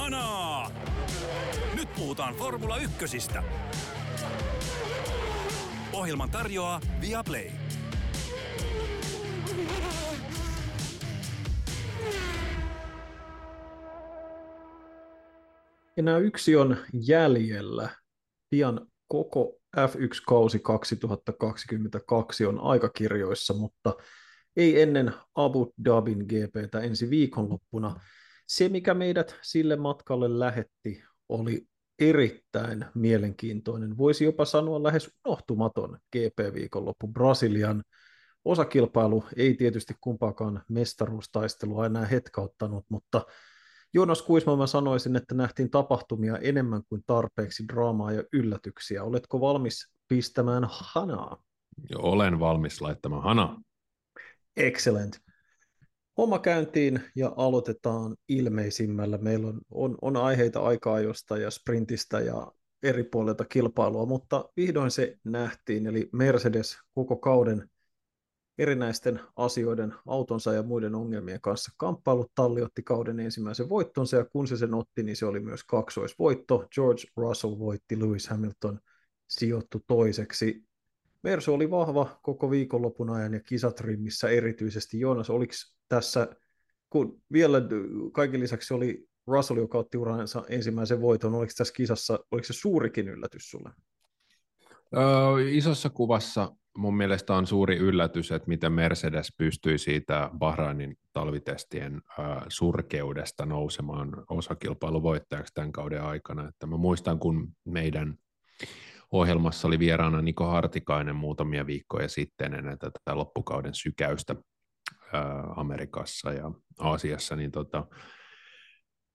Kanaa! 0.00 0.70
Nyt 1.74 1.88
puhutaan 1.96 2.34
Formula 2.34 2.76
Ykkösistä. 2.78 3.42
Ohjelman 5.92 6.30
tarjoaa 6.30 6.80
Viaplay. 7.00 7.50
Enää 15.96 16.18
yksi 16.18 16.56
on 16.56 16.76
jäljellä. 16.92 17.88
Pian 18.50 18.86
koko 19.08 19.56
F1-kausi 19.76 20.58
2022 20.58 22.46
on 22.46 22.60
aikakirjoissa, 22.60 23.54
mutta 23.54 23.94
ei 24.56 24.82
ennen 24.82 25.12
Abu 25.34 25.72
Dhabin 25.84 26.18
GPtä 26.18 26.80
ensi 26.80 27.10
viikonloppuna. 27.10 28.00
Se, 28.50 28.68
mikä 28.68 28.94
meidät 28.94 29.36
sille 29.42 29.76
matkalle 29.76 30.38
lähetti, 30.38 31.04
oli 31.28 31.66
erittäin 31.98 32.84
mielenkiintoinen, 32.94 33.98
voisi 33.98 34.24
jopa 34.24 34.44
sanoa 34.44 34.82
lähes 34.82 35.10
unohtumaton 35.26 35.98
GP-viikonloppu 36.12 37.08
Brasilian. 37.08 37.82
Osakilpailu 38.44 39.24
ei 39.36 39.54
tietysti 39.54 39.94
kumpaakaan 40.00 40.62
mestaruustaistelua 40.68 41.86
enää 41.86 42.06
hetkauttanut, 42.06 42.84
mutta 42.88 43.22
Joonas 43.94 44.22
Kuisma 44.22 44.56
mä 44.56 44.66
sanoisin, 44.66 45.16
että 45.16 45.34
nähtiin 45.34 45.70
tapahtumia 45.70 46.38
enemmän 46.38 46.82
kuin 46.88 47.02
tarpeeksi 47.06 47.64
draamaa 47.68 48.12
ja 48.12 48.24
yllätyksiä. 48.32 49.04
Oletko 49.04 49.40
valmis 49.40 49.92
pistämään 50.08 50.66
hanaa? 50.70 51.42
Joo, 51.90 52.02
olen 52.02 52.40
valmis 52.40 52.80
laittamaan 52.80 53.22
hanaa. 53.22 53.60
Excellent. 54.56 55.29
Homma 56.16 56.38
käyntiin 56.38 57.00
ja 57.16 57.32
aloitetaan 57.36 58.16
ilmeisimmällä. 58.28 59.18
Meillä 59.18 59.48
on, 59.48 59.60
on, 59.70 59.98
on 60.02 60.16
aiheita 60.16 60.60
aikaa 60.60 61.00
josta 61.00 61.38
ja 61.38 61.50
sprintistä 61.50 62.20
ja 62.20 62.52
eri 62.82 63.04
puolilta 63.04 63.44
kilpailua, 63.44 64.06
mutta 64.06 64.48
vihdoin 64.56 64.90
se 64.90 65.18
nähtiin, 65.24 65.86
eli 65.86 66.10
Mercedes 66.12 66.78
koko 66.94 67.16
kauden 67.16 67.70
erinäisten 68.58 69.20
asioiden, 69.36 69.94
autonsa 70.06 70.52
ja 70.52 70.62
muiden 70.62 70.94
ongelmien 70.94 71.40
kanssa 71.40 71.72
kamppailut. 71.76 72.32
Talli 72.34 72.62
otti 72.62 72.82
kauden 72.82 73.20
ensimmäisen 73.20 73.68
voittonsa 73.68 74.16
ja 74.16 74.24
kun 74.24 74.48
se 74.48 74.56
sen 74.56 74.74
otti, 74.74 75.02
niin 75.02 75.16
se 75.16 75.26
oli 75.26 75.40
myös 75.40 75.64
kaksoisvoitto. 75.64 76.66
George 76.74 77.02
Russell 77.16 77.58
voitti, 77.58 78.00
Lewis 78.00 78.28
Hamilton 78.28 78.80
sijoittu 79.28 79.80
toiseksi. 79.86 80.69
Mersu 81.22 81.54
oli 81.54 81.70
vahva 81.70 82.20
koko 82.22 82.50
viikonlopun 82.50 83.10
ajan 83.10 83.34
ja 83.34 83.40
kisatrimmissä 83.40 84.28
erityisesti. 84.28 85.00
Joonas, 85.00 85.30
oliko 85.30 85.52
tässä, 85.88 86.28
kun 86.90 87.22
vielä 87.32 87.62
kaiken 88.12 88.40
lisäksi 88.40 88.74
oli 88.74 89.08
Russell, 89.26 89.58
joka 89.58 89.78
otti 89.78 89.98
uransa 89.98 90.44
ensimmäisen 90.48 91.00
voiton, 91.00 91.34
oliko 91.34 91.52
tässä 91.56 91.74
kisassa, 91.76 92.18
oliko 92.30 92.44
se 92.44 92.52
suurikin 92.52 93.08
yllätys 93.08 93.50
sulle? 93.50 93.70
Öö, 94.96 95.50
isossa 95.50 95.90
kuvassa 95.90 96.52
mun 96.76 96.96
mielestä 96.96 97.34
on 97.34 97.46
suuri 97.46 97.76
yllätys, 97.76 98.32
että 98.32 98.48
miten 98.48 98.72
Mercedes 98.72 99.34
pystyi 99.38 99.78
siitä 99.78 100.30
Bahrainin 100.38 100.98
talvitestien 101.12 102.02
surkeudesta 102.48 103.46
nousemaan 103.46 104.24
osakilpailuvoittajaksi 104.30 105.54
tämän 105.54 105.72
kauden 105.72 106.02
aikana. 106.02 106.48
Että 106.48 106.66
mä 106.66 106.76
muistan, 106.76 107.18
kun 107.18 107.52
meidän 107.64 108.18
ohjelmassa 109.10 109.68
oli 109.68 109.78
vieraana 109.78 110.22
Niko 110.22 110.44
Hartikainen 110.44 111.16
muutamia 111.16 111.66
viikkoja 111.66 112.08
sitten 112.08 112.54
ennen 112.54 112.78
tätä 112.78 113.14
loppukauden 113.14 113.74
sykäystä 113.74 114.36
Amerikassa 115.56 116.32
ja 116.32 116.50
Aasiassa, 116.78 117.36
niin 117.36 117.50
tota, 117.50 117.86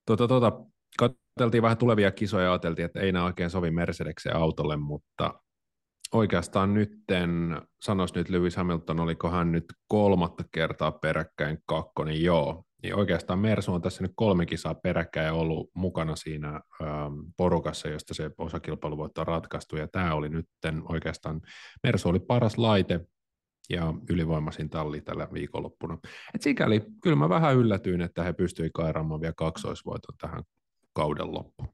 tota, 0.06 0.28
tota, 0.28 0.52
katseltiin 0.98 1.62
vähän 1.62 1.78
tulevia 1.78 2.10
kisoja 2.10 2.44
ja 2.44 2.52
ajateltiin, 2.52 2.86
että 2.86 3.00
ei 3.00 3.12
nämä 3.12 3.24
oikein 3.24 3.50
sovi 3.50 3.70
Mercedeksen 3.70 4.36
autolle, 4.36 4.76
mutta 4.76 5.34
oikeastaan 6.12 6.74
nytten, 6.74 7.62
sanois 7.82 8.14
nyt 8.14 8.28
Lewis 8.28 8.56
Hamilton, 8.56 9.00
oliko 9.00 9.30
hän 9.30 9.52
nyt 9.52 9.64
kolmatta 9.88 10.44
kertaa 10.52 10.92
peräkkäin 10.92 11.58
kakkonen, 11.66 12.22
joo, 12.22 12.64
niin 12.86 12.96
oikeastaan 12.96 13.38
Mersu 13.38 13.72
on 13.72 13.82
tässä 13.82 14.02
nyt 14.02 14.12
kolme 14.14 14.46
kisaa 14.46 14.74
peräkkäin 14.74 15.32
ollut 15.32 15.70
mukana 15.74 16.16
siinä 16.16 16.60
ähm, 16.82 17.14
porukassa, 17.36 17.88
josta 17.88 18.14
se 18.14 18.30
osakilpailuvoitto 18.38 19.20
on 19.20 19.26
ratkaistu, 19.26 19.76
ja 19.76 19.88
tämä 19.88 20.14
oli 20.14 20.28
nyt 20.28 20.46
oikeastaan, 20.88 21.40
Mersu 21.82 22.08
oli 22.08 22.20
paras 22.20 22.58
laite 22.58 23.00
ja 23.70 23.94
ylivoimaisin 24.10 24.70
talli 24.70 25.00
tällä 25.00 25.28
viikonloppuna. 25.32 25.98
Et 26.34 26.42
sikäli 26.42 26.82
kyllä 27.02 27.16
mä 27.16 27.28
vähän 27.28 27.56
yllätyin, 27.56 28.00
että 28.00 28.22
he 28.22 28.32
pystyivät 28.32 28.72
kairaamaan 28.74 29.20
vielä 29.20 29.34
kaksoisvoiton 29.36 30.16
tähän 30.20 30.42
kauden 30.92 31.34
loppuun. 31.34 31.68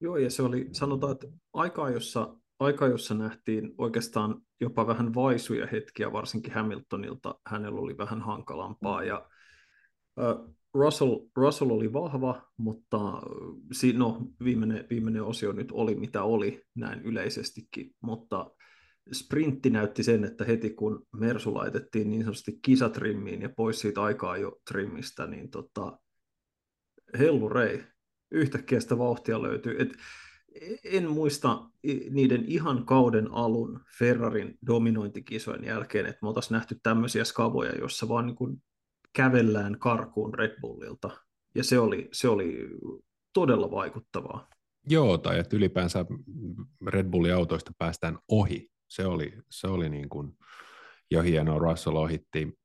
Joo, 0.00 0.16
ja 0.16 0.30
se 0.30 0.42
oli, 0.42 0.68
sanotaan, 0.72 1.12
että 1.12 1.26
aikaa, 1.52 1.90
jossa, 1.90 2.36
aika, 2.58 2.86
jossa 2.86 3.14
nähtiin 3.14 3.74
oikeastaan 3.78 4.40
jopa 4.60 4.86
vähän 4.86 5.14
vaisuja 5.14 5.66
hetkiä, 5.72 6.12
varsinkin 6.12 6.52
Hamiltonilta, 6.52 7.34
hänellä 7.46 7.80
oli 7.80 7.96
vähän 7.98 8.20
hankalampaa, 8.20 9.04
ja 9.04 9.28
Russell, 10.74 11.18
Russell 11.36 11.70
oli 11.70 11.92
vahva, 11.92 12.42
mutta 12.56 12.98
no, 13.94 14.20
viimeinen, 14.44 14.86
viimeinen 14.90 15.22
osio 15.22 15.52
nyt 15.52 15.72
oli 15.72 15.94
mitä 15.94 16.22
oli 16.22 16.62
näin 16.74 17.02
yleisestikin, 17.02 17.90
mutta 18.00 18.50
sprintti 19.12 19.70
näytti 19.70 20.02
sen, 20.02 20.24
että 20.24 20.44
heti 20.44 20.70
kun 20.70 21.06
Mersu 21.12 21.54
laitettiin 21.54 22.10
niin 22.10 22.22
sanotusti 22.22 22.58
kisatrimmiin 22.62 23.42
ja 23.42 23.48
pois 23.56 23.80
siitä 23.80 24.02
aikaa 24.02 24.36
jo 24.36 24.56
trimmistä, 24.70 25.26
niin 25.26 25.50
tota, 25.50 25.98
hellurei, 27.18 27.84
yhtäkkiä 28.30 28.80
sitä 28.80 28.98
vauhtia 28.98 29.42
löytyy. 29.42 29.76
Et 29.78 29.92
en 30.84 31.10
muista 31.10 31.70
niiden 32.10 32.44
ihan 32.46 32.86
kauden 32.86 33.30
alun 33.30 33.80
Ferrarin 33.98 34.58
dominointikisojen 34.66 35.64
jälkeen, 35.64 36.06
että 36.06 36.18
me 36.22 36.28
oltaisiin 36.28 36.54
nähty 36.54 36.80
tämmöisiä 36.82 37.24
skavoja, 37.24 37.78
jossa 37.78 38.08
vaan 38.08 38.26
niin 38.26 38.62
kävellään 39.16 39.78
karkuun 39.78 40.34
Red 40.34 40.60
Bullilta. 40.60 41.10
Ja 41.54 41.64
se 41.64 41.78
oli, 41.78 42.08
se 42.12 42.28
oli 42.28 42.68
todella 43.32 43.70
vaikuttavaa. 43.70 44.48
Joo, 44.88 45.18
tai 45.18 45.38
että 45.38 45.56
ylipäänsä 45.56 46.04
Red 46.86 47.10
Bullin 47.10 47.34
autoista 47.34 47.72
päästään 47.78 48.18
ohi. 48.28 48.68
Se 48.88 49.06
oli, 49.06 49.32
se 49.50 49.66
oli 49.66 49.88
niin 49.88 50.08
kuin 50.08 50.38
jo 51.10 51.22
hienoa. 51.22 51.58
Russell 51.58 51.96
ohitti 51.96 52.58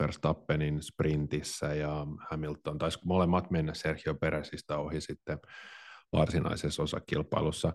Verstappenin 0.00 0.82
sprintissä 0.82 1.74
ja 1.74 2.06
Hamilton 2.30 2.78
taisi 2.78 2.98
molemmat 3.04 3.50
mennä 3.50 3.74
Sergio 3.74 4.14
Peresistä 4.14 4.78
ohi 4.78 5.00
sitten 5.00 5.38
varsinaisessa 6.12 6.82
osakilpailussa. 6.82 7.72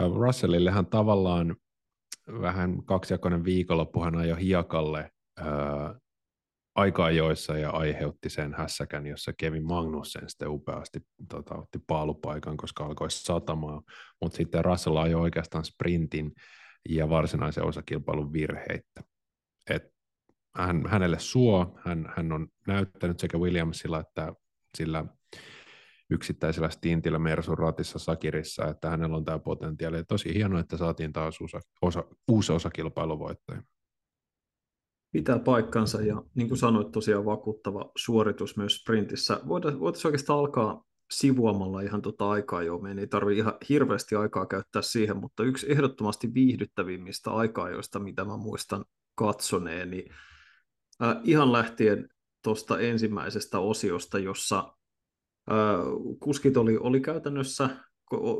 Äh, 0.00 0.06
Russellillehan 0.16 0.86
tavallaan 0.86 1.56
vähän 2.42 2.84
kaksijakoinen 2.84 3.44
viikonloppu 3.44 4.02
hän 4.04 4.16
ajoi 4.16 4.40
hiekalle 4.40 5.10
äh, 5.40 5.46
aika 6.78 7.04
ajoissa 7.04 7.58
ja 7.58 7.70
aiheutti 7.70 8.30
sen 8.30 8.54
hässäkän, 8.54 9.06
jossa 9.06 9.32
Kevin 9.32 9.66
Magnussen 9.66 10.28
sitten 10.28 10.48
upeasti 10.48 11.00
tota, 11.28 11.54
otti 11.54 11.78
paalupaikan, 11.86 12.56
koska 12.56 12.84
alkoi 12.84 13.10
satamaan, 13.10 13.82
mutta 14.20 14.36
sitten 14.36 14.64
Russell 14.64 14.96
ajoi 14.96 15.20
oikeastaan 15.20 15.64
sprintin 15.64 16.32
ja 16.88 17.08
varsinaisen 17.08 17.64
osakilpailun 17.64 18.32
virheitä. 18.32 19.00
Et 19.70 19.82
hän, 20.56 20.86
hänelle 20.86 21.18
suo, 21.18 21.78
hän, 21.84 22.12
hän 22.16 22.32
on 22.32 22.48
näyttänyt 22.66 23.18
sekä 23.18 23.38
Williamsilla 23.38 24.00
että 24.00 24.32
sillä 24.76 25.04
yksittäisellä 26.10 26.70
stintillä 26.70 27.18
Mersun 27.18 27.58
ratissa 27.58 27.98
Sakirissa, 27.98 28.68
että 28.68 28.90
hänellä 28.90 29.16
on 29.16 29.24
tämä 29.24 29.38
potentiaali. 29.38 30.04
tosi 30.04 30.34
hienoa, 30.34 30.60
että 30.60 30.76
saatiin 30.76 31.12
taas 31.12 31.40
osa, 31.40 31.60
osa, 31.82 32.04
uusi 32.28 32.52
osakilpailuvoittaja. 32.52 33.62
Pitää 35.12 35.38
paikkansa 35.38 36.02
ja 36.02 36.22
niin 36.34 36.48
kuin 36.48 36.58
sanoit, 36.58 36.92
tosiaan 36.92 37.24
vakuuttava 37.24 37.90
suoritus 37.96 38.56
myös 38.56 38.76
sprintissä. 38.76 39.40
Voitaisiin 39.48 40.06
oikeastaan 40.06 40.38
alkaa 40.38 40.84
sivuamalla 41.10 41.80
ihan 41.80 42.02
tuota 42.02 42.30
aikaa 42.30 42.62
jo. 42.62 42.78
Meidän 42.78 42.98
ei 42.98 43.06
tarvitse 43.06 43.38
ihan 43.38 43.54
hirveästi 43.68 44.14
aikaa 44.14 44.46
käyttää 44.46 44.82
siihen, 44.82 45.16
mutta 45.16 45.42
yksi 45.42 45.72
ehdottomasti 45.72 46.34
viihdyttävimmistä 46.34 47.30
aikaa, 47.30 47.70
joista 47.70 47.98
mitä 47.98 48.24
mä 48.24 48.36
muistan 48.36 48.84
katsoneeni, 49.14 50.04
äh, 51.02 51.16
ihan 51.24 51.52
lähtien 51.52 52.08
tuosta 52.42 52.78
ensimmäisestä 52.78 53.58
osiosta, 53.58 54.18
jossa 54.18 54.58
äh, 55.50 55.56
kuskit 56.20 56.56
oli, 56.56 56.76
oli 56.76 57.00
käytännössä 57.00 57.70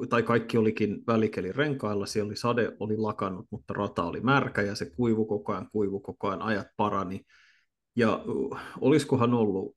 tai 0.09 0.23
kaikki 0.23 0.59
olikin 0.59 0.99
välikeli 1.07 1.53
renkailla, 1.53 2.07
siellä 2.07 2.29
oli 2.29 2.37
sade 2.37 2.77
oli 2.81 2.97
lakannut, 2.97 3.47
mutta 3.51 3.75
rata 3.75 4.03
oli 4.03 4.21
märkä 4.21 4.63
ja 4.63 4.75
se 4.75 4.91
kuivu 4.91 5.27
koko 5.27 5.53
ajan, 5.53 5.69
kuivu 5.73 6.01
koko 6.01 6.29
ajan, 6.29 6.43
ajat 6.43 6.67
parani. 6.77 7.21
Ja 7.97 8.25
olisikohan 8.81 9.35
ollut 9.35 9.77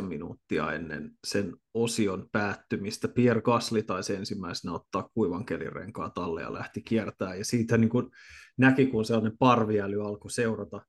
7-8 0.00 0.02
minuuttia 0.02 0.72
ennen 0.72 1.10
sen 1.26 1.56
osion 1.74 2.28
päättymistä. 2.32 3.08
Pierre 3.08 3.42
Gasly 3.42 3.82
taisi 3.82 4.14
ensimmäisenä 4.14 4.74
ottaa 4.74 5.08
kuivan 5.14 5.44
kelirenkaan 5.44 6.12
talle 6.12 6.42
ja 6.42 6.52
lähti 6.52 6.82
kiertämään. 6.82 7.38
Ja 7.38 7.44
siitä 7.44 7.78
niin 7.78 7.90
kuin 7.90 8.10
näki, 8.58 8.86
kun 8.86 9.04
sellainen 9.04 9.38
parviäly 9.38 10.06
alkoi 10.06 10.30
seurata, 10.30 10.80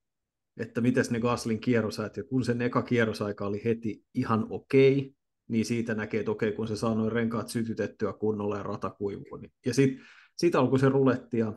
että 0.58 0.82
miten 0.82 1.06
ne 1.10 1.20
Gaslin 1.20 1.60
kierrosajat, 1.60 2.18
ja 2.18 2.24
kun 2.24 2.46
sen 2.46 2.62
eka 2.62 2.82
kierrosaika 2.82 3.46
oli 3.46 3.62
heti 3.66 4.04
ihan 4.14 4.48
okei, 4.50 5.14
niin 5.48 5.66
siitä 5.66 5.96
näkee, 5.96 6.20
että 6.20 6.32
okei, 6.32 6.52
kun 6.52 6.68
se 6.68 6.76
saa 6.76 6.96
noin 6.96 7.12
renkaat 7.12 7.50
sytytettyä 7.50 8.14
kunnolla 8.14 8.58
ja 8.58 8.64
rata 8.64 8.90
kuivuu. 8.90 9.38
Niin. 9.38 9.52
Ja 9.66 9.74
sitten 9.74 10.06
sit 10.38 10.56
alkoi 10.56 10.80
se 10.80 10.90
ruletti, 10.90 11.38
ja 11.38 11.54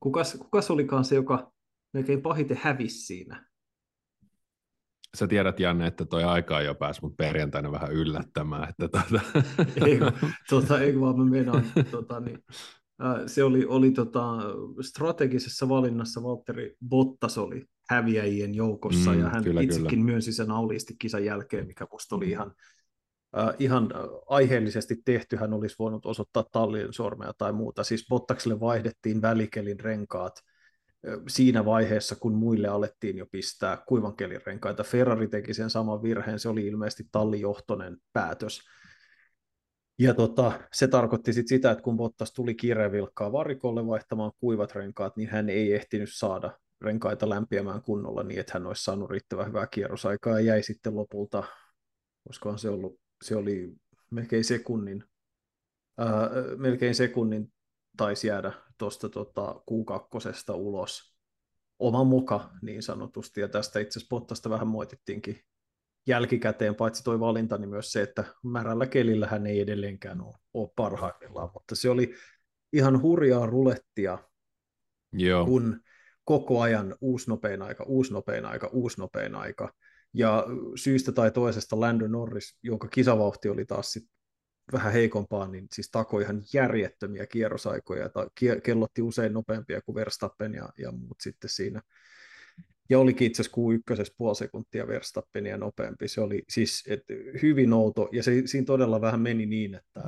kukas, 0.00 0.34
kukas 0.34 0.70
olikaan 0.70 1.04
se, 1.04 1.14
joka 1.14 1.52
melkein 1.92 2.22
pahiten 2.22 2.60
hävisi 2.62 3.06
siinä? 3.06 3.46
Sä 5.16 5.26
tiedät, 5.26 5.60
Janne, 5.60 5.86
että 5.86 6.04
toi 6.04 6.24
aika 6.24 6.60
jo 6.60 6.74
pääsi 6.74 7.02
mut 7.02 7.16
perjantaina 7.16 7.72
vähän 7.72 7.92
yllättämään. 7.92 8.68
Että 8.68 8.88
tuota... 8.88 9.20
ei, 9.86 9.98
tuota, 10.48 10.80
ei 10.80 11.00
vaan 11.00 11.18
mä 11.18 11.24
meinaan, 11.24 11.64
tuota, 11.90 12.20
niin, 12.20 12.44
se 13.26 13.44
oli, 13.44 13.64
oli 13.64 13.90
tota, 13.90 14.38
strategisessa 14.80 15.68
valinnassa 15.68 16.22
Valtteri 16.22 16.76
Bottas 16.88 17.38
oli 17.38 17.64
häviäjien 17.90 18.54
joukossa, 18.54 19.12
mm, 19.12 19.20
ja 19.20 19.28
hän 19.28 19.44
kyllä, 19.44 19.60
itsekin 19.60 19.88
kyllä. 19.88 20.04
myönsi 20.04 20.32
sen 20.32 20.50
auliisti 20.50 20.96
kisan 20.98 21.24
jälkeen, 21.24 21.66
mikä 21.66 21.86
musta 21.92 22.16
oli 22.16 22.30
ihan, 22.30 22.52
äh, 23.38 23.54
ihan 23.58 23.88
aiheellisesti 24.28 24.96
tehty. 25.04 25.36
Hän 25.36 25.52
olisi 25.52 25.76
voinut 25.78 26.06
osoittaa 26.06 26.44
tallien 26.52 26.92
sormea 26.92 27.32
tai 27.38 27.52
muuta. 27.52 27.84
Siis 27.84 28.06
Bottakselle 28.08 28.60
vaihdettiin 28.60 29.22
välikelin 29.22 29.80
renkaat 29.80 30.40
siinä 31.28 31.64
vaiheessa, 31.64 32.16
kun 32.16 32.34
muille 32.34 32.68
alettiin 32.68 33.18
jo 33.18 33.26
pistää 33.26 33.82
kuivankelin 33.88 34.40
renkaita. 34.46 34.84
Ferrari 34.84 35.28
teki 35.28 35.54
sen 35.54 35.70
saman 35.70 36.02
virheen, 36.02 36.38
se 36.38 36.48
oli 36.48 36.66
ilmeisesti 36.66 37.04
tallijohtoinen 37.12 37.96
päätös 38.12 38.60
ja 39.98 40.14
tota, 40.14 40.60
se 40.72 40.88
tarkoitti 40.88 41.32
sit 41.32 41.48
sitä, 41.48 41.70
että 41.70 41.84
kun 41.84 41.96
Bottas 41.96 42.32
tuli 42.32 42.54
kiirevilkkaa 42.54 43.32
varikolle 43.32 43.86
vaihtamaan 43.86 44.32
kuivat 44.40 44.74
renkaat, 44.74 45.16
niin 45.16 45.28
hän 45.28 45.48
ei 45.48 45.74
ehtinyt 45.74 46.08
saada 46.12 46.58
renkaita 46.80 47.28
lämpiämään 47.28 47.82
kunnolla 47.82 48.22
niin, 48.22 48.40
että 48.40 48.52
hän 48.54 48.66
olisi 48.66 48.84
saanut 48.84 49.10
riittävän 49.10 49.46
hyvää 49.46 49.66
kierrosaikaa. 49.66 50.32
Ja 50.32 50.46
jäi 50.46 50.62
sitten 50.62 50.96
lopulta, 50.96 51.44
koska 52.28 52.56
se, 52.56 52.68
ollut, 52.68 53.00
se 53.24 53.36
oli 53.36 53.72
melkein 54.10 54.44
sekunnin, 54.44 55.04
ää, 55.98 56.30
melkein 56.56 56.94
sekunnin 56.94 57.52
taisi 57.96 58.26
jäädä 58.26 58.52
tuosta 58.78 59.08
tota, 59.08 59.54
Q2 59.70 60.54
ulos. 60.54 61.14
Oma 61.78 62.04
muka 62.04 62.50
niin 62.62 62.82
sanotusti, 62.82 63.40
ja 63.40 63.48
tästä 63.48 63.78
itse 63.80 63.98
asiassa 63.98 64.08
Bottasta 64.10 64.50
vähän 64.50 64.68
moitittiinkin 64.68 65.40
jälkikäteen, 66.06 66.74
paitsi 66.74 67.04
tuo 67.04 67.20
valinta, 67.20 67.58
niin 67.58 67.70
myös 67.70 67.92
se, 67.92 68.02
että 68.02 68.24
märällä 68.42 68.86
kelillä 68.86 69.26
hän 69.26 69.46
ei 69.46 69.60
edelleenkään 69.60 70.20
ole, 70.20 70.34
ole 70.54 70.70
parhaimmillaan, 70.76 71.50
mutta 71.54 71.74
se 71.74 71.90
oli 71.90 72.14
ihan 72.72 73.02
hurjaa 73.02 73.46
rulettia, 73.46 74.18
Joo. 75.12 75.44
kun 75.44 75.80
koko 76.24 76.60
ajan 76.60 76.96
uusi 77.00 77.30
nopein 77.30 77.62
aika, 77.62 77.84
uusi 77.84 78.12
nopein 78.12 78.44
aika, 78.44 78.66
uusi 78.72 79.00
nopein 79.00 79.34
aika, 79.34 79.72
ja 80.14 80.46
syystä 80.74 81.12
tai 81.12 81.30
toisesta 81.30 81.80
Lando 81.80 82.08
Norris, 82.08 82.58
jonka 82.62 82.88
kisavauhti 82.88 83.48
oli 83.48 83.64
taas 83.64 83.92
sit 83.92 84.04
vähän 84.72 84.92
heikompaa, 84.92 85.48
niin 85.48 85.66
siis 85.72 85.90
takoi 85.90 86.22
ihan 86.22 86.42
järjettömiä 86.52 87.26
kierrosaikoja, 87.26 88.08
tai 88.08 88.26
kellotti 88.62 89.02
usein 89.02 89.32
nopeampia 89.32 89.80
kuin 89.82 89.94
Verstappen 89.94 90.54
ja, 90.54 90.68
ja 90.78 90.92
muut 90.92 91.20
sitten 91.20 91.50
siinä 91.50 91.80
ja 92.90 92.98
olikin 92.98 93.26
itse 93.26 93.42
asiassa 93.42 93.60
Q1 93.94 94.14
puoli 94.16 94.36
sekuntia 94.36 94.86
Verstappenia 94.86 95.56
nopeampi. 95.56 96.08
Se 96.08 96.20
oli 96.20 96.42
siis 96.48 96.84
et, 96.88 97.02
hyvin 97.42 97.72
outo, 97.72 98.08
ja 98.12 98.22
se, 98.22 98.42
siinä 98.44 98.64
todella 98.64 99.00
vähän 99.00 99.20
meni 99.20 99.46
niin, 99.46 99.74
että 99.74 100.00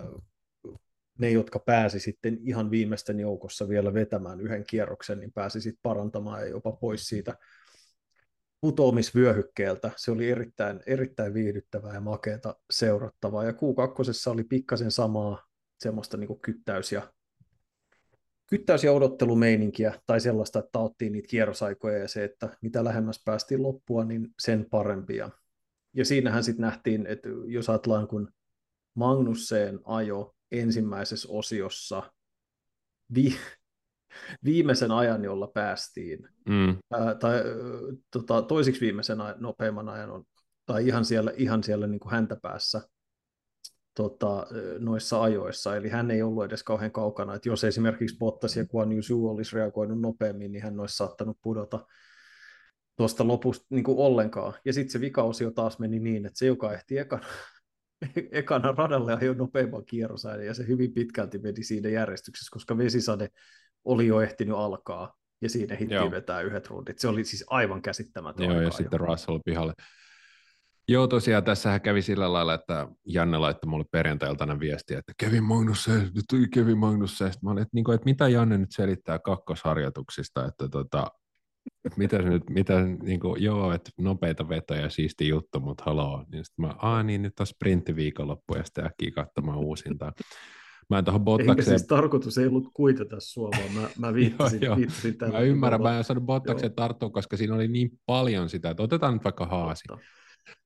ne, 1.19 1.31
jotka 1.31 1.59
pääsi 1.59 2.01
sitten 2.01 2.39
ihan 2.43 2.71
viimeisten 2.71 3.21
joukossa 3.21 3.69
vielä 3.69 3.95
vetämään 3.95 4.41
yhden 4.41 4.65
kierroksen, 4.67 5.21
niin 5.21 5.33
pääsi 5.33 5.61
sitten 5.61 5.81
parantamaan 5.83 6.41
ja 6.41 6.49
jopa 6.49 6.73
pois 6.73 7.07
siitä 7.07 7.37
putoamisvyöhykkeeltä. 8.61 9.91
Se 9.97 10.11
oli 10.11 10.31
erittäin, 10.31 10.81
erittäin 10.87 11.35
viihdyttävää 11.35 11.95
ja 11.95 12.01
makeata 12.01 12.57
seurattavaa. 12.71 13.45
Ja 13.45 13.53
Q2 13.53 14.31
oli 14.31 14.45
pikkasen 14.45 14.91
samaa 14.91 15.43
semmoista 15.79 16.17
niin 16.17 16.41
kyttäys- 16.41 16.93
ja 16.93 17.13
kyttäys- 18.47 18.85
ja 18.85 18.93
odottelumeininkiä 18.93 20.01
tai 20.07 20.21
sellaista, 20.21 20.59
että 20.59 20.71
taottiin 20.73 21.13
niitä 21.13 21.29
kierrosaikoja 21.29 21.99
ja 21.99 22.09
se, 22.09 22.25
että 22.25 22.57
mitä 22.63 22.85
lähemmäs 22.85 23.23
päästiin 23.25 23.63
loppua, 23.63 24.05
niin 24.05 24.29
sen 24.39 24.67
parempia. 24.71 25.31
Ja 25.95 26.05
siinähän 26.05 26.45
sitten 26.45 26.63
nähtiin, 26.63 27.07
että 27.07 27.29
jos 27.47 27.71
ajatellaan, 27.71 28.09
kun 28.09 28.33
Magnusseen 28.95 29.81
ajo 29.85 30.35
ensimmäisessä 30.53 31.29
osiossa 31.31 32.13
vi- 33.15 33.39
viimeisen 34.45 34.91
ajan, 34.91 35.25
jolla 35.25 35.47
päästiin, 35.47 36.29
mm. 36.49 36.77
ää, 36.93 37.15
tai 37.15 37.43
tota, 38.11 38.43
toisiksi 38.43 38.81
viimeisen 38.81 39.19
aj- 39.19 39.37
nopeimman 39.39 39.89
ajan, 39.89 40.11
on, 40.11 40.25
tai 40.67 40.87
ihan 40.87 41.05
siellä, 41.05 41.33
ihan 41.37 41.63
siellä 41.63 41.87
niin 41.87 42.01
kuin 42.01 42.13
häntä 42.13 42.37
päässä, 42.43 42.89
tota, 43.97 44.47
noissa 44.79 45.23
ajoissa, 45.23 45.77
eli 45.77 45.89
hän 45.89 46.11
ei 46.11 46.23
ollut 46.23 46.45
edes 46.45 46.63
kauhean 46.63 46.93
kaukana, 46.93 47.35
että 47.35 47.49
jos 47.49 47.65
esimerkiksi 47.65 48.17
Bottas 48.19 48.57
ja 48.57 48.67
Guan 48.67 48.89
Yu 48.93 49.29
olisi 49.29 49.57
reagoinut 49.57 50.01
nopeammin, 50.01 50.53
niin 50.53 50.63
hän 50.63 50.81
olisi 50.81 50.97
saattanut 50.97 51.39
pudota 51.43 51.87
tuosta 52.97 53.29
lopusta 53.29 53.67
niin 53.71 53.85
kuin 53.85 53.99
ollenkaan. 53.99 54.55
Ja 54.65 54.73
sitten 54.73 54.93
se 54.93 55.01
vikaosio 55.01 55.51
taas 55.51 55.79
meni 55.79 55.99
niin, 55.99 56.27
että 56.27 56.39
se, 56.39 56.47
joka 56.47 56.73
ehti 56.73 56.99
ekana, 56.99 57.27
ekana 58.33 58.73
radalle 58.73 59.15
ajoi 59.15 59.35
nopeamman 59.35 59.85
kierrosaiden, 59.85 60.47
ja 60.47 60.55
se 60.55 60.67
hyvin 60.67 60.93
pitkälti 60.93 61.39
meni 61.39 61.63
siinä 61.63 61.89
järjestyksessä, 61.89 62.51
koska 62.53 62.79
vesisade 62.79 63.29
oli 63.85 64.07
jo 64.07 64.21
ehtinyt 64.21 64.57
alkaa, 64.57 65.15
ja 65.41 65.49
siinä 65.49 65.77
hittiin 65.77 66.11
vetää 66.11 66.41
yhdet 66.41 66.67
rundit. 66.67 66.99
Se 66.99 67.09
oli 67.09 67.25
siis 67.25 67.45
aivan 67.47 67.83
käsittämätön 67.83 68.51
Joo, 68.51 68.61
ja 68.61 68.71
sitten 68.71 69.01
Russell 69.01 69.39
pihalle. 69.45 69.73
Joo, 70.89 71.07
tosiaan 71.07 71.45
tässä 71.45 71.79
kävi 71.79 72.03
sillä 72.03 72.33
lailla, 72.33 72.55
että 72.55 72.89
Janne 73.05 73.39
laittoi 73.39 73.71
mulle 73.71 73.85
perjantailtana 73.91 74.61
viestiä, 74.61 74.99
että 74.99 75.13
Kevin 75.19 75.45
Magnussen, 75.45 76.11
tuli 76.31 76.49
Kevin 76.49 76.79
Magnussen. 76.79 77.33
Sitten 77.33 77.47
mä 77.47 77.51
olin, 77.51 77.63
että, 77.63 77.75
niin 77.75 77.85
kuin, 77.85 77.95
että 77.95 78.05
mitä 78.05 78.29
Janne 78.29 78.59
nyt 78.59 78.73
selittää 78.73 79.19
kakkosharjoituksista, 79.19 80.47
että, 80.47 80.69
tota, 80.69 81.11
että 81.85 81.99
mitä 81.99 82.23
se 82.23 82.29
nyt, 82.29 82.51
mitä, 82.51 82.83
niin 82.83 83.21
kuin, 83.21 83.43
joo, 83.43 83.73
että 83.73 83.91
nopeita 83.99 84.49
vetoja, 84.49 84.91
siisti 84.91 85.29
juttu, 85.29 85.61
mutta 85.61 85.85
haloo. 85.87 86.25
Niin 86.33 86.45
sitten 86.45 86.67
mä, 86.67 86.75
aa 86.79 87.03
niin, 87.03 87.23
nyt 87.23 87.41
on 87.41 87.47
sprinttiviikonloppu 87.47 88.55
ja 88.55 88.65
sitten 88.65 88.87
äkkiä 88.87 89.11
katsomaan 89.11 89.59
uusinta. 89.59 90.13
Mä 90.91 90.99
en 90.99 91.05
tuohon 91.05 91.25
Bottakseen... 91.25 91.59
Eikä 91.59 91.63
siis 91.63 91.87
tarkoitus 91.87 92.39
ei 92.39 92.47
ollut 92.47 92.71
kuitata 92.75 93.17
sua, 93.21 93.51
vaan 93.51 93.73
mä, 93.73 93.89
mä 93.99 94.15
viittasin, 94.21 94.63
joo, 94.63 94.77
viittasin 94.77 95.17
Mä 95.33 95.41
ymmärrän, 95.41 95.83
mä 95.83 95.99
en 95.99 96.05
saanut 96.05 96.27
Bottakseen 96.27 96.75
tarttua, 96.75 97.11
koska 97.11 97.37
siinä 97.37 97.55
oli 97.55 97.69
niin 97.69 97.91
paljon 98.07 98.49
sitä, 98.49 98.71
että 98.71 98.83
otetaan 98.83 99.15
nyt 99.15 99.25
vaikka 99.25 99.47
haasi. 99.47 99.85
Totta. 99.89 100.05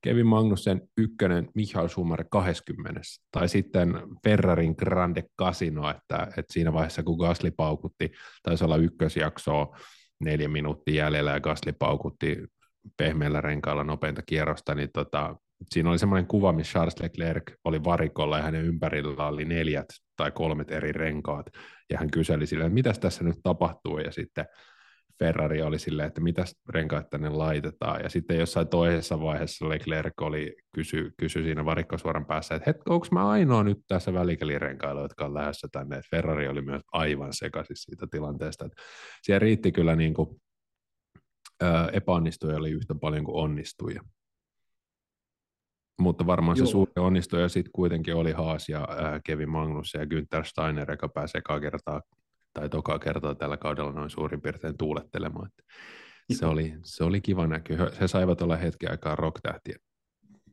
Kevin 0.01 0.27
Magnussen 0.27 0.81
ykkönen, 0.97 1.49
Michael 1.55 1.87
Schumacher 1.87 2.25
20. 2.31 3.01
Tai 3.31 3.49
sitten 3.49 4.01
Ferrarin 4.23 4.75
Grande 4.77 5.23
Casino, 5.39 5.89
että, 5.89 6.23
että 6.23 6.53
siinä 6.53 6.73
vaiheessa 6.73 7.03
kun 7.03 7.17
Gasly 7.17 7.51
paukutti, 7.51 8.11
taisi 8.43 8.63
olla 8.63 8.77
ykkösjaksoa 8.77 9.77
neljä 10.19 10.47
minuuttia 10.47 11.05
jäljellä 11.05 11.31
ja 11.31 11.39
Gasly 11.39 11.73
paukutti 11.79 12.37
pehmeällä 12.97 13.41
renkaalla 13.41 13.83
nopeinta 13.83 14.21
kierrosta, 14.25 14.75
niin 14.75 14.89
tota, 14.93 15.35
siinä 15.69 15.89
oli 15.89 15.99
semmoinen 15.99 16.27
kuva, 16.27 16.53
missä 16.53 16.71
Charles 16.71 16.99
Leclerc 16.99 17.43
oli 17.63 17.83
varikolla 17.83 18.37
ja 18.37 18.43
hänen 18.43 18.65
ympärillä 18.65 19.27
oli 19.27 19.45
neljät 19.45 19.85
tai 20.15 20.31
kolmet 20.31 20.71
eri 20.71 20.91
renkaat, 20.91 21.45
ja 21.89 21.97
hän 21.97 22.11
kyseli 22.11 22.47
sille, 22.47 22.63
että 22.63 22.73
mitä 22.73 22.93
tässä 22.93 23.23
nyt 23.23 23.37
tapahtuu, 23.43 23.99
ja 23.99 24.11
sitten 24.11 24.45
Ferrari 25.21 25.61
oli 25.61 25.79
silleen, 25.79 26.07
että 26.07 26.21
mitä 26.21 26.45
renkaat 26.69 27.09
tänne 27.09 27.29
laitetaan. 27.29 28.01
Ja 28.03 28.09
sitten 28.09 28.39
jossain 28.39 28.67
toisessa 28.67 29.21
vaiheessa 29.21 29.69
Leclerc 29.69 30.21
oli 30.21 30.55
kysy, 30.75 31.11
kysy 31.17 31.43
siinä 31.43 31.65
varikkosuoran 31.65 32.25
päässä, 32.25 32.55
että 32.55 32.71
onko 32.89 33.07
mä 33.11 33.29
ainoa 33.29 33.63
nyt 33.63 33.77
tässä 33.87 34.13
välikelirenkailla, 34.13 35.01
jotka 35.01 35.25
on 35.25 35.33
lähdössä 35.33 35.67
tänne. 35.71 35.95
Että 35.95 36.07
Ferrari 36.11 36.47
oli 36.47 36.61
myös 36.61 36.81
aivan 36.91 37.33
sekaisin 37.33 37.75
siitä 37.75 38.07
tilanteesta. 38.11 38.65
Että 38.65 38.81
siellä 39.21 39.39
riitti 39.39 39.71
kyllä 39.71 39.95
niin 39.95 40.13
kuin, 40.13 40.41
ää, 41.61 41.89
epäonnistuja 41.93 42.57
oli 42.57 42.71
yhtä 42.71 42.95
paljon 42.95 43.25
kuin 43.25 43.43
onnistuja. 43.43 44.01
Mutta 45.99 46.25
varmaan 46.25 46.57
Joo. 46.57 46.65
se 46.65 46.71
suuri 46.71 46.91
onnistuja 46.99 47.49
sitten 47.49 47.71
kuitenkin 47.71 48.15
oli 48.15 48.31
Haas 48.31 48.69
ja 48.69 48.87
ää, 48.89 49.19
Kevin 49.25 49.49
Magnus 49.49 49.93
ja 49.93 50.05
Günther 50.05 50.45
Steiner, 50.45 50.91
joka 50.91 51.09
pääsi 51.09 51.37
ekaa 51.37 51.59
kertaa 51.59 52.01
tai 52.53 52.69
toka 52.69 52.99
kertaa 52.99 53.35
tällä 53.35 53.57
kaudella 53.57 53.91
noin 53.91 54.09
suurin 54.09 54.41
piirtein 54.41 54.77
tuulettelemaan. 54.77 55.49
se, 56.33 56.45
oli, 56.45 56.73
se 56.83 57.03
oli 57.03 57.21
kiva 57.21 57.47
näky. 57.47 57.77
He 58.01 58.07
saivat 58.07 58.41
olla 58.41 58.55
hetken 58.55 58.91
aikaa 58.91 59.15
rocktähtiä. 59.15 59.75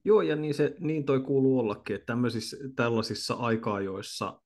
Joo, 0.05 0.23
ja 0.23 0.37
niin, 0.37 0.55
se, 0.55 0.75
niin 0.81 1.05
toi 1.05 1.21
kuuluu 1.21 1.59
ollakin, 1.59 1.97
että 1.97 2.07
tämmöisissä, 2.07 2.57
tällaisissa 2.77 3.35
aika-ajoissa 3.35 4.41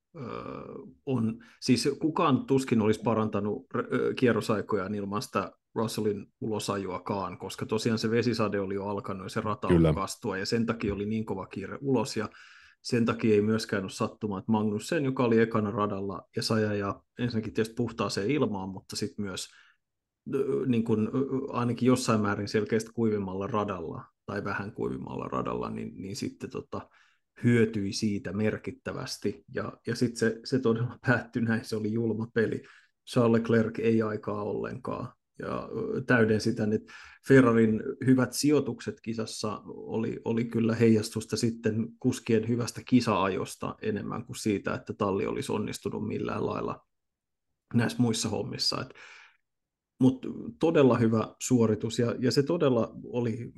on, 1.07 1.45
siis 1.61 1.89
kukaan 2.01 2.47
tuskin 2.47 2.81
olisi 2.81 3.01
parantanut 3.05 3.67
kierrosaikoja 4.17 4.87
ilman 4.87 5.23
sitä 5.23 5.53
Russellin 5.75 6.27
ulosajuakaan, 6.41 7.39
koska 7.39 7.67
tosiaan 7.67 7.99
se 7.99 8.11
vesisade 8.11 8.61
oli 8.61 8.75
jo 8.75 8.87
alkanut 8.87 9.25
ja 9.25 9.31
se 9.31 9.41
rata 9.41 9.69
Kyllä. 9.69 9.95
kastua, 9.95 10.39
ja 10.39 10.47
sen 10.47 10.67
takia 10.67 10.95
oli 10.95 11.07
niin 11.07 11.25
kova 11.25 11.47
kiire 11.47 11.79
ulos, 11.81 12.17
ja 12.17 12.29
sen 12.83 13.05
takia 13.05 13.35
ei 13.35 13.43
myöskään 13.43 13.83
ole 13.83 13.91
sattumaa, 13.91 14.39
että 14.39 14.53
Magnussen, 14.53 15.05
joka 15.05 15.25
oli 15.25 15.39
ekana 15.39 15.71
radalla 15.71 16.29
ja 16.37 16.43
saja 16.43 16.75
ja 16.75 17.03
ensinnäkin 17.19 17.53
tietysti 17.53 17.75
puhtaaseen 17.75 18.31
ilmaan, 18.31 18.69
mutta 18.69 18.97
sitten 18.97 19.25
myös 19.25 19.49
niin 20.67 20.85
kuin, 20.85 21.09
ainakin 21.49 21.87
jossain 21.87 22.21
määrin 22.21 22.49
selkeästi 22.49 22.91
kuivimmalla 22.93 23.47
radalla 23.47 24.05
tai 24.27 24.45
vähän 24.45 24.73
kuivimmalla 24.73 25.25
radalla, 25.25 25.71
niin, 25.71 25.93
niin 25.97 26.17
sitten 26.17 26.51
tota, 26.51 26.89
hyötyi 27.45 27.93
siitä 27.93 28.33
merkittävästi. 28.33 29.45
Ja, 29.55 29.73
ja 29.87 29.97
sitten 29.97 30.19
se, 30.19 30.41
se 30.45 30.59
todella 30.59 30.99
päättyi 31.07 31.43
näin, 31.43 31.65
se 31.65 31.77
oli 31.77 31.93
julma 31.93 32.29
peli. 32.35 32.63
Charles 33.11 33.41
Leclerc 33.41 33.79
ei 33.79 34.03
aikaa 34.03 34.43
ollenkaan 34.43 35.13
ja 35.39 35.69
täydensi 36.07 36.51
sitä, 36.51 36.69
että 36.73 36.93
Ferrarin 37.29 37.83
hyvät 38.07 38.33
sijoitukset 38.33 39.01
kisassa 39.01 39.63
oli, 39.67 40.21
oli 40.25 40.45
kyllä 40.45 40.75
heijastusta 40.75 41.37
sitten 41.37 41.89
kuskien 42.01 42.49
hyvästä 42.49 42.81
kisaajosta 42.89 43.75
enemmän 43.83 44.25
kuin 44.27 44.37
siitä, 44.37 44.75
että 44.75 44.93
talli 44.93 45.27
olisi 45.27 45.53
onnistunut 45.53 46.09
millään 46.09 46.47
lailla 46.47 46.87
näissä 47.75 48.03
muissa 48.03 48.29
hommissa. 48.29 48.87
Mutta 50.01 50.29
todella 50.61 50.99
hyvä 50.99 51.35
suoritus 51.39 51.99
ja, 51.99 52.15
ja 52.19 52.33
se 52.33 52.43
todella 52.43 52.93
oli 53.05 53.53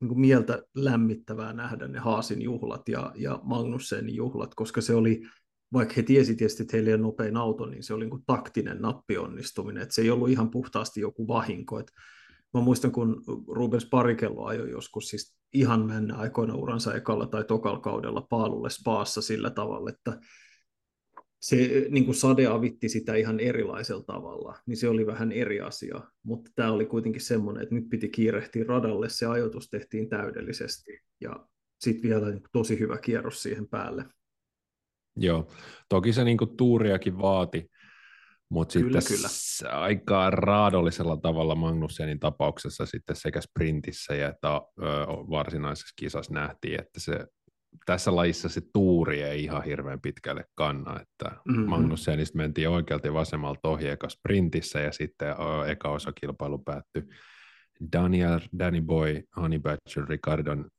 niin 0.00 0.08
kuin 0.08 0.20
mieltä 0.20 0.62
lämmittävää 0.74 1.52
nähdä 1.52 1.88
ne 1.88 1.98
Haasin 1.98 2.42
juhlat 2.42 2.88
ja, 2.88 3.12
ja 3.14 3.40
Magnussenin 3.42 4.14
juhlat, 4.14 4.54
koska 4.54 4.80
se 4.80 4.94
oli 4.94 5.22
vaikka 5.74 5.94
he 5.96 6.02
tiesi 6.02 6.34
tietysti, 6.34 6.62
että 6.62 6.76
heillä 6.76 6.88
ei 6.88 6.94
ole 6.94 7.02
nopein 7.02 7.36
auto, 7.36 7.66
niin 7.66 7.82
se 7.82 7.94
oli 7.94 8.06
niin 8.06 8.24
taktinen 8.26 8.80
nappionnistuminen, 8.80 9.82
että 9.82 9.94
se 9.94 10.02
ei 10.02 10.10
ollut 10.10 10.30
ihan 10.30 10.50
puhtaasti 10.50 11.00
joku 11.00 11.28
vahinko. 11.28 11.78
Että 11.78 11.92
mä 12.54 12.60
muistan, 12.60 12.92
kun 12.92 13.22
Rubens 13.48 13.86
Parikello 13.86 14.44
ajoi 14.44 14.70
joskus 14.70 15.08
siis 15.08 15.36
ihan 15.52 15.86
mennä 15.86 16.16
aikoina 16.16 16.54
uransa 16.54 16.94
ekalla 16.94 17.26
tai 17.26 17.44
tokalla 17.44 17.80
kaudella 17.80 18.26
paalulle 18.30 18.70
spaassa 18.70 19.22
sillä 19.22 19.50
tavalla, 19.50 19.90
että 19.90 20.20
se 21.40 21.86
niin 21.90 22.04
kuin 22.04 22.14
sade 22.14 22.46
avitti 22.46 22.88
sitä 22.88 23.14
ihan 23.14 23.40
erilaisella 23.40 24.04
tavalla, 24.04 24.58
niin 24.66 24.76
se 24.76 24.88
oli 24.88 25.06
vähän 25.06 25.32
eri 25.32 25.60
asia, 25.60 26.00
mutta 26.22 26.50
tämä 26.54 26.72
oli 26.72 26.86
kuitenkin 26.86 27.22
semmoinen, 27.22 27.62
että 27.62 27.74
nyt 27.74 27.88
piti 27.88 28.08
kiirehtiä 28.08 28.64
radalle, 28.68 29.08
se 29.08 29.26
ajoitus 29.26 29.70
tehtiin 29.70 30.08
täydellisesti 30.08 31.00
ja 31.20 31.46
sitten 31.80 32.10
vielä 32.10 32.30
niin 32.30 32.42
tosi 32.52 32.78
hyvä 32.78 32.98
kierros 32.98 33.42
siihen 33.42 33.68
päälle. 33.68 34.04
Joo, 35.16 35.48
toki 35.88 36.12
se 36.12 36.24
niinku 36.24 36.46
tuuriakin 36.46 37.18
vaati, 37.18 37.70
mutta 38.48 38.72
sitten 38.72 39.02
kyllä. 39.08 39.28
aika 39.80 40.30
raadollisella 40.30 41.16
tavalla 41.16 41.54
Magnussenin 41.54 42.20
tapauksessa 42.20 42.86
sitten 42.86 43.16
sekä 43.16 43.40
sprintissä 43.40 44.14
ja 44.14 44.28
että 44.28 44.48
varsinaisessa 45.30 45.94
kisassa 45.96 46.34
nähtiin, 46.34 46.80
että 46.80 47.00
se 47.00 47.26
tässä 47.86 48.16
lajissa 48.16 48.48
se 48.48 48.62
tuuri 48.72 49.22
ei 49.22 49.44
ihan 49.44 49.64
hirveän 49.64 50.00
pitkälle 50.00 50.44
kanna, 50.54 51.00
että 51.00 51.36
mm-hmm. 51.44 51.68
Magnussenista 51.68 52.36
mentiin 52.36 52.68
oikealta 52.68 53.06
ja 53.06 53.14
vasemmalta 53.14 53.68
ohi 53.68 53.88
eka 53.88 54.08
sprintissä 54.08 54.80
ja 54.80 54.92
sitten 54.92 55.34
eka 55.66 55.88
osa 55.88 56.12
kilpailu 56.12 56.58
päättyi 56.58 57.02
Daniel, 57.92 58.40
Danny 58.58 58.82
Boy, 58.82 59.22
Honey 59.36 59.58
Badger, 59.58 60.08
Ricardon 60.08 60.70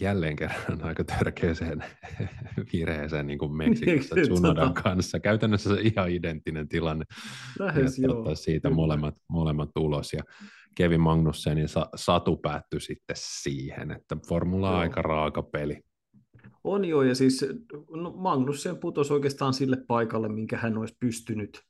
jälleen 0.00 0.36
kerran 0.36 0.84
aika 0.88 1.04
törkeäseen 1.04 1.84
virheeseen 2.72 3.26
niin 3.26 3.38
kuin 3.38 3.56
Meksikossa 3.56 4.14
Tsunodan 4.22 4.74
kanssa. 4.74 5.20
Käytännössä 5.20 5.74
se 5.76 5.80
ihan 5.80 6.10
identtinen 6.10 6.68
tilanne. 6.68 7.04
Lähes 7.58 7.98
ja 7.98 8.08
joo. 8.08 8.34
Siitä 8.34 8.70
molemmat, 8.70 9.14
molemmat 9.28 9.70
ulos. 9.78 10.12
Ja 10.12 10.22
Kevin 10.76 11.00
Magnussenin 11.00 11.68
sa- 11.68 11.88
satu 11.94 12.36
päättyi 12.36 12.80
sitten 12.80 13.16
siihen, 13.18 13.90
että 13.90 14.16
formula 14.28 14.70
on 14.70 14.76
aika 14.76 15.02
raaka 15.02 15.42
peli. 15.42 15.80
On 16.64 16.84
joo, 16.84 17.02
ja 17.02 17.14
siis 17.14 17.46
no 17.90 18.10
Magnussen 18.10 18.76
putosi 18.76 19.12
oikeastaan 19.12 19.54
sille 19.54 19.76
paikalle, 19.88 20.28
minkä 20.28 20.58
hän 20.58 20.78
olisi 20.78 20.96
pystynyt 21.00 21.62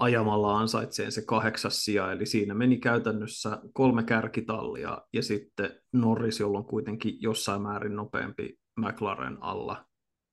ajamalla 0.00 0.58
ansaitseen 0.58 1.12
se 1.12 1.22
kahdeksas 1.22 1.84
sija, 1.84 2.12
eli 2.12 2.26
siinä 2.26 2.54
meni 2.54 2.78
käytännössä 2.78 3.58
kolme 3.72 4.02
kärkitallia 4.02 5.02
ja 5.12 5.22
sitten 5.22 5.70
Norris, 5.92 6.40
jolla 6.40 6.58
on 6.58 6.64
kuitenkin 6.64 7.22
jossain 7.22 7.62
määrin 7.62 7.96
nopeampi 7.96 8.58
McLaren 8.80 9.38
alla. 9.40 9.84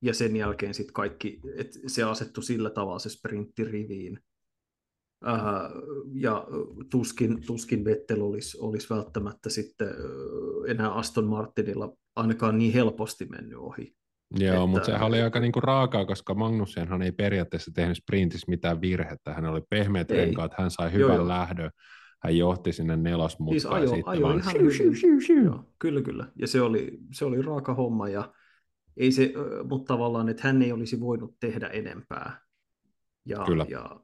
Ja 0.02 0.14
sen 0.14 0.36
jälkeen 0.36 0.74
sitten 0.74 0.94
kaikki, 0.94 1.42
että 1.58 1.80
se 1.88 2.04
asettu 2.04 2.42
sillä 2.42 2.70
tavalla 2.70 3.00
se 3.00 3.10
sprintti 3.10 3.64
riviin. 3.64 4.20
Äh, 5.28 5.42
ja 6.14 6.48
tuskin, 6.92 7.46
tuskin 7.46 7.86
Vettel 7.86 8.22
olisi, 8.22 8.58
olisi 8.62 8.90
välttämättä 8.90 9.50
sitten 9.50 9.90
enää 10.68 10.94
Aston 10.94 11.28
Martinilla 11.28 11.94
ainakaan 12.16 12.58
niin 12.58 12.74
helposti 12.74 13.26
mennyt 13.26 13.60
ohi. 13.60 13.96
Joo, 14.32 14.54
että, 14.54 14.66
mutta 14.66 14.86
sehän 14.86 15.08
oli 15.08 15.22
aika 15.22 15.40
niinku 15.40 15.62
raakaa, 15.62 16.06
koska 16.06 16.34
Magnussenhan 16.34 17.02
ei 17.02 17.12
periaatteessa 17.12 17.72
tehnyt 17.76 17.98
sprintissä 17.98 18.50
mitään 18.50 18.82
virhettä. 18.82 19.34
Hän 19.34 19.46
oli 19.46 19.62
pehmeät 19.70 20.12
ei. 20.12 20.18
renkaat, 20.18 20.54
hän 20.58 20.72
sai 20.72 20.92
hyvän 20.92 21.16
joo, 21.16 21.28
lähdön, 21.28 21.72
hän 22.24 22.38
johti 22.38 22.74
sinne 22.74 22.98
nelosmutkaan. 22.98 23.82
Siis 23.82 23.96
ajo, 23.96 24.04
ajo 24.06 24.22
vaan... 24.22 24.40
ihan 24.40 24.54
hyvin. 24.60 25.44
Joo, 25.44 25.64
kyllä, 25.80 26.02
kyllä. 26.02 26.28
Ja 26.36 26.48
se 26.48 26.62
oli, 26.62 26.98
se 27.14 27.26
oli 27.26 27.42
raaka 27.42 27.74
homma, 27.74 28.10
ja 28.10 28.34
ei 28.98 29.12
se, 29.12 29.34
mutta 29.70 29.94
tavallaan, 29.94 30.30
että 30.30 30.44
hän 30.48 30.62
ei 30.62 30.72
olisi 30.72 31.00
voinut 31.00 31.36
tehdä 31.40 31.68
enempää. 31.68 32.40
Ja, 33.26 33.44
kyllä. 33.46 33.66
ja 33.70 34.00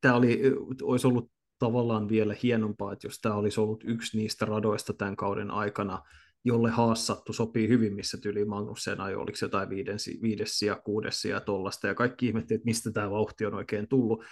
tämä 0.00 0.14
oli, 0.14 0.42
olisi 0.82 1.06
ollut 1.06 1.30
tavallaan 1.58 2.08
vielä 2.08 2.34
hienompaa, 2.42 2.92
että 2.92 3.06
jos 3.06 3.18
tämä 3.18 3.34
olisi 3.34 3.60
ollut 3.60 3.84
yksi 3.86 4.18
niistä 4.18 4.44
radoista 4.44 4.92
tämän 4.92 5.16
kauden 5.16 5.50
aikana, 5.50 6.02
jolle 6.44 6.70
Haas 6.70 7.06
sattu 7.06 7.32
sopii 7.32 7.68
hyvin, 7.68 7.94
missä 7.94 8.18
tyyli 8.18 8.44
Magnussen 8.44 9.00
ajo, 9.00 9.20
oliko 9.20 9.36
se 9.36 9.46
jotain 9.46 9.68
viides, 9.68 10.10
viides 10.22 10.62
ja 10.62 10.76
kuudes 10.84 11.24
ja 11.24 11.40
tollasta, 11.40 11.86
ja 11.86 11.94
kaikki 11.94 12.26
ihmettiin, 12.26 12.56
että 12.56 12.66
mistä 12.66 12.92
tämä 12.92 13.10
vauhti 13.10 13.46
on 13.46 13.54
oikein 13.54 13.88
tullut, 13.88 14.24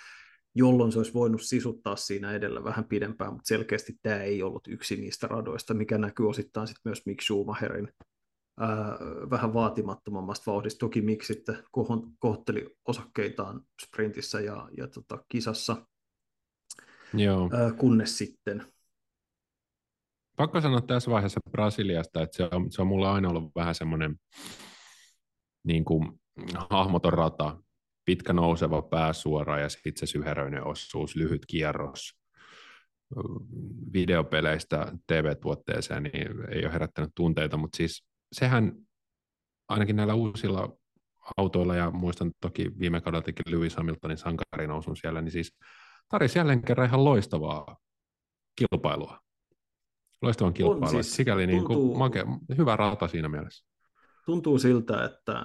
jolloin 0.54 0.92
se 0.92 0.98
olisi 0.98 1.14
voinut 1.14 1.42
sisuttaa 1.42 1.96
siinä 1.96 2.32
edellä 2.32 2.64
vähän 2.64 2.84
pidempään, 2.84 3.32
mutta 3.32 3.48
selkeästi 3.48 3.92
tämä 4.02 4.22
ei 4.22 4.42
ollut 4.42 4.68
yksi 4.68 4.96
niistä 4.96 5.26
radoista, 5.26 5.74
mikä 5.74 5.98
näkyy 5.98 6.28
osittain 6.28 6.66
sitten 6.66 6.90
myös 6.90 7.06
Mick 7.06 7.20
Schumacherin 7.20 7.88
ää, 8.60 8.98
vähän 9.30 9.54
vaatimattomammasta 9.54 10.50
vauhdista. 10.50 10.78
Toki 10.78 11.02
Mick 11.02 11.22
sitten 11.22 11.64
kohteli 12.18 12.76
osakkeitaan 12.84 13.62
sprintissä 13.82 14.40
ja, 14.40 14.68
ja 14.76 14.86
tota, 14.86 15.24
kisassa, 15.28 15.86
Joo. 17.14 17.50
Ää, 17.52 17.72
kunnes 17.72 18.18
sitten 18.18 18.72
Pakko 20.40 20.60
sanoa 20.60 20.80
tässä 20.80 21.10
vaiheessa 21.10 21.40
Brasiliasta, 21.50 22.22
että 22.22 22.36
se 22.36 22.48
on, 22.52 22.72
se 22.72 22.82
on 22.82 22.88
mulla 22.88 23.14
aina 23.14 23.28
ollut 23.28 23.54
vähän 23.54 23.74
semmoinen 23.74 24.16
niin 25.64 25.84
kuin, 25.84 26.20
hahmoton 26.70 27.12
rata, 27.12 27.56
pitkä 28.04 28.32
nouseva 28.32 28.82
pääsuora 28.82 29.58
ja 29.58 29.68
sitten 29.68 29.96
se 29.96 30.06
syheröinen 30.06 30.64
osuus, 30.64 31.16
lyhyt 31.16 31.46
kierros. 31.46 32.12
Videopeleistä 33.92 34.92
TV-tuotteeseen 35.06 36.02
niin 36.02 36.50
ei 36.50 36.64
ole 36.64 36.72
herättänyt 36.72 37.10
tunteita, 37.14 37.56
mutta 37.56 37.76
siis 37.76 38.04
sehän 38.32 38.72
ainakin 39.68 39.96
näillä 39.96 40.14
uusilla 40.14 40.76
autoilla 41.36 41.76
ja 41.76 41.90
muistan 41.90 42.32
toki 42.40 42.70
viime 42.78 43.00
kaudeltakin 43.00 43.52
Lewis 43.52 43.76
Hamiltonin 43.76 44.18
sankarinousun 44.18 44.96
siellä, 44.96 45.20
niin 45.20 45.32
siis 45.32 45.58
tarjosi 46.08 46.38
jälleen 46.38 46.62
kerran 46.62 46.86
ihan 46.88 47.04
loistavaa 47.04 47.76
kilpailua 48.56 49.29
loistavan 50.22 50.54
kilpailun. 50.54 50.88
Siis, 50.90 51.16
Sikäli 51.16 51.46
niin 51.46 51.58
tuntuu, 51.58 51.76
niin 51.76 51.88
kuin 51.88 51.98
make, 51.98 52.24
hyvä 52.58 52.76
rata 52.76 53.08
siinä 53.08 53.28
mielessä. 53.28 53.66
Tuntuu 54.26 54.58
siltä, 54.58 55.04
että 55.04 55.44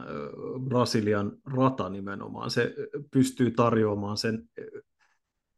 Brasilian 0.67 1.31
rata 1.53 1.89
nimenomaan, 1.89 2.51
se 2.51 2.75
pystyy 3.11 3.51
tarjoamaan 3.51 4.17
sen, 4.17 4.49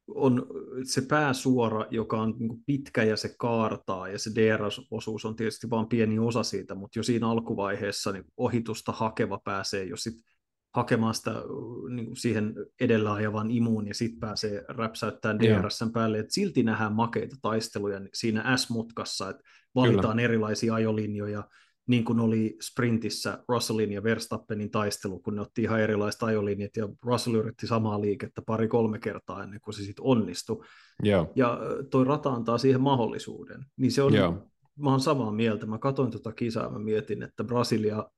on 0.07 0.47
se 0.83 1.01
pääsuora, 1.01 1.85
joka 1.91 2.21
on 2.21 2.35
niin 2.39 2.63
pitkä 2.65 3.03
ja 3.03 3.17
se 3.17 3.35
kaartaa, 3.39 4.07
ja 4.07 4.19
se 4.19 4.31
DRS-osuus 4.35 5.25
on 5.25 5.35
tietysti 5.35 5.69
vain 5.69 5.87
pieni 5.87 6.19
osa 6.19 6.43
siitä, 6.43 6.75
mutta 6.75 6.99
jo 6.99 7.03
siinä 7.03 7.29
alkuvaiheessa 7.29 8.11
niin 8.11 8.25
ohitusta 8.37 8.91
hakeva 8.91 9.39
pääsee 9.43 9.83
jo 9.83 9.97
sitten 9.97 10.36
hakemaan 10.77 11.13
sitä 11.13 11.31
niin 11.89 12.05
kuin 12.05 12.17
siihen 12.17 12.55
edellä 12.81 13.13
ajavan 13.13 13.51
imuun 13.51 13.87
ja 13.87 13.93
sitten 13.93 14.19
pääsee 14.19 14.65
räpsäyttämään 14.67 15.39
DRSn 15.39 15.91
päälle. 15.91 16.19
Et 16.19 16.31
silti 16.31 16.63
nähdään 16.63 16.93
makeita 16.93 17.35
taisteluja 17.41 18.01
siinä 18.13 18.57
S-mutkassa, 18.57 19.29
että 19.29 19.43
valitaan 19.75 20.15
Kyllä. 20.15 20.25
erilaisia 20.25 20.73
ajolinjoja, 20.73 21.43
niin 21.87 22.05
kuin 22.05 22.19
oli 22.19 22.57
sprintissä 22.61 23.43
Russellin 23.47 23.91
ja 23.91 24.03
Verstappenin 24.03 24.71
taistelu, 24.71 25.19
kun 25.19 25.35
ne 25.35 25.41
otti 25.41 25.61
ihan 25.61 25.81
erilaiset 25.81 26.23
ajolinjat, 26.23 26.77
ja 26.77 26.89
Russell 27.03 27.35
yritti 27.35 27.67
samaa 27.67 28.01
liikettä 28.01 28.41
pari-kolme 28.41 28.99
kertaa 28.99 29.43
ennen 29.43 29.61
kuin 29.61 29.73
se 29.73 29.83
sitten 29.83 30.05
onnistui. 30.05 30.63
Joo. 31.03 31.31
Ja 31.35 31.59
toi 31.89 32.05
rata 32.05 32.29
antaa 32.29 32.57
siihen 32.57 32.81
mahdollisuuden. 32.81 33.65
Niin 33.77 33.91
se 33.91 34.01
on, 34.01 34.13
Joo. 34.13 34.47
mä 34.79 34.89
oon 34.89 34.99
samaa 34.99 35.31
mieltä. 35.31 35.65
Mä 35.65 35.77
katsoin 35.77 36.11
tuota 36.11 36.31
kisaa, 36.31 36.69
mä 36.69 36.79
mietin, 36.79 37.23
että 37.23 37.43
Brasilia 37.43 38.09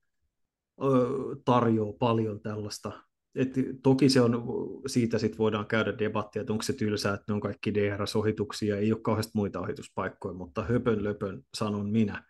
tarjoaa 1.44 1.92
paljon 1.92 2.40
tällaista. 2.40 2.92
Et 3.34 3.54
toki 3.82 4.08
se 4.08 4.20
on, 4.20 4.44
siitä 4.86 5.18
sit 5.18 5.38
voidaan 5.38 5.66
käydä 5.66 5.98
debattia, 5.98 6.40
että 6.40 6.52
onko 6.52 6.62
se 6.62 6.72
tylsää, 6.72 7.14
että 7.14 7.24
ne 7.28 7.34
on 7.34 7.40
kaikki 7.40 7.74
DRS-ohituksia, 7.74 8.76
ei 8.76 8.92
ole 8.92 9.00
kauheasti 9.00 9.32
muita 9.34 9.60
ohituspaikkoja, 9.60 10.34
mutta 10.34 10.64
höpön 10.64 11.04
löpön 11.04 11.42
sanon 11.54 11.90
minä. 11.90 12.24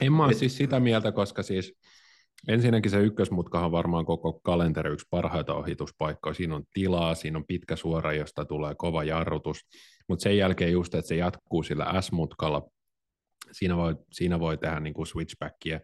En 0.00 0.12
mä 0.12 0.24
ole 0.24 0.32
Et... 0.32 0.38
siis 0.38 0.56
sitä 0.56 0.80
mieltä, 0.80 1.12
koska 1.12 1.42
siis 1.42 1.78
Ensinnäkin 2.48 2.90
se 2.90 3.00
ykkösmutkahan 3.00 3.66
on 3.66 3.72
varmaan 3.72 4.06
koko 4.06 4.32
kalenteri 4.32 4.92
yksi 4.92 5.06
parhaita 5.10 5.54
ohituspaikkoja. 5.54 6.34
Siinä 6.34 6.56
on 6.56 6.64
tilaa, 6.72 7.14
siinä 7.14 7.38
on 7.38 7.46
pitkä 7.46 7.76
suora, 7.76 8.12
josta 8.12 8.44
tulee 8.44 8.74
kova 8.74 9.04
jarrutus, 9.04 9.60
mutta 10.08 10.22
sen 10.22 10.36
jälkeen 10.36 10.72
just, 10.72 10.94
että 10.94 11.08
se 11.08 11.16
jatkuu 11.16 11.62
sillä 11.62 12.00
S-mutkalla, 12.00 12.70
siinä 13.52 13.76
voi, 13.76 13.96
siinä 14.12 14.40
voi 14.40 14.58
tehdä 14.58 14.80
niin 14.80 14.94
kuin 14.94 15.06
switchbackia, 15.06 15.80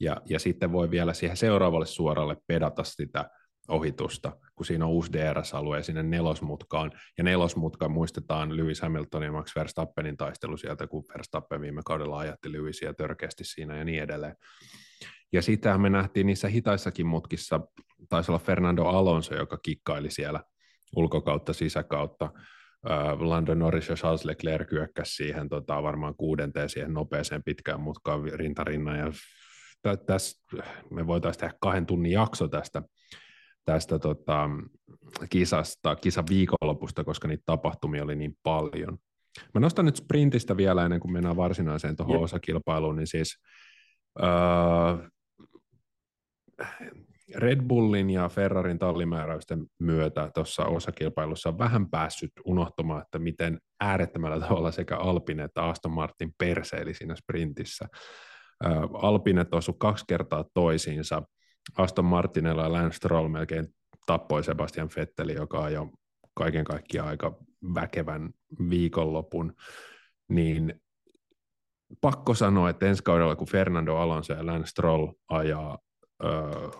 ja, 0.00 0.16
ja 0.28 0.38
sitten 0.38 0.72
voi 0.72 0.90
vielä 0.90 1.14
siihen 1.14 1.36
seuraavalle 1.36 1.86
suoralle 1.86 2.36
pedata 2.46 2.84
sitä 2.84 3.30
ohitusta, 3.68 4.32
kun 4.54 4.66
siinä 4.66 4.84
on 4.84 4.90
uusi 4.90 5.12
DRS-alue 5.12 5.82
sinne 5.82 6.02
nelosmutkaan, 6.02 6.92
ja 7.18 7.24
nelosmutka 7.24 7.88
muistetaan 7.88 8.56
Lewis 8.56 8.80
Hamiltonin 8.80 9.26
ja 9.26 9.32
Max 9.32 9.56
Verstappenin 9.56 10.16
taistelu 10.16 10.56
sieltä, 10.56 10.86
kun 10.86 11.04
Verstappen 11.14 11.60
viime 11.60 11.82
kaudella 11.84 12.18
ajatti 12.18 12.52
Lewisia 12.52 12.94
törkeästi 12.94 13.44
siinä 13.44 13.76
ja 13.76 13.84
niin 13.84 14.02
edelleen. 14.02 14.36
Ja 15.32 15.42
sitä 15.42 15.78
me 15.78 15.90
nähtiin 15.90 16.26
niissä 16.26 16.48
hitaissakin 16.48 17.06
mutkissa, 17.06 17.60
taisi 18.08 18.30
olla 18.30 18.38
Fernando 18.38 18.84
Alonso, 18.84 19.34
joka 19.34 19.58
kikkaili 19.62 20.10
siellä 20.10 20.40
ulkokautta, 20.96 21.52
sisäkautta. 21.52 22.30
Lando 23.18 23.54
Norris 23.54 23.88
ja 23.88 23.94
Charles 23.94 24.24
Leclerc 24.24 24.68
kyökkäsi 24.68 25.14
siihen 25.14 25.48
tota, 25.48 25.82
varmaan 25.82 26.14
kuudenteen 26.14 26.68
siihen 26.68 26.94
nopeeseen 26.94 27.42
pitkään 27.42 27.80
mutkaan 27.80 28.22
rintarinnan. 28.32 28.98
Ja 28.98 29.06
täs, 30.06 30.44
me 30.90 31.06
voitaisiin 31.06 31.40
tehdä 31.40 31.54
kahden 31.60 31.86
tunnin 31.86 32.12
jakso 32.12 32.48
tästä, 32.48 32.82
tästä 33.64 33.98
tota, 33.98 34.50
kisasta, 35.30 35.96
kisan 35.96 36.24
viikonlopusta, 36.30 37.04
koska 37.04 37.28
niitä 37.28 37.42
tapahtumia 37.46 38.04
oli 38.04 38.16
niin 38.16 38.38
paljon. 38.42 38.98
Mä 39.54 39.60
nostan 39.60 39.84
nyt 39.84 39.96
sprintistä 39.96 40.56
vielä 40.56 40.84
ennen 40.84 41.00
kuin 41.00 41.12
mennään 41.12 41.36
varsinaiseen 41.36 41.96
tuohon 41.96 42.20
osakilpailuun, 42.20 42.96
niin 42.96 43.06
siis 43.06 43.38
öö, 44.22 45.08
Red 47.34 47.62
Bullin 47.62 48.10
ja 48.10 48.28
Ferrarin 48.28 48.78
tallimääräysten 48.78 49.66
myötä 49.78 50.30
tuossa 50.34 50.64
osakilpailussa 50.64 51.48
on 51.48 51.58
vähän 51.58 51.90
päässyt 51.90 52.32
unohtumaan, 52.44 53.02
että 53.02 53.18
miten 53.18 53.60
äärettömällä 53.80 54.40
tavalla 54.40 54.72
sekä 54.72 54.96
Alpine 54.96 55.44
että 55.44 55.62
Aston 55.62 55.92
Martin 55.92 56.32
perseili 56.38 56.94
siinä 56.94 57.16
sprintissä. 57.16 57.88
Alpine 58.92 59.46
osu 59.52 59.72
kaksi 59.72 60.04
kertaa 60.08 60.44
toisiinsa. 60.54 61.22
Aston 61.78 62.04
Martinella 62.04 62.62
ja 62.62 62.72
Lance 62.72 62.96
Stroll 62.96 63.28
melkein 63.28 63.66
tappoi 64.06 64.44
Sebastian 64.44 64.88
Vetteli, 64.96 65.34
joka 65.34 65.58
on 65.58 65.72
jo 65.72 65.88
kaiken 66.34 66.64
kaikkiaan 66.64 67.08
aika 67.08 67.36
väkevän 67.74 68.30
viikonlopun, 68.70 69.52
niin 70.28 70.80
pakko 72.00 72.34
sanoa, 72.34 72.70
että 72.70 72.86
ensi 72.86 73.02
kaudella, 73.02 73.36
kun 73.36 73.48
Fernando 73.48 73.96
Alonso 73.96 74.32
ja 74.32 74.46
Lance 74.46 74.66
Stroll 74.66 75.12
ajaa 75.28 75.78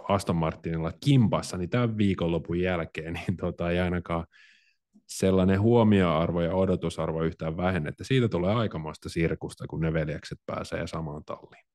Aston 0.08 0.36
Martinilla 0.36 0.92
kimpassa, 1.04 1.56
niin 1.56 1.70
tämän 1.70 1.98
viikonlopun 1.98 2.60
jälkeen 2.60 3.14
niin 3.14 3.36
tota, 3.36 3.70
ei 3.70 3.78
ainakaan 3.78 4.26
sellainen 5.06 5.60
huomioarvo 5.60 6.40
ja 6.40 6.54
odotusarvo 6.54 7.22
yhtään 7.22 7.56
vähennä, 7.56 7.88
että 7.88 8.04
siitä 8.04 8.28
tulee 8.28 8.54
aikamoista 8.54 9.08
sirkusta, 9.08 9.66
kun 9.66 9.80
ne 9.80 9.92
veljekset 9.92 10.38
pääsee 10.46 10.86
samaan 10.86 11.24
talliin. 11.24 11.66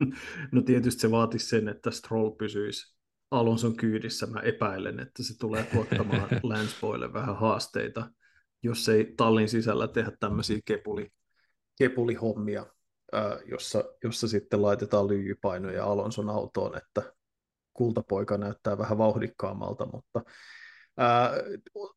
No 0.52 0.62
tietysti 0.62 1.00
se 1.00 1.10
vaatisi 1.10 1.46
sen, 1.46 1.68
että 1.68 1.90
Stroll 1.90 2.30
pysyisi 2.30 2.96
Alonson 3.30 3.76
kyydissä. 3.76 4.26
Mä 4.26 4.40
epäilen, 4.40 5.00
että 5.00 5.22
se 5.22 5.38
tulee 5.38 5.62
tuottamaan 5.62 6.28
Lanseboille 6.42 7.12
vähän 7.18 7.36
haasteita, 7.36 8.10
jos 8.62 8.88
ei 8.88 9.14
tallin 9.16 9.48
sisällä 9.48 9.88
tehdä 9.88 10.12
tämmöisiä 10.20 10.58
kepuli, 10.64 11.08
kepulihommia 11.78 12.66
jossa, 13.44 13.84
jossa 14.04 14.28
sitten 14.28 14.62
laitetaan 14.62 15.08
lyijypainoja 15.08 15.84
Alonson 15.84 16.30
autoon, 16.30 16.76
että 16.76 17.12
kultapoika 17.72 18.38
näyttää 18.38 18.78
vähän 18.78 18.98
vauhdikkaammalta, 18.98 19.86
mutta 19.86 20.22
ää, 20.96 21.30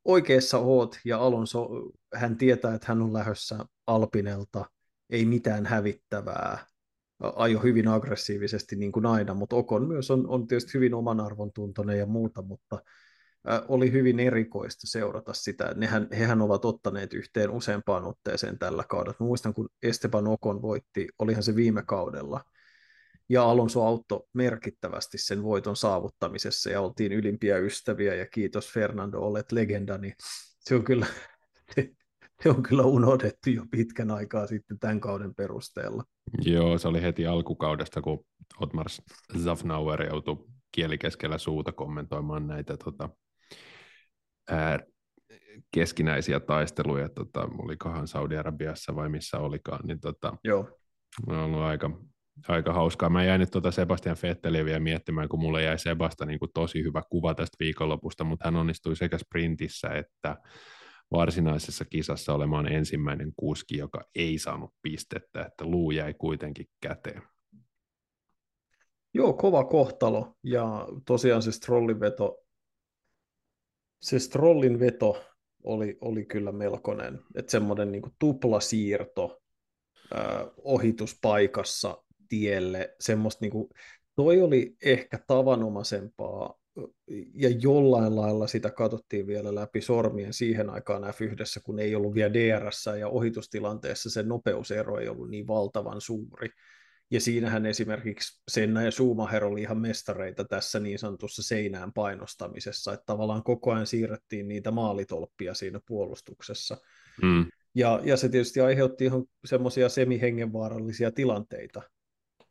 oikeassa 0.05 0.57
oot, 0.57 0.99
ja 1.05 1.19
Alonso, 1.19 1.69
hän 2.13 2.37
tietää, 2.37 2.75
että 2.75 2.87
hän 2.87 3.01
on 3.01 3.13
lähdössä 3.13 3.65
Alpinelta, 3.87 4.65
ei 5.09 5.25
mitään 5.25 5.65
hävittävää, 5.65 6.65
ajo 7.35 7.59
hyvin 7.59 7.87
aggressiivisesti 7.87 8.75
niin 8.75 8.91
kuin 8.91 9.05
aina, 9.05 9.33
mutta 9.33 9.55
Okon 9.55 9.87
myös 9.87 10.11
on, 10.11 10.27
on 10.27 10.47
tietysti 10.47 10.73
hyvin 10.73 10.93
oman 10.93 11.19
arvon 11.19 11.51
tuntoinen 11.53 11.99
ja 11.99 12.05
muuta, 12.05 12.41
mutta 12.41 12.79
oli 13.67 13.91
hyvin 13.91 14.19
erikoista 14.19 14.87
seurata 14.87 15.33
sitä. 15.33 15.73
Nehän, 15.75 16.07
hehän 16.11 16.41
ovat 16.41 16.65
ottaneet 16.65 17.13
yhteen 17.13 17.49
useampaan 17.49 18.03
otteeseen 18.03 18.59
tällä 18.59 18.83
kaudella. 18.89 19.17
Muistan, 19.19 19.53
kun 19.53 19.69
Esteban 19.83 20.27
Okon 20.27 20.61
voitti, 20.61 21.07
olihan 21.19 21.43
se 21.43 21.55
viime 21.55 21.83
kaudella, 21.87 22.41
ja 23.29 23.43
Alonso 23.43 23.85
auttoi 23.85 24.23
merkittävästi 24.33 25.17
sen 25.17 25.43
voiton 25.43 25.75
saavuttamisessa, 25.75 26.69
ja 26.69 26.81
oltiin 26.81 27.11
ylimpiä 27.11 27.57
ystäviä, 27.57 28.15
ja 28.15 28.25
kiitos 28.25 28.73
Fernando, 28.73 29.19
olet 29.19 29.51
legenda, 29.51 29.97
niin 29.97 30.13
se 30.59 30.75
on 30.75 30.83
kyllä, 30.83 31.05
se 32.43 32.49
on 32.49 32.63
kyllä 32.63 32.83
unohdettu 32.83 33.49
jo 33.49 33.65
pitkän 33.71 34.11
aikaa 34.11 34.47
sitten 34.47 34.79
tämän 34.79 34.99
kauden 34.99 35.35
perusteella. 35.35 36.03
Joo, 36.45 36.77
se 36.77 36.87
oli 36.87 37.01
heti 37.01 37.27
alkukaudesta, 37.27 38.01
kun 38.01 38.25
Otmar 38.59 38.85
Zafnauer 39.43 40.03
joutui 40.03 40.45
kielikeskellä 40.71 41.37
suuta 41.37 41.71
kommentoimaan 41.71 42.47
näitä 42.47 42.77
tota, 42.77 43.09
ää, 44.49 44.79
keskinäisiä 45.71 46.39
taisteluja, 46.39 47.09
tota, 47.09 47.49
olikohan 47.57 48.07
Saudi-Arabiassa 48.07 48.95
vai 48.95 49.09
missä 49.09 49.37
olikaan, 49.37 49.87
niin 49.87 49.99
tota, 49.99 50.37
Joo. 50.43 50.79
on 51.27 51.37
ollut 51.37 51.59
aika, 51.59 52.01
aika 52.47 52.73
hauskaa. 52.73 53.09
Mä 53.09 53.23
jäin 53.23 53.39
nyt 53.39 53.51
tuota 53.51 53.71
Sebastian 53.71 54.17
Vetteliä 54.23 54.65
vielä 54.65 54.79
miettimään, 54.79 55.29
kun 55.29 55.39
mulle 55.39 55.63
jäi 55.63 55.79
Sebasta 55.79 56.25
niin 56.25 56.39
kuin 56.39 56.51
tosi 56.53 56.83
hyvä 56.83 57.01
kuva 57.09 57.33
tästä 57.33 57.55
viikonlopusta, 57.59 58.23
mutta 58.23 58.45
hän 58.47 58.55
onnistui 58.55 58.95
sekä 58.95 59.17
sprintissä 59.17 59.87
että 59.87 60.37
varsinaisessa 61.11 61.85
kisassa 61.85 62.33
olemaan 62.33 62.71
ensimmäinen 62.71 63.31
kuski, 63.37 63.77
joka 63.77 64.01
ei 64.15 64.37
saanut 64.37 64.73
pistettä, 64.81 65.41
että 65.41 65.65
luu 65.65 65.91
jäi 65.91 66.13
kuitenkin 66.13 66.65
käteen. 66.81 67.21
Joo, 69.13 69.33
kova 69.33 69.63
kohtalo 69.63 70.35
ja 70.43 70.87
tosiaan 71.05 71.41
se 71.41 71.51
Strollin 71.51 71.99
veto 71.99 72.43
se 74.03 74.19
Strollin 74.19 74.79
veto 74.79 75.23
oli, 75.63 75.97
oli 76.01 76.25
kyllä 76.25 76.51
melkoinen, 76.51 77.19
että 77.35 77.51
semmoinen 77.51 77.91
niin 77.91 78.03
tuplasiirto 78.19 79.41
äh, 80.15 80.47
ohituspaikassa 80.57 82.02
tielle, 82.33 82.95
semmoista 82.99 83.37
niin 83.41 83.51
kuin, 83.51 83.69
toi 84.15 84.41
oli 84.41 84.75
ehkä 84.83 85.19
tavanomaisempaa 85.27 86.59
ja 87.33 87.49
jollain 87.49 88.15
lailla 88.15 88.47
sitä 88.47 88.71
katsottiin 88.71 89.27
vielä 89.27 89.55
läpi 89.55 89.81
sormien 89.81 90.33
siihen 90.33 90.69
aikaan 90.69 91.03
F1, 91.03 91.61
kun 91.63 91.79
ei 91.79 91.95
ollut 91.95 92.13
vielä 92.13 92.33
DRS 92.33 92.85
ja 92.99 93.07
ohitustilanteessa 93.07 94.09
se 94.09 94.23
nopeusero 94.23 94.99
ei 94.99 95.07
ollut 95.07 95.29
niin 95.29 95.47
valtavan 95.47 96.01
suuri. 96.01 96.49
Ja 97.11 97.21
siinähän 97.21 97.65
esimerkiksi 97.65 98.41
Senna 98.51 98.81
ja 98.81 98.91
Schumacher 98.91 99.45
oli 99.45 99.61
ihan 99.61 99.77
mestareita 99.77 100.45
tässä 100.45 100.79
niin 100.79 100.99
sanotussa 100.99 101.43
seinään 101.43 101.93
painostamisessa, 101.93 102.93
että 102.93 103.03
tavallaan 103.05 103.43
koko 103.43 103.71
ajan 103.71 103.87
siirrettiin 103.87 104.47
niitä 104.47 104.71
maalitolppia 104.71 105.53
siinä 105.53 105.79
puolustuksessa. 105.87 106.77
Mm. 107.21 107.45
Ja, 107.75 107.99
ja 108.03 108.17
se 108.17 108.29
tietysti 108.29 108.61
aiheutti 108.61 109.05
ihan 109.05 109.23
semmoisia 109.45 109.89
semihengenvaarallisia 109.89 111.11
tilanteita, 111.11 111.81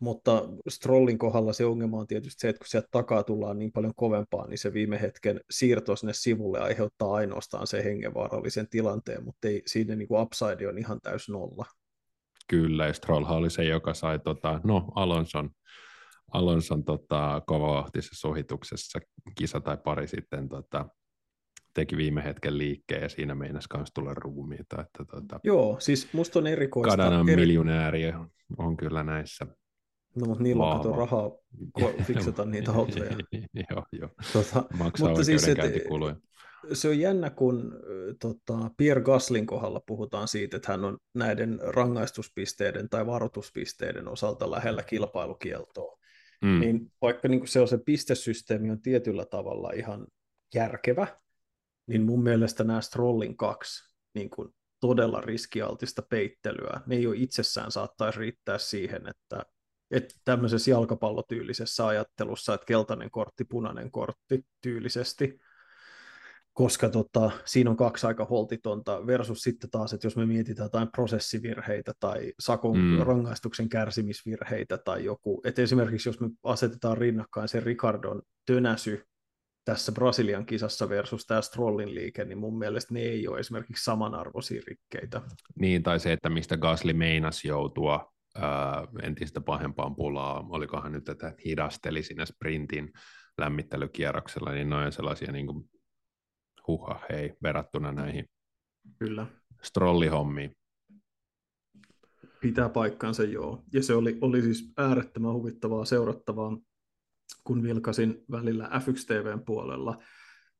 mutta 0.02 0.42
Strollin 0.68 1.18
kohdalla 1.18 1.52
se 1.52 1.64
ongelma 1.64 1.98
on 1.98 2.06
tietysti 2.06 2.40
se, 2.40 2.48
että 2.48 2.58
kun 2.58 2.66
sieltä 2.66 2.88
takaa 2.90 3.22
tullaan 3.22 3.58
niin 3.58 3.72
paljon 3.72 3.92
kovempaa, 3.96 4.46
niin 4.46 4.58
se 4.58 4.72
viime 4.72 5.00
hetken 5.00 5.40
siirto 5.50 5.96
sinne 5.96 6.12
sivulle 6.12 6.60
aiheuttaa 6.60 7.14
ainoastaan 7.14 7.66
se 7.66 7.84
hengenvaarallisen 7.84 8.68
tilanteen, 8.68 9.24
mutta 9.24 9.48
ei, 9.48 9.62
siinä 9.66 9.94
niin 9.94 10.08
kuin 10.08 10.22
upside 10.22 10.68
on 10.68 10.78
ihan 10.78 11.00
täys 11.02 11.28
nolla. 11.28 11.64
Kyllä, 12.48 12.86
ja 12.86 12.92
Stroll 12.92 13.24
oli 13.28 13.50
se, 13.50 13.64
joka 13.64 13.94
sai 13.94 14.18
tota, 14.18 14.60
no, 14.64 14.88
Alonson, 14.94 15.50
Alonson 16.32 16.84
tota, 16.84 17.42
kovavauhtisessa 17.46 18.28
ohituksessa 18.28 18.98
kisa 19.38 19.60
tai 19.60 19.76
pari 19.84 20.08
sitten 20.08 20.48
tota, 20.48 20.88
teki 21.74 21.96
viime 21.96 22.24
hetken 22.24 22.58
liikkeen 22.58 23.02
ja 23.02 23.08
siinä 23.08 23.34
meinasi 23.34 23.68
myös 23.76 23.88
tulla 23.94 24.14
ruumiita. 24.14 24.80
Että, 24.80 25.04
tota, 25.04 25.40
Joo, 25.44 25.76
siis 25.80 26.12
musta 26.12 26.38
on 26.38 26.46
erikoista. 26.46 26.96
Kanadan 26.96 27.28
eri... 27.28 27.40
miljonääri 27.40 28.12
on 28.58 28.76
kyllä 28.76 29.02
näissä. 29.02 29.46
No, 30.16 30.26
mutta 30.26 30.42
niillä 30.42 30.64
on 30.64 30.76
kato 30.76 30.96
rahaa 30.96 31.30
fiksata 32.06 32.44
niitä 32.44 32.72
autoja. 32.72 33.10
joo, 33.70 33.84
joo. 33.92 34.08
Tota, 34.32 34.64
Maksaa 34.78 35.08
mutta 35.08 35.24
siis, 35.24 35.48
et, 35.48 35.58
se 36.72 36.88
on 36.88 36.98
jännä, 36.98 37.30
kun 37.30 37.72
tota, 38.20 38.70
Pierre 38.76 39.02
Gaslin 39.02 39.46
kohdalla 39.46 39.80
puhutaan 39.86 40.28
siitä, 40.28 40.56
että 40.56 40.72
hän 40.72 40.84
on 40.84 40.98
näiden 41.14 41.60
rangaistuspisteiden 41.62 42.88
tai 42.88 43.06
varoituspisteiden 43.06 44.08
osalta 44.08 44.50
lähellä 44.50 44.82
kilpailukieltoa. 44.82 45.98
Mm. 46.42 46.60
Niin 46.60 46.92
vaikka 47.02 47.28
niin 47.28 47.48
se 47.48 47.60
on 47.60 47.68
se 47.68 47.78
pistesysteemi 47.78 48.70
on 48.70 48.82
tietyllä 48.82 49.24
tavalla 49.24 49.70
ihan 49.70 50.06
järkevä, 50.54 51.06
niin 51.86 52.02
mun 52.02 52.22
mielestä 52.22 52.64
nämä 52.64 52.80
Strollin 52.80 53.36
kaksi 53.36 53.94
niin 54.14 54.30
kuin 54.30 54.48
todella 54.80 55.20
riskialtista 55.20 56.02
peittelyä, 56.02 56.80
ne 56.86 56.96
ei 56.96 57.06
ole 57.06 57.16
itsessään 57.16 57.70
saattaisi 57.72 58.18
riittää 58.18 58.58
siihen, 58.58 59.02
että 59.08 59.42
että 59.92 60.14
tämmöisessä 60.24 60.70
jalkapallotyylisessä 60.70 61.86
ajattelussa, 61.86 62.54
että 62.54 62.66
keltainen 62.66 63.10
kortti, 63.10 63.44
punainen 63.44 63.90
kortti 63.90 64.46
tyylisesti, 64.60 65.38
koska 66.52 66.88
tota, 66.88 67.30
siinä 67.44 67.70
on 67.70 67.76
kaksi 67.76 68.06
aika 68.06 68.24
holtitonta 68.24 69.06
versus 69.06 69.42
sitten 69.42 69.70
taas, 69.70 69.92
että 69.92 70.06
jos 70.06 70.16
me 70.16 70.26
mietitään 70.26 70.66
jotain 70.66 70.88
prosessivirheitä 70.92 71.92
tai 72.00 72.32
sakon 72.40 72.78
mm. 72.78 72.98
rangaistuksen 72.98 73.68
kärsimisvirheitä 73.68 74.78
tai 74.78 75.04
joku, 75.04 75.40
että 75.44 75.62
esimerkiksi 75.62 76.08
jos 76.08 76.20
me 76.20 76.28
asetetaan 76.42 76.98
rinnakkain 76.98 77.48
se 77.48 77.60
Ricardon 77.60 78.22
tönäsy 78.46 79.04
tässä 79.64 79.92
Brasilian 79.92 80.46
kisassa 80.46 80.88
versus 80.88 81.26
tämä 81.26 81.42
Strollin 81.42 81.94
liike, 81.94 82.24
niin 82.24 82.38
mun 82.38 82.58
mielestä 82.58 82.94
ne 82.94 83.00
ei 83.00 83.28
ole 83.28 83.38
esimerkiksi 83.38 83.84
samanarvoisia 83.84 84.62
rikkeitä. 84.66 85.20
Niin, 85.58 85.82
tai 85.82 86.00
se, 86.00 86.12
että 86.12 86.30
mistä 86.30 86.56
Gasly 86.56 86.92
meinas 86.92 87.44
joutua 87.44 88.11
ää, 88.34 88.86
entistä 89.02 89.40
pahempaan 89.40 89.96
pulaa, 89.96 90.46
olikohan 90.48 90.92
nyt, 90.92 91.08
että 91.08 91.34
hidasteli 91.44 92.02
siinä 92.02 92.26
sprintin 92.26 92.92
lämmittelykierroksella, 93.38 94.52
niin 94.52 94.70
noin 94.70 94.92
sellaisia 94.92 95.32
niin 95.32 95.46
kuin, 95.46 95.70
huha, 96.66 97.00
hei, 97.10 97.34
verrattuna 97.42 97.92
näihin 97.92 98.26
Kyllä. 98.98 99.26
strollihommiin. 99.62 100.56
Pitää 102.40 102.68
paikkansa, 102.68 103.24
joo. 103.24 103.64
Ja 103.72 103.82
se 103.82 103.94
oli, 103.94 104.18
oli 104.20 104.42
siis 104.42 104.72
äärettömän 104.76 105.32
huvittavaa 105.32 105.84
seurattavaa, 105.84 106.58
kun 107.44 107.62
vilkasin 107.62 108.24
välillä 108.30 108.64
F1 108.68 109.06
TVn 109.06 109.44
puolella, 109.44 110.02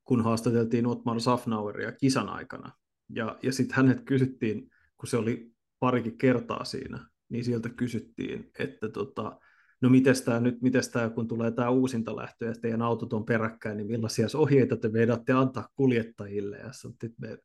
kun 0.05 0.25
haastateltiin 0.25 0.87
Otmar 0.87 1.21
Safnaueria 1.21 1.93
kisan 1.93 2.29
aikana. 2.29 2.73
Ja, 3.09 3.39
ja 3.43 3.53
sitten 3.53 3.77
hänet 3.77 4.05
kysyttiin, 4.05 4.71
kun 4.97 5.09
se 5.09 5.17
oli 5.17 5.53
parikin 5.79 6.19
kertaa 6.19 6.65
siinä, 6.65 7.09
niin 7.33 7.45
sieltä 7.45 7.69
kysyttiin, 7.69 8.51
että 8.59 8.89
tota, 8.89 9.39
no 9.81 9.91
mites 9.91 10.23
tämä 10.23 10.41
nyt, 10.41 10.63
mites 10.63 10.89
tämä, 10.89 11.11
kun 11.11 11.29
tulee 11.29 11.51
tämä 11.51 11.71
uusinta 11.71 12.17
lähtö 12.17 12.45
ja 12.45 12.55
teidän 12.63 12.83
autot 12.83 13.13
on 13.13 13.25
peräkkäin, 13.25 13.77
niin 13.77 13.87
millaisia 13.87 14.27
ohjeita 14.35 14.77
te 14.77 14.93
vedätte 14.93 15.33
antaa 15.33 15.69
kuljettajille? 15.77 16.57
Ja 16.57 16.73
sanottiin, 16.73 17.15
me 17.21 17.39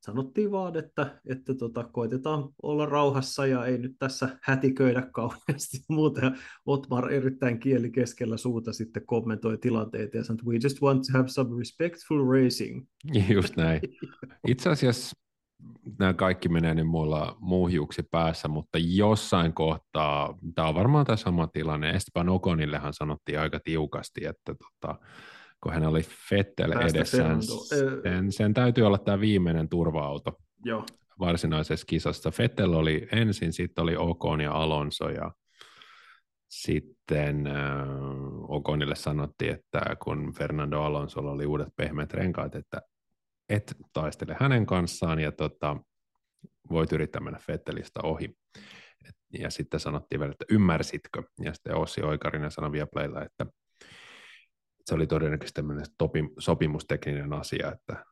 sanottiin 0.00 0.50
vaan, 0.50 0.76
että, 0.76 1.20
että 1.26 1.54
tota, 1.54 1.84
koitetaan 1.84 2.48
olla 2.62 2.86
rauhassa 2.86 3.46
ja 3.46 3.66
ei 3.66 3.78
nyt 3.78 3.92
tässä 3.98 4.38
hätiköidä 4.42 5.08
kauheasti 5.12 5.78
muuta. 5.88 6.20
Ja 6.20 6.32
Otmar 6.66 7.12
erittäin 7.12 7.58
kieli 7.58 7.90
keskellä 7.90 8.36
suuta 8.36 8.72
sitten 8.72 9.06
kommentoi 9.06 9.58
tilanteita 9.58 10.16
ja 10.16 10.24
sanoi, 10.24 10.44
we 10.46 10.58
just 10.62 10.82
want 10.82 11.02
to 11.02 11.18
have 11.18 11.28
some 11.28 11.58
respectful 11.58 12.32
racing. 12.32 12.86
Just 13.34 13.56
näin. 13.56 13.80
Itse 14.48 14.70
asiassa 14.70 15.25
nämä 15.98 16.14
kaikki 16.14 16.48
menee 16.48 16.74
nyt 16.74 16.86
mulla 16.86 17.36
muuhiuksi 17.40 18.02
päässä, 18.10 18.48
mutta 18.48 18.78
jossain 18.78 19.52
kohtaa, 19.52 20.38
tämä 20.54 20.68
on 20.68 20.74
varmaan 20.74 21.06
tämä 21.06 21.16
sama 21.16 21.46
tilanne, 21.46 21.90
Esteban 21.90 22.28
Okonillehan 22.28 22.94
sanottiin 22.94 23.40
aika 23.40 23.60
tiukasti, 23.64 24.24
että 24.24 24.54
tota, 24.54 24.98
kun 25.62 25.72
hän 25.72 25.86
oli 25.86 26.02
Fettel 26.02 26.72
edessään, 26.72 27.42
sen, 27.42 28.32
sen 28.32 28.54
täytyy 28.54 28.86
olla 28.86 28.98
tämä 28.98 29.20
viimeinen 29.20 29.68
turva-auto 29.68 30.32
Joo. 30.64 30.86
varsinaisessa 31.18 31.86
kisassa. 31.86 32.30
Fettel 32.30 32.72
oli 32.72 33.08
ensin, 33.12 33.52
sitten 33.52 33.82
oli 33.82 33.96
Okon 33.96 34.40
ja 34.40 34.52
Alonso 34.52 35.08
ja 35.08 35.32
sitten 36.48 37.46
äh, 37.46 37.86
Okonille 38.48 38.94
sanottiin, 38.94 39.52
että 39.52 39.80
kun 40.02 40.32
Fernando 40.32 40.82
Alonso 40.82 41.20
oli 41.20 41.46
uudet 41.46 41.68
pehmeät 41.76 42.14
renkaat, 42.14 42.54
että 42.54 42.82
et 43.48 43.74
taistele 43.92 44.36
hänen 44.40 44.66
kanssaan 44.66 45.18
ja 45.18 45.32
tota, 45.32 45.76
voit 46.70 46.92
yrittää 46.92 47.20
mennä 47.20 47.38
Fettelistä 47.38 48.00
ohi. 48.02 48.36
Et, 49.08 49.14
ja 49.38 49.50
sitten 49.50 49.80
sanottiin 49.80 50.20
vielä, 50.20 50.32
että 50.32 50.44
ymmärsitkö? 50.50 51.22
Ja 51.40 51.54
sitten 51.54 51.76
Ossi 51.76 52.02
Oikarinen 52.02 52.50
sanoi 52.50 52.72
Viaplaylla, 52.72 53.22
että 53.22 53.46
se 54.84 54.94
oli 54.94 55.06
todennäköisesti 55.06 55.58
tämmöinen 55.58 55.86
sopimustekninen 56.38 57.32
asia, 57.32 57.72
että 57.72 58.04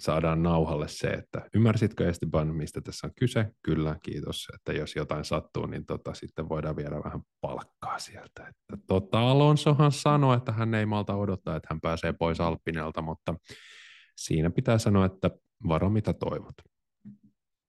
saadaan 0.00 0.42
nauhalle 0.42 0.88
se, 0.88 1.06
että 1.06 1.48
ymmärsitkö 1.54 2.08
Esteban, 2.08 2.54
mistä 2.54 2.80
tässä 2.80 3.06
on 3.06 3.12
kyse? 3.18 3.46
Kyllä, 3.62 3.96
kiitos, 4.02 4.48
että 4.54 4.72
jos 4.72 4.96
jotain 4.96 5.24
sattuu, 5.24 5.66
niin 5.66 5.86
tota, 5.86 6.14
sitten 6.14 6.48
voidaan 6.48 6.76
viedä 6.76 7.04
vähän 7.04 7.20
palkkaa 7.40 7.98
sieltä. 7.98 8.48
Että, 8.48 8.84
tota, 8.86 9.30
Alonsohan 9.30 9.92
sanoi, 9.92 10.36
että 10.36 10.52
hän 10.52 10.74
ei 10.74 10.86
malta 10.86 11.14
odottaa, 11.14 11.56
että 11.56 11.68
hän 11.70 11.80
pääsee 11.80 12.12
pois 12.12 12.40
Alppinelta, 12.40 13.02
mutta 13.02 13.34
siinä 14.16 14.50
pitää 14.50 14.78
sanoa, 14.78 15.06
että 15.06 15.30
varo 15.68 15.90
mitä 15.90 16.12
toivot. 16.12 16.54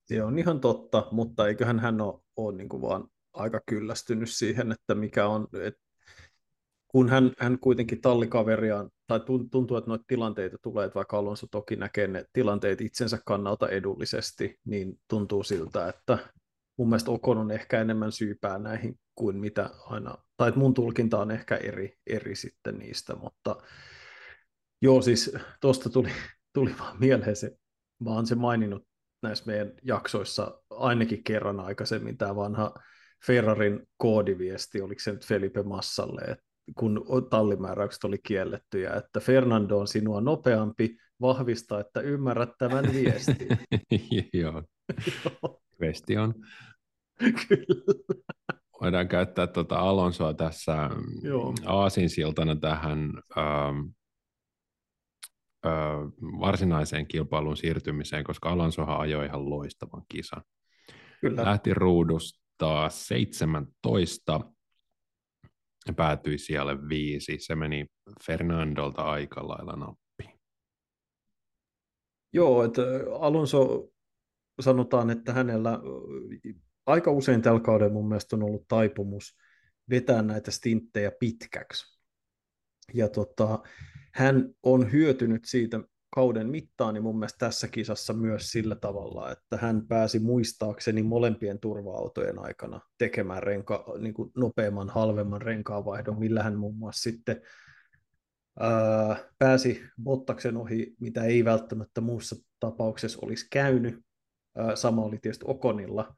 Se 0.06 0.24
on 0.24 0.40
ihan 0.40 0.60
totta, 0.60 1.08
mutta 1.12 1.48
eiköhän 1.48 1.80
hän 1.80 2.02
ole, 2.02 2.20
ole 2.36 2.58
niin 2.58 2.70
kuin 2.70 2.82
vaan 2.82 3.08
aika 3.34 3.62
kyllästynyt 3.66 4.30
siihen, 4.30 4.72
että 4.72 4.96
mikä 4.96 5.28
on, 5.28 5.48
että 5.64 5.82
kun 6.88 7.10
hän, 7.10 7.32
hän 7.40 7.60
kuitenkin 7.60 8.02
tallikaveriaan, 8.02 8.90
tai 9.08 9.20
tuntuu, 9.52 9.78
että 9.78 9.90
noita 9.90 10.06
tilanteita 10.08 10.58
tulee, 10.62 10.86
että 10.86 10.96
vaikka 10.96 11.18
Alonso 11.18 11.48
toki 11.52 11.76
näkee 11.76 12.08
ne 12.08 12.26
tilanteet 12.34 12.82
itsensä 12.82 13.20
kannalta 13.26 13.70
edullisesti, 13.70 14.60
niin 14.66 15.00
tuntuu 15.10 15.44
siltä, 15.44 15.90
että 15.90 16.18
mun 16.78 16.90
mielestä 16.90 17.12
Okon 17.12 17.38
on 17.38 17.52
ehkä 17.52 17.82
enemmän 17.82 18.12
syypää 18.12 18.60
näihin 18.60 19.00
kuin 19.16 19.38
mitä 19.38 19.70
aina, 19.86 20.18
tai 20.38 20.48
että 20.48 20.60
mun 20.60 20.74
tulkinta 20.74 21.20
on 21.20 21.32
ehkä 21.32 21.56
eri, 21.56 21.98
eri 22.08 22.36
sitten 22.36 22.78
niistä, 22.78 23.16
mutta 23.16 23.56
joo, 24.82 25.02
siis 25.02 25.36
tuosta 25.62 25.90
tuli, 25.90 26.10
tuli 26.58 26.76
vaan 26.80 26.98
mieleen 27.00 27.36
se, 27.36 27.58
oon 28.06 28.28
se 28.28 28.36
maininnut 28.36 28.84
näissä 29.24 29.44
meidän 29.48 29.72
jaksoissa 29.84 30.62
ainakin 30.70 31.24
kerran 31.24 31.60
aikaisemmin, 31.60 32.18
tämä 32.18 32.36
vanha 32.36 32.74
Ferrarin 33.26 33.88
koodiviesti, 33.98 34.82
oliko 34.82 35.00
se 35.00 35.12
nyt 35.12 35.26
Felipe 35.26 35.64
Massalle, 35.64 36.22
että 36.22 36.44
kun 36.78 37.06
tallimääräykset 37.30 38.04
oli 38.04 38.18
kiellettyjä, 38.24 38.94
että 38.94 39.20
Fernando 39.20 39.78
on 39.78 39.88
sinua 39.88 40.22
nopeampi, 40.22 40.98
vahvistaa, 41.22 41.80
että 41.80 42.02
ymmärrät 42.02 42.50
tämän 42.58 42.86
viestin. 42.94 43.48
Joo. 44.34 44.64
on. 46.24 46.34
Kyllä. 47.48 48.18
Voidaan 48.82 49.08
käyttää 49.08 49.48
tuota 49.48 49.76
Alonsoa 49.76 50.34
tässä 50.34 50.90
Joo. 51.22 51.54
aasinsiltana 51.66 52.56
tähän 52.56 53.12
ähm, 53.38 53.80
äh, 55.68 55.98
varsinaiseen 56.40 57.08
kilpailuun 57.08 57.58
siirtymiseen, 57.58 58.24
koska 58.24 58.50
Alonsohan 58.50 59.00
ajoi 59.00 59.26
ihan 59.26 59.50
loistavan 59.50 60.04
kisan. 60.10 60.44
Kyllä. 61.22 61.46
Lähti 61.46 61.74
ruudusta 61.74 62.90
17 62.90 64.42
päätyi 65.96 66.38
siellä 66.38 66.90
viisi. 66.90 67.38
Se 67.40 67.56
meni 67.56 67.86
Fernandolta 68.26 69.02
aika 69.02 69.48
lailla 69.48 69.76
nappi. 69.76 70.40
Joo, 72.34 72.64
että 72.64 72.82
Alonso 73.20 73.88
sanotaan, 74.62 75.10
että 75.10 75.34
hänellä 75.34 75.80
aika 76.86 77.12
usein 77.12 77.42
tällä 77.42 77.60
kaudella 77.60 77.94
mun 77.94 78.08
mielestä 78.08 78.36
on 78.36 78.44
ollut 78.44 78.68
taipumus 78.68 79.38
vetää 79.90 80.22
näitä 80.22 80.52
stinttejä 80.52 81.12
pitkäksi. 81.20 81.98
Ja 82.94 83.10
tota, 83.10 83.60
hän 84.18 84.50
on 84.64 84.92
hyötynyt 84.92 85.46
siitä 85.46 85.80
kauden 86.16 86.50
mittaan, 86.50 86.94
niin 86.94 87.04
mun 87.04 87.20
mielestä 87.20 87.46
tässä 87.46 87.68
kisassa 87.68 88.14
myös 88.14 88.52
sillä 88.52 88.76
tavalla, 88.76 89.32
että 89.32 89.58
hän 89.58 89.88
pääsi 89.88 90.20
muistaakseni 90.20 91.04
molempien 91.04 91.60
turva-autojen 91.60 92.40
aikana 92.40 92.82
tekemään 92.98 93.44
renka, 93.44 93.86
niin 94.00 94.14
kuin 94.14 94.32
nopeamman, 94.36 94.90
halvemman 94.90 95.42
renkaavaihdon, 95.42 96.20
millä 96.20 96.44
hän 96.44 96.58
muun 96.58 96.76
muassa 96.76 97.10
sitten 97.10 97.42
ää, 98.60 99.30
pääsi 99.40 99.82
Bottaksen 100.04 100.58
ohi, 100.58 100.96
mitä 101.00 101.24
ei 101.24 101.46
välttämättä 101.46 102.02
muussa 102.02 102.36
tapauksessa 102.60 103.20
olisi 103.22 103.48
käynyt. 103.52 104.00
Ää, 104.58 104.76
sama 104.76 105.02
oli 105.02 105.18
tietysti 105.18 105.46
Okonilla, 105.48 106.16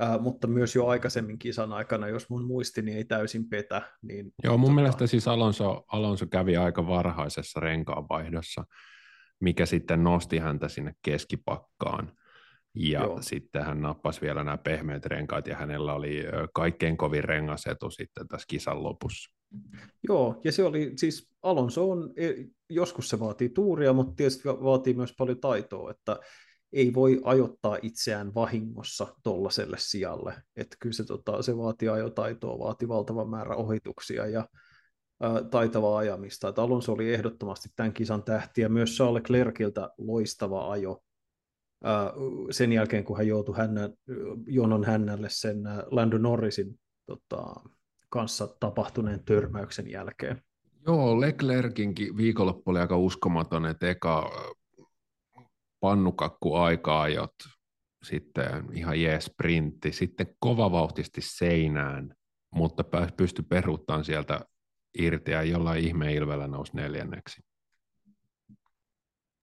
ää, 0.00 0.18
mutta 0.18 0.46
myös 0.46 0.74
jo 0.74 0.86
aikaisemmin 0.86 1.38
kisan 1.38 1.72
aikana, 1.72 2.08
jos 2.08 2.30
mun 2.30 2.44
muistini 2.44 2.92
ei 2.92 3.04
täysin 3.04 3.48
petä. 3.48 3.82
Niin, 4.02 4.32
Joo, 4.44 4.58
mun 4.58 4.70
tota... 4.70 4.74
mielestä 4.74 5.06
siis 5.06 5.28
Alonso, 5.28 5.84
Alonso 5.92 6.26
kävi 6.26 6.56
aika 6.56 6.86
varhaisessa 6.86 7.60
renkaavaihdossa 7.60 8.64
mikä 9.40 9.66
sitten 9.66 10.04
nosti 10.04 10.38
häntä 10.38 10.68
sinne 10.68 10.94
keskipakkaan. 11.02 12.12
Ja 12.74 13.00
Joo. 13.00 13.22
sitten 13.22 13.64
hän 13.64 13.82
nappasi 13.82 14.20
vielä 14.20 14.44
nämä 14.44 14.58
pehmeät 14.58 15.06
renkaat 15.06 15.46
ja 15.46 15.56
hänellä 15.56 15.94
oli 15.94 16.24
kaikkein 16.54 16.96
kovin 16.96 17.24
rengasetu 17.24 17.90
sitten 17.90 18.28
tässä 18.28 18.46
kisan 18.48 18.82
lopussa. 18.82 19.36
Joo, 20.08 20.40
ja 20.44 20.52
se 20.52 20.64
oli 20.64 20.92
siis 20.96 21.30
Alonso 21.42 21.90
on, 21.90 22.12
e, 22.16 22.28
joskus 22.68 23.08
se 23.08 23.20
vaatii 23.20 23.48
tuuria, 23.48 23.92
mutta 23.92 24.14
tietysti 24.16 24.48
vaatii 24.48 24.94
myös 24.94 25.14
paljon 25.18 25.40
taitoa, 25.40 25.90
että 25.90 26.20
ei 26.72 26.94
voi 26.94 27.20
ajoittaa 27.24 27.78
itseään 27.82 28.34
vahingossa 28.34 29.14
tuollaiselle 29.22 29.76
sijalle. 29.78 30.34
Että 30.56 30.76
kyllä 30.80 30.92
se, 30.92 31.04
tota, 31.04 31.42
se 31.42 31.56
vaatii 31.56 31.88
ajotaitoa, 31.88 32.58
vaatii 32.58 32.88
valtavan 32.88 33.28
määrä 33.28 33.56
ohituksia 33.56 34.26
ja 34.26 34.48
taitavaa 35.50 35.98
ajamista. 35.98 36.48
Että 36.48 36.62
Alonso 36.62 36.92
oli 36.92 37.14
ehdottomasti 37.14 37.68
tämän 37.76 37.92
kisan 37.92 38.22
tähti 38.22 38.60
ja 38.60 38.68
myös 38.68 38.96
Charles 38.96 39.14
Leclerciltä 39.14 39.90
loistava 39.98 40.72
ajo 40.72 41.02
sen 42.50 42.72
jälkeen, 42.72 43.04
kun 43.04 43.16
hän 43.16 43.26
joutui 43.26 43.56
hännä, 43.56 43.90
jonon 44.46 44.84
hännälle 44.84 45.28
sen 45.30 45.56
Lando 45.90 46.18
Norrisin 46.18 46.80
tota, 47.06 47.54
kanssa 48.08 48.56
tapahtuneen 48.60 49.24
törmäyksen 49.24 49.90
jälkeen. 49.90 50.42
Joo, 50.86 51.20
Leclerkinkin 51.20 52.16
viikonloppu 52.16 52.70
oli 52.70 52.78
aika 52.78 52.96
uskomaton, 52.96 53.66
että 53.66 53.90
eka 53.90 54.30
pannukakku 55.80 56.54
aika-ajot, 56.54 57.34
sitten 58.02 58.64
ihan 58.72 59.02
jees 59.02 59.24
sprintti, 59.24 59.92
sitten 59.92 60.36
kova 60.38 60.72
vauhtisti 60.72 61.20
seinään, 61.20 62.14
mutta 62.54 62.84
pystyi 63.16 63.44
peruuttamaan 63.48 64.04
sieltä 64.04 64.40
irti 64.98 65.30
ja 65.30 65.42
jollain 65.42 65.84
ihmeilvellä 65.84 66.46
nousi 66.46 66.76
neljänneksi. 66.76 67.42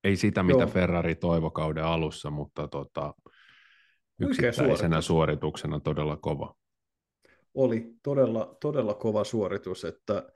Ei 0.04 0.16
sitä, 0.16 0.42
mitä 0.42 0.58
Joo. 0.58 0.68
Ferrari 0.68 1.14
toivokauden 1.14 1.84
alussa, 1.84 2.30
mutta 2.30 2.68
tota, 2.68 3.14
yksittäisenä 4.20 5.00
suorituksena 5.00 5.80
todella 5.80 6.16
kova. 6.16 6.54
Oli 7.54 7.94
todella, 8.02 8.56
todella 8.60 8.94
kova 8.94 9.24
suoritus, 9.24 9.84
että 9.84 10.32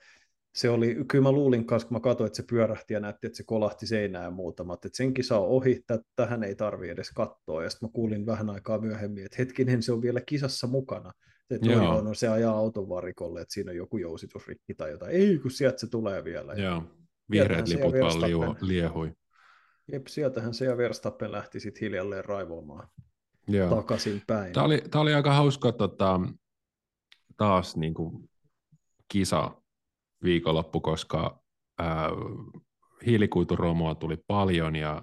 se 0.53 0.71
oli, 0.71 0.97
kyllä 1.09 1.23
mä 1.23 1.33
luulin 1.33 1.67
kanssa, 1.67 1.89
kun 1.89 1.97
mä 1.97 2.01
katsoin, 2.01 2.27
että 2.27 2.37
se 2.37 2.43
pyörähti 2.43 2.95
ja 2.95 3.01
näytti, 3.01 3.27
että 3.27 3.37
se 3.37 3.45
kolahti 3.45 3.87
seinään 3.87 4.33
muutamat, 4.33 4.85
että 4.85 4.97
senkin 4.97 5.25
saa 5.25 5.41
ohi, 5.41 5.73
että 5.73 5.99
tähän 6.17 6.45
ei 6.45 6.55
tarvi 6.55 6.89
edes 6.89 7.11
katsoa, 7.11 7.63
ja 7.63 7.71
sitten 7.71 7.89
mä 7.89 7.93
kuulin 7.93 8.27
vähän 8.27 8.51
aikaa 8.51 8.79
myöhemmin, 8.79 9.25
että 9.25 9.37
hetkinen, 9.39 9.83
se 9.83 9.93
on 9.93 10.03
vielä 10.03 10.21
kisassa 10.21 10.67
mukana, 10.67 11.13
että 11.51 11.71
on, 11.71 12.05
no 12.05 12.15
se 12.15 12.29
ajaa 12.29 12.57
auton 12.57 12.89
varikolle, 12.89 13.41
että 13.41 13.55
siinä 13.55 13.71
on 13.71 13.77
joku 13.77 13.99
jousitusrikki 13.99 14.75
tai 14.75 14.91
jotain, 14.91 15.13
ei 15.13 15.39
kun 15.39 15.51
sieltä 15.51 15.79
se 15.79 15.87
tulee 15.87 16.25
vielä. 16.25 16.55
Joo, 16.55 16.83
vihreät 17.31 17.69
liput 17.69 17.95
vaan 17.95 18.57
liehui. 18.61 19.13
Jep, 19.93 20.07
sieltähän 20.07 20.55
se 20.55 20.65
ja 20.65 20.77
Verstappen 20.77 21.33
lähti 21.33 21.61
sitten 21.61 21.81
hiljalleen 21.81 22.25
raivoamaan 22.25 22.89
Joo. 23.49 23.77
takaisin 23.77 24.23
päin. 24.27 24.53
Tämä 24.53 24.67
oli, 24.67 24.83
tämä 24.91 25.03
oli 25.03 25.15
aika 25.15 25.35
hauska 25.35 25.73
tota, 25.73 26.21
taas 27.37 27.77
niin 27.77 27.95
kuin, 27.95 28.31
kisa 29.09 29.62
viikonloppu, 30.25 30.81
koska 30.81 31.41
äh, 31.81 31.87
hiilikuituromoa 33.07 33.95
tuli 33.95 34.17
paljon 34.27 34.77
ja 34.77 35.03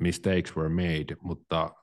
mistakes 0.00 0.56
were 0.56 0.68
made, 0.68 1.16
mutta 1.20 1.74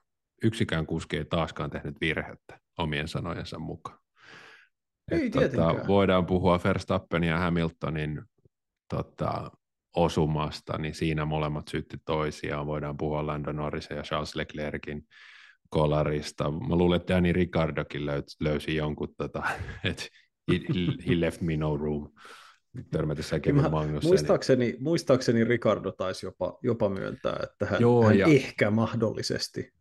yksikään 0.42 0.86
kuski 0.86 1.16
ei 1.16 1.24
taaskaan 1.24 1.70
tehnyt 1.70 2.00
virhettä 2.00 2.60
omien 2.78 3.08
sanojensa 3.08 3.58
mukaan. 3.58 3.98
Ei 5.10 5.30
tota, 5.30 5.74
voidaan 5.86 6.26
puhua 6.26 6.60
Verstappen 6.64 7.24
ja 7.24 7.38
Hamiltonin 7.38 8.22
tota, 8.88 9.50
osumasta, 9.96 10.78
niin 10.78 10.94
siinä 10.94 11.24
molemmat 11.24 11.68
syytti 11.68 11.96
toisiaan. 12.04 12.66
Voidaan 12.66 12.96
puhua 12.96 13.26
Lando 13.26 13.52
Norrisen 13.52 13.96
ja 13.96 14.02
Charles 14.02 14.36
Leclerkin 14.36 15.06
kolarista. 15.68 16.50
Mä 16.50 16.76
luulen, 16.76 17.00
että 17.00 17.14
Danny 17.14 17.32
Ricardokin 17.32 18.06
löysi 18.40 18.76
jonkun, 18.76 19.14
tota, 19.16 19.42
että 19.84 20.04
he, 20.52 20.60
he 21.08 21.20
left 21.20 21.40
me 21.40 21.56
no 21.56 21.76
room 21.76 22.12
törmätessä 22.90 23.40
Kevin 23.40 23.70
Magnussen. 23.70 24.10
Muistaakseni, 24.10 24.76
muistaakseni 24.80 25.44
Ricardo 25.44 25.92
taisi 25.92 26.26
jopa, 26.26 26.58
jopa 26.62 26.88
myöntää, 26.88 27.36
että 27.42 27.66
hän, 27.66 27.80
Joo, 27.80 28.04
hän 28.04 28.18
ja, 28.18 28.26
ehkä 28.26 28.70
mahdollisesti. 28.70 29.72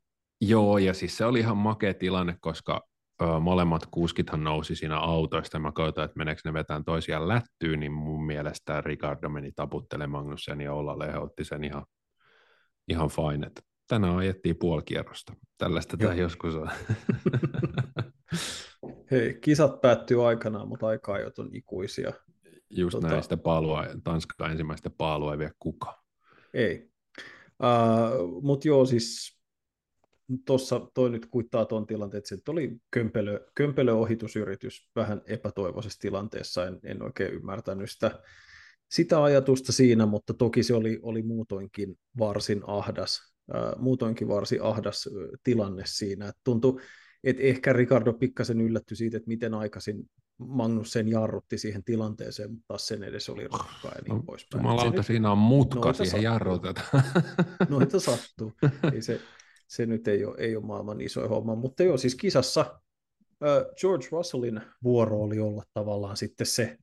Joo, 0.42 0.78
ja 0.78 0.94
siis 0.94 1.18
se 1.18 1.26
oli 1.26 1.40
ihan 1.40 1.58
makea 1.58 1.94
tilanne, 1.94 2.36
koska 2.42 2.88
ö, 3.22 3.26
molemmat 3.40 3.86
kuskithan 3.92 4.44
nousi 4.44 4.76
siinä 4.76 4.98
autoista, 4.98 5.60
mä 5.60 5.72
katsoin, 5.72 6.06
että 6.06 6.18
meneekö 6.18 6.42
ne 6.46 6.54
vetään 6.54 6.84
toisiaan 6.84 7.28
lättyyn, 7.28 7.80
niin 7.80 7.94
mun 7.94 8.26
mielestä 8.26 8.82
Ricardo 8.82 9.30
meni 9.30 9.52
taputtelemaan 9.56 10.24
Magnussen 10.24 10.62
ja 10.62 10.74
Ollalle 10.74 11.20
otti 11.20 11.44
sen 11.44 11.64
ihan, 11.64 11.86
ihan 12.88 13.10
fine, 13.10 13.48
että 13.48 13.62
tänään 13.88 14.18
ajettiin 14.18 14.56
puolikierrosta. 14.60 15.34
Tällaista 15.58 15.98
tämä 15.98 16.14
joskus 16.14 16.56
on. 16.56 16.70
Hei, 19.12 19.38
kisat 19.42 19.82
päättyy 19.82 20.28
aikanaan, 20.28 20.68
mutta 20.68 20.88
aikaa 20.88 21.18
on 21.38 21.50
ikuisia. 21.54 22.14
Just 22.76 22.92
tota... 22.92 23.08
näin, 23.08 23.24
sitä 23.24 23.38
paalua, 23.38 23.86
Tanskaa 24.04 24.50
ensimmäistä 24.50 24.90
paalua 24.90 25.32
ei 25.32 25.40
vie 25.40 25.52
kukaan. 25.60 26.04
Ei. 26.54 26.90
Uh, 27.64 28.42
mutta 28.42 28.68
joo, 28.68 28.86
siis 28.86 29.40
tuossa 30.46 30.88
toi 30.94 31.10
nyt 31.10 31.26
kuittaa 31.26 31.66
tuon 31.66 31.86
tilanteen, 31.86 32.18
että 32.18 32.28
se 32.28 32.38
oli 32.48 32.78
kömpelö, 32.92 33.46
kömpelö 33.56 33.94
ohitusyritys 33.94 34.90
vähän 34.96 35.22
epätoivoisessa 35.26 36.00
tilanteessa, 36.00 36.68
en, 36.68 36.80
en 36.84 37.04
oikein 37.04 37.34
ymmärtänyt 37.34 37.92
sitä, 37.92 38.20
sitä 38.92 39.24
ajatusta 39.24 39.72
siinä, 39.72 40.06
mutta 40.06 40.34
toki 40.34 40.64
se 40.64 40.74
oli, 40.74 41.00
oli 41.02 41.22
muutoinkin 41.22 41.96
varsin 42.20 42.62
ahdas, 42.68 43.34
uh, 43.54 43.82
muutoinkin 43.82 44.28
varsin 44.28 44.62
ahdas 44.62 45.10
tilanne 45.44 45.84
siinä, 45.86 46.28
että 46.28 46.42
tuntui, 46.44 46.82
että 47.24 47.44
ehkä 47.44 47.74
Ricardo 47.74 48.14
pikkasen 48.14 48.62
yllättyi 48.62 48.98
siitä, 48.98 49.18
että 49.18 49.28
miten 49.28 49.54
aikaisin 49.54 50.10
Magnussen 50.38 51.08
jarrutti 51.08 51.58
siihen 51.58 51.84
tilanteeseen, 51.84 52.52
mutta 52.52 52.66
taas 52.68 52.88
sen 52.88 53.04
edes 53.04 53.30
oli 53.30 53.44
rokkaa 53.44 53.92
ja 53.96 54.02
niin 54.04 54.16
no, 54.16 54.24
poispäin. 54.24 54.64
Jumalauta, 54.64 55.04
siinä 55.04 55.32
on 55.32 55.38
mutka 55.38 55.94
siihen 55.94 56.24
jarrutetaan. 56.24 57.04
Noita 57.70 58.00
sattuu. 58.00 58.54
Ei 58.94 59.02
se, 59.02 59.22
se 59.68 59.86
nyt 59.86 60.08
ei 60.08 60.26
ole, 60.26 60.36
ei 60.38 60.56
ole 60.56 60.66
maailman 60.66 61.02
iso 61.02 61.28
homma, 61.28 61.56
mutta 61.56 61.84
joo, 61.84 61.98
siis 61.98 62.16
kisassa 62.16 62.80
George 63.82 64.08
Russellin 64.12 64.62
vuoro 64.84 65.22
oli 65.22 65.40
olla 65.40 65.64
tavallaan 65.74 66.18
sitten 66.18 66.48
se 66.48 66.78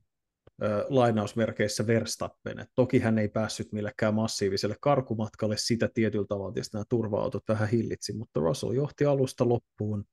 lainausmerkeissä 0.89 1.87
Verstappen. 1.87 2.59
Et 2.59 2.69
toki 2.75 2.99
hän 2.99 3.17
ei 3.17 3.29
päässyt 3.29 3.71
millekään 3.71 4.13
massiiviselle 4.13 4.75
karkumatkalle, 4.81 5.57
sitä 5.57 5.89
tietyllä 5.93 6.25
tavalla 6.29 6.53
tietysti 6.53 6.77
nämä 6.77 6.85
turva-autot 6.89 7.43
vähän 7.47 7.69
hillitsi, 7.69 8.13
mutta 8.13 8.39
Russell 8.39 8.71
johti 8.71 9.05
alusta 9.05 9.49
loppuun, 9.49 10.05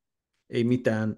ei 0.49 0.63
mitään 0.63 1.15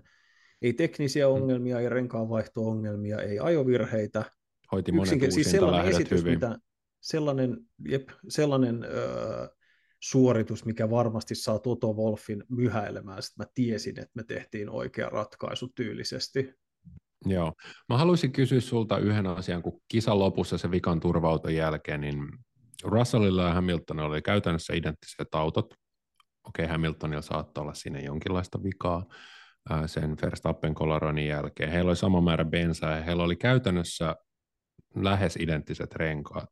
ei 0.62 0.74
teknisiä 0.74 1.28
mm. 1.28 1.34
ongelmia, 1.34 1.80
ei 1.80 1.90
renkaanvaihto-ongelmia, 1.90 3.22
ei 3.22 3.40
ajovirheitä. 3.40 4.26
Hoiti 4.72 4.92
monet 4.92 5.32
siis 5.32 5.52
sellainen 5.52 5.92
esitys, 5.92 6.20
hyvin. 6.20 6.34
Mitä, 6.34 6.58
sellainen, 7.00 7.58
jep, 7.90 8.10
sellainen 8.30 8.84
öö, 8.84 9.48
suoritus, 10.00 10.66
mikä 10.66 10.90
varmasti 10.90 11.36
saa 11.36 11.60
Toto 11.60 11.94
Wolfin 11.94 12.44
myhäilemään, 12.50 13.20
että 13.20 13.32
mä 13.38 13.46
tiesin, 13.54 14.00
että 14.00 14.12
me 14.16 14.24
tehtiin 14.24 14.70
oikea 14.70 15.10
ratkaisu 15.10 15.72
tyylisesti. 15.76 16.54
Joo. 17.26 17.54
Mä 17.90 17.98
haluaisin 17.98 18.32
kysyä 18.32 18.60
sulta 18.60 18.98
yhden 18.98 19.28
asian, 19.28 19.62
kun 19.62 19.82
kisan 19.88 20.20
lopussa 20.20 20.58
se 20.58 20.72
vikan 20.72 21.00
turvauton 21.00 21.56
jälkeen, 21.56 22.02
niin 22.02 22.28
Russellilla 22.84 23.44
ja 23.44 23.54
Hamiltonilla 23.54 24.10
oli 24.10 24.22
käytännössä 24.22 24.74
identtiset 24.74 25.36
autot. 25.36 25.74
Okei, 26.44 26.66
okay, 26.66 26.72
Hamiltonilla 26.72 27.22
saattaa 27.22 27.62
olla 27.62 27.74
siinä 27.74 28.00
jonkinlaista 28.00 28.64
vikaa, 28.64 29.06
sen 29.86 30.18
Verstappen 30.22 30.76
Coloradonin 30.76 31.28
jälkeen. 31.28 31.72
Heillä 31.72 31.90
oli 31.90 31.96
sama 31.96 32.22
määrä 32.22 32.46
bensaa 32.46 32.96
ja 32.96 33.04
heillä 33.04 33.24
oli 33.24 33.36
käytännössä 33.36 34.16
lähes 34.96 35.36
identtiset 35.36 35.96
renkaat. 35.96 36.50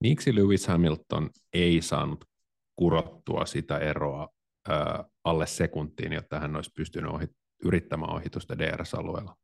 Miksi 0.00 0.34
Lewis 0.34 0.66
Hamilton 0.66 1.30
ei 1.52 1.82
saanut 1.82 2.24
kurottua 2.76 3.46
sitä 3.46 3.78
eroa 3.78 4.28
ää, 4.68 5.04
alle 5.24 5.46
sekuntiin, 5.46 6.12
jotta 6.12 6.40
hän 6.40 6.56
olisi 6.56 6.70
pystynyt 6.76 7.10
ohi, 7.10 7.26
yrittämään 7.64 8.12
ohitusta 8.12 8.58
DRS-alueella? 8.58 9.36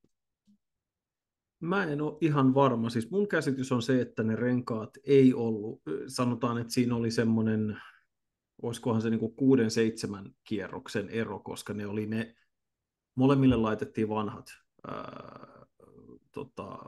Mä 1.61 1.85
en 1.85 2.01
ole 2.01 2.19
ihan 2.21 2.55
varma. 2.55 2.91
Siis 2.91 3.11
mun 3.11 3.29
käsitys 3.29 3.73
on 3.73 3.83
se, 3.83 4.01
että 4.01 4.23
ne 4.23 4.37
renkaat 4.37 4.91
ei 5.05 5.35
ollut, 5.35 5.83
sanotaan, 6.07 6.59
että 6.59 6.73
siinä 6.73 6.97
oli 6.97 7.11
semmoinen, 7.11 7.77
olisikohan 8.63 9.03
se 9.03 9.11
niinku 9.11 9.29
kuuden 9.29 9.71
seitsemän 9.71 10.35
kierroksen 10.45 11.09
ero, 11.09 11.39
koska 11.39 11.75
ne 11.75 11.87
oli 11.87 12.07
ne 12.07 12.35
molemmille 13.15 13.57
laitettiin 13.57 14.09
vanhat 14.09 14.47
ää, 14.87 15.47
tota, 16.33 16.79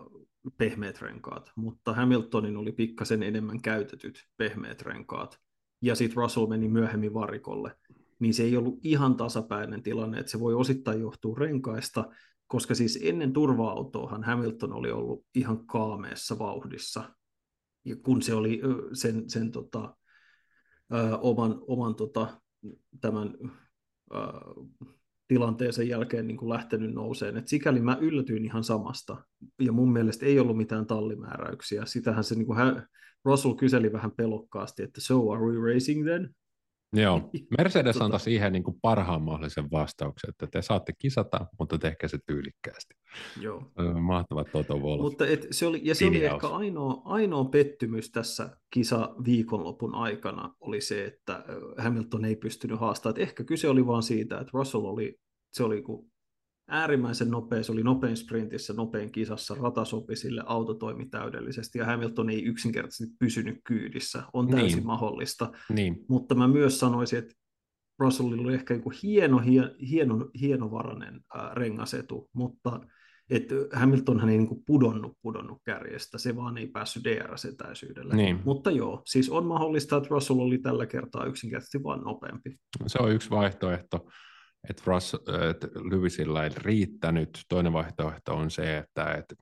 pehmeät 0.59 1.01
renkaat, 1.01 1.53
mutta 1.57 1.95
Hamiltonin 1.95 2.57
oli 2.57 2.73
pikkasen 2.73 3.23
enemmän 3.23 3.63
käytetyt 3.63 4.29
pehmeät 4.37 4.83
renkaat, 4.83 5.41
ja 5.83 5.95
sitten 5.95 6.17
Russell 6.17 6.47
meni 6.47 6.69
myöhemmin 6.69 7.15
varikolle, 7.15 7.77
niin 8.19 8.35
se 8.35 8.43
ei 8.43 8.57
ollut 8.57 8.79
ihan 8.83 9.17
tasapäinen 9.17 9.83
tilanne, 9.83 10.19
että 10.19 10.33
se 10.33 10.41
voi 10.41 10.55
osittain 10.55 11.01
johtua 11.01 11.37
renkaista, 11.39 12.05
koska 12.47 12.75
siis 12.75 12.99
ennen 13.03 13.33
turva-autoahan 13.33 14.25
Hamilton 14.25 14.73
oli 14.73 14.91
ollut 14.91 15.27
ihan 15.35 15.67
kaameessa 15.67 16.39
vauhdissa, 16.39 17.15
ja 17.85 17.97
kun 17.97 18.23
se 18.23 18.35
oli 18.35 18.61
sen, 18.93 19.31
sen 19.31 19.51
tota, 19.51 19.97
ö, 20.93 21.19
oman, 21.19 21.59
oman 21.67 21.95
tota, 21.95 22.41
tämän 23.01 23.35
ö, 24.15 24.19
tilanteeseen 25.29 25.89
jälkeen 25.89 26.27
niin 26.27 26.37
kuin 26.37 26.49
lähtenyt 26.49 26.95
nouseen. 26.95 27.37
Et 27.37 27.49
sikäli 27.49 27.81
mä 27.81 27.99
yllätyin 28.01 28.45
ihan 28.45 28.65
samasta. 28.65 29.17
Ja 29.61 29.73
mun 29.73 29.93
mielestä 29.93 30.27
ei 30.27 30.41
ollut 30.41 30.57
mitään 30.57 30.87
tallimääräyksiä. 30.87 31.85
Sitähän 31.85 32.25
se 32.25 32.35
niin 32.35 32.47
kuin 32.47 32.59
hän, 32.59 32.87
Russell 33.25 33.55
kyseli 33.55 33.93
vähän 33.93 34.13
pelokkaasti, 34.13 34.83
että 34.83 35.01
so 35.01 35.31
are 35.31 35.43
we 35.47 35.75
racing 35.75 36.05
then? 36.05 36.35
Joo, 36.95 37.31
Mercedes 37.59 37.95
tota... 37.95 38.05
antoi 38.05 38.21
siihen 38.21 38.53
niin 38.53 38.63
kuin 38.63 38.77
parhaan 38.83 39.23
mahdollisen 39.23 39.71
vastauksen, 39.71 40.31
että 40.31 40.47
te 40.47 40.63
saatte 40.63 40.93
kisata, 40.99 41.47
mutta 41.59 41.79
tehkää 41.79 42.09
se 42.09 42.19
tyylikkäästi. 42.27 42.95
Joo. 43.41 43.73
Mahtava 44.01 44.45
Toto 44.45 44.79
Wolff. 44.79 45.03
Mutta 45.03 45.27
et 45.27 45.47
se 45.51 45.67
oli, 45.67 45.81
ja 45.85 45.95
se 45.95 46.07
oli 46.07 46.25
ehkä 46.25 46.49
ainoa, 46.49 47.03
ainoa 47.05 47.45
pettymys 47.45 48.11
tässä 48.11 48.57
kisa 48.71 49.15
viikonlopun 49.25 49.95
aikana 49.95 50.55
oli 50.61 50.81
se, 50.81 51.05
että 51.05 51.45
Hamilton 51.79 52.25
ei 52.25 52.37
pystynyt 52.37 52.81
haastamaan. 52.81 53.17
Et 53.17 53.23
ehkä 53.23 53.45
kyse 53.45 53.69
oli 53.69 53.87
vain 53.87 54.03
siitä, 54.03 54.39
että 54.39 54.51
Russell 54.55 54.85
oli, 54.85 55.17
se 55.53 55.65
oli 55.65 55.83
kuin 55.83 56.14
äärimmäisen 56.69 57.31
nopea, 57.31 57.63
se 57.63 57.73
oli 57.73 57.83
nopein 57.83 58.17
sprintissä, 58.17 58.73
nopein 58.73 59.13
kisassa, 59.13 59.55
rata 59.55 59.85
sopi 59.85 60.17
sille, 60.17 60.43
auto 60.47 60.75
toimi 60.75 61.07
täydellisesti 61.07 61.79
ja 61.79 61.87
Hamilton 61.87 62.31
ei 62.31 62.45
yksinkertaisesti 62.45 63.15
pysynyt 63.19 63.61
kyydissä, 63.65 64.23
on 64.33 64.49
täysin 64.49 64.77
niin. 64.77 64.87
mahdollista. 64.87 65.53
Niin. 65.69 66.05
Mutta 66.09 66.35
mä 66.35 66.49
myös 66.49 66.81
sanoisin, 66.81 67.19
että 67.19 67.35
Russellilla 67.99 68.43
oli 68.43 68.55
ehkä 68.55 68.75
niin 68.75 68.85
hieno, 69.03 69.39
hieno, 69.39 69.69
hieno, 69.91 70.31
hienovarainen 70.41 71.21
äh, 71.37 71.53
rengasetu, 71.53 72.31
mutta 72.33 72.81
että 73.31 73.55
Hamiltonhan 73.73 74.29
ei 74.29 74.39
niin 74.39 74.65
pudonnut, 74.67 75.19
pudonnut 75.23 75.59
kärjestä, 75.65 76.19
se 76.19 76.37
vaan 76.37 76.59
ei 76.59 76.67
päässyt 76.67 77.05
DRS-etäisyydelle. 77.05 78.15
Niin. 78.17 78.41
Mutta 78.45 78.71
joo, 78.71 79.03
siis 79.07 79.31
on 79.31 79.47
mahdollista, 79.47 79.97
että 79.97 80.09
Russell 80.11 80.39
oli 80.41 80.59
tällä 80.59 80.87
kertaa 80.87 81.25
yksinkertaisesti 81.25 81.83
vain 81.83 82.01
nopeampi. 82.01 82.57
Se 82.87 82.99
on 82.99 83.13
yksi 83.13 83.31
vaihtoehto, 83.31 84.07
että, 84.71 84.83
Russell, 84.87 85.23
että 85.51 85.69
Lewisilla 85.91 86.45
ei 86.45 86.51
riittänyt. 86.57 87.45
Toinen 87.49 87.73
vaihtoehto 87.73 88.37
on 88.37 88.51
se, 88.51 88.79
että, 88.79 89.15
että 89.15 89.35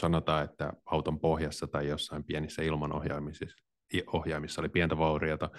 sanotaan, 0.00 0.44
että 0.44 0.72
auton 0.86 1.20
pohjassa 1.20 1.66
tai 1.66 1.88
jossain 1.88 2.24
pienissä 2.24 2.62
ilmanohjaimissa 2.62 3.44
ohjaimissa 4.06 4.62
oli 4.62 4.68
pientä 4.68 4.98
vauriota. 4.98 5.50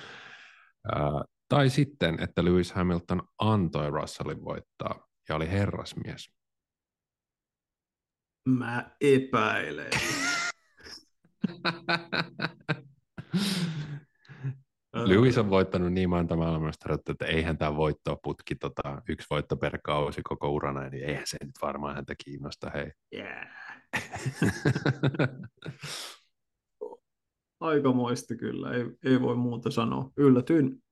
Ää, 0.96 1.24
tai 1.50 1.70
sitten, 1.70 2.24
että 2.24 2.46
Lewis 2.46 2.72
Hamilton 2.72 3.22
antoi 3.40 3.92
Russellin 3.92 4.44
voittaa 4.44 5.08
ja 5.30 5.36
oli 5.36 5.50
herrasmies. 5.50 6.32
Mä 8.50 8.92
epäilen. 9.02 9.92
Lewis 15.06 15.38
on 15.38 15.50
voittanut 15.50 15.94
niin 15.94 16.10
monta 16.10 16.36
maailmanmestaruutta, 16.36 17.12
että 17.12 17.26
eihän 17.26 17.58
tämä 17.58 17.76
voittoa 17.76 18.18
putki 18.24 18.56
tota, 18.56 19.02
yksi 19.10 19.28
voitto 19.30 19.58
per 19.58 19.80
kausi 19.84 20.22
koko 20.24 20.50
urana, 20.50 20.90
niin 20.90 21.04
eihän 21.04 21.28
se 21.28 21.38
nyt 21.46 21.56
varmaan 21.62 21.96
häntä 21.96 22.16
kiinnosta, 22.26 22.70
hei. 22.70 22.92
Yeah. 23.14 23.48
Aikamoista 27.60 28.36
kyllä, 28.36 28.72
ei, 28.72 28.86
ei 29.06 29.22
voi 29.22 29.36
muuta 29.36 29.72
sanoa. 29.72 30.12
Yllätyin, 30.18 30.84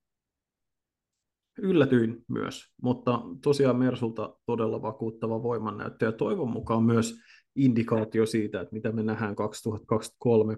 yllätyin 1.58 2.24
myös, 2.28 2.64
mutta 2.82 3.20
tosiaan 3.42 3.76
Mersulta 3.76 4.36
todella 4.46 4.82
vakuuttava 4.82 5.42
voimannäyttö 5.42 6.04
ja 6.06 6.12
toivon 6.12 6.50
mukaan 6.50 6.82
myös 6.82 7.20
indikaatio 7.56 8.26
siitä, 8.26 8.60
että 8.60 8.74
mitä 8.74 8.92
me 8.92 9.02
nähdään 9.02 9.36
2023, 9.36 10.56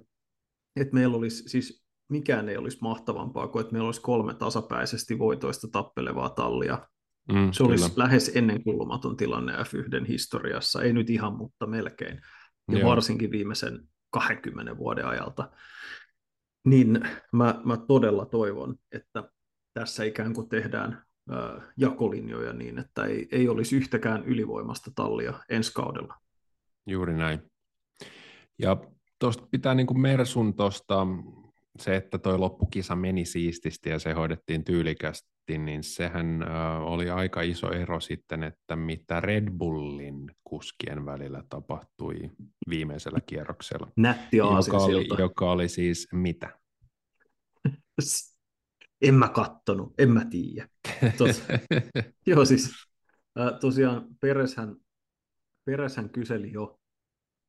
että 0.76 0.94
meillä 0.94 1.16
olisi 1.16 1.48
siis 1.48 1.81
mikään 2.12 2.48
ei 2.48 2.56
olisi 2.56 2.78
mahtavampaa 2.80 3.48
kuin, 3.48 3.60
että 3.60 3.72
meillä 3.72 3.86
olisi 3.86 4.00
kolme 4.00 4.34
tasapäisesti 4.34 5.18
voitoista 5.18 5.68
tappelevaa 5.72 6.30
tallia. 6.30 6.88
Mm, 7.32 7.52
se 7.52 7.58
kyllä. 7.58 7.70
olisi 7.70 7.92
lähes 7.96 8.32
ennenkuulumaton 8.34 9.16
tilanne 9.16 9.52
F1 9.52 10.06
historiassa, 10.08 10.82
ei 10.82 10.92
nyt 10.92 11.10
ihan, 11.10 11.36
mutta 11.36 11.66
melkein. 11.66 12.20
Ja 12.72 12.78
Joo. 12.78 12.90
varsinkin 12.90 13.30
viimeisen 13.30 13.88
20 14.10 14.76
vuoden 14.76 15.06
ajalta. 15.06 15.50
Niin 16.64 17.00
mä, 17.32 17.60
mä 17.64 17.76
todella 17.76 18.26
toivon, 18.26 18.76
että 18.92 19.30
tässä 19.74 20.04
ikään 20.04 20.34
kuin 20.34 20.48
tehdään 20.48 21.02
äh, 21.32 21.62
jakolinjoja 21.76 22.52
niin, 22.52 22.78
että 22.78 23.04
ei, 23.04 23.28
ei 23.32 23.48
olisi 23.48 23.76
yhtäkään 23.76 24.24
ylivoimasta 24.24 24.90
tallia 24.94 25.34
ensi 25.48 25.72
kaudella. 25.72 26.14
Juuri 26.86 27.14
näin. 27.14 27.50
Ja 28.58 28.76
tuosta 29.18 29.46
pitää 29.50 29.74
niin 29.74 29.86
kuin 29.86 30.00
Mersun 30.00 30.54
tuosta, 30.54 31.06
se, 31.78 31.96
että 31.96 32.18
toi 32.18 32.38
loppukisa 32.38 32.96
meni 32.96 33.24
siististi 33.24 33.90
ja 33.90 33.98
se 33.98 34.12
hoidettiin 34.12 34.64
tyylikästi, 34.64 35.58
niin 35.58 35.82
sehän 35.82 36.42
äh, 36.42 36.82
oli 36.82 37.10
aika 37.10 37.42
iso 37.42 37.70
ero 37.72 38.00
sitten, 38.00 38.42
että 38.42 38.76
mitä 38.76 39.20
Red 39.20 39.50
Bullin 39.50 40.30
kuskien 40.44 41.06
välillä 41.06 41.42
tapahtui 41.48 42.30
viimeisellä 42.68 43.18
kierroksella. 43.26 43.92
Nätti 43.96 44.36
joka 44.36 44.76
oli, 44.76 45.08
joka 45.18 45.50
oli 45.50 45.68
siis 45.68 46.08
mitä? 46.12 46.58
en 49.02 49.14
mä 49.14 49.28
kattonut, 49.28 49.94
en 49.98 50.10
mä 50.10 50.24
tiedä. 50.24 50.68
joo 52.26 52.44
siis 52.44 52.70
äh, 53.38 53.60
tosiaan 53.60 54.06
Pereshän 54.20 54.76
Peräshän 55.64 56.10
kyseli 56.10 56.52
jo 56.52 56.80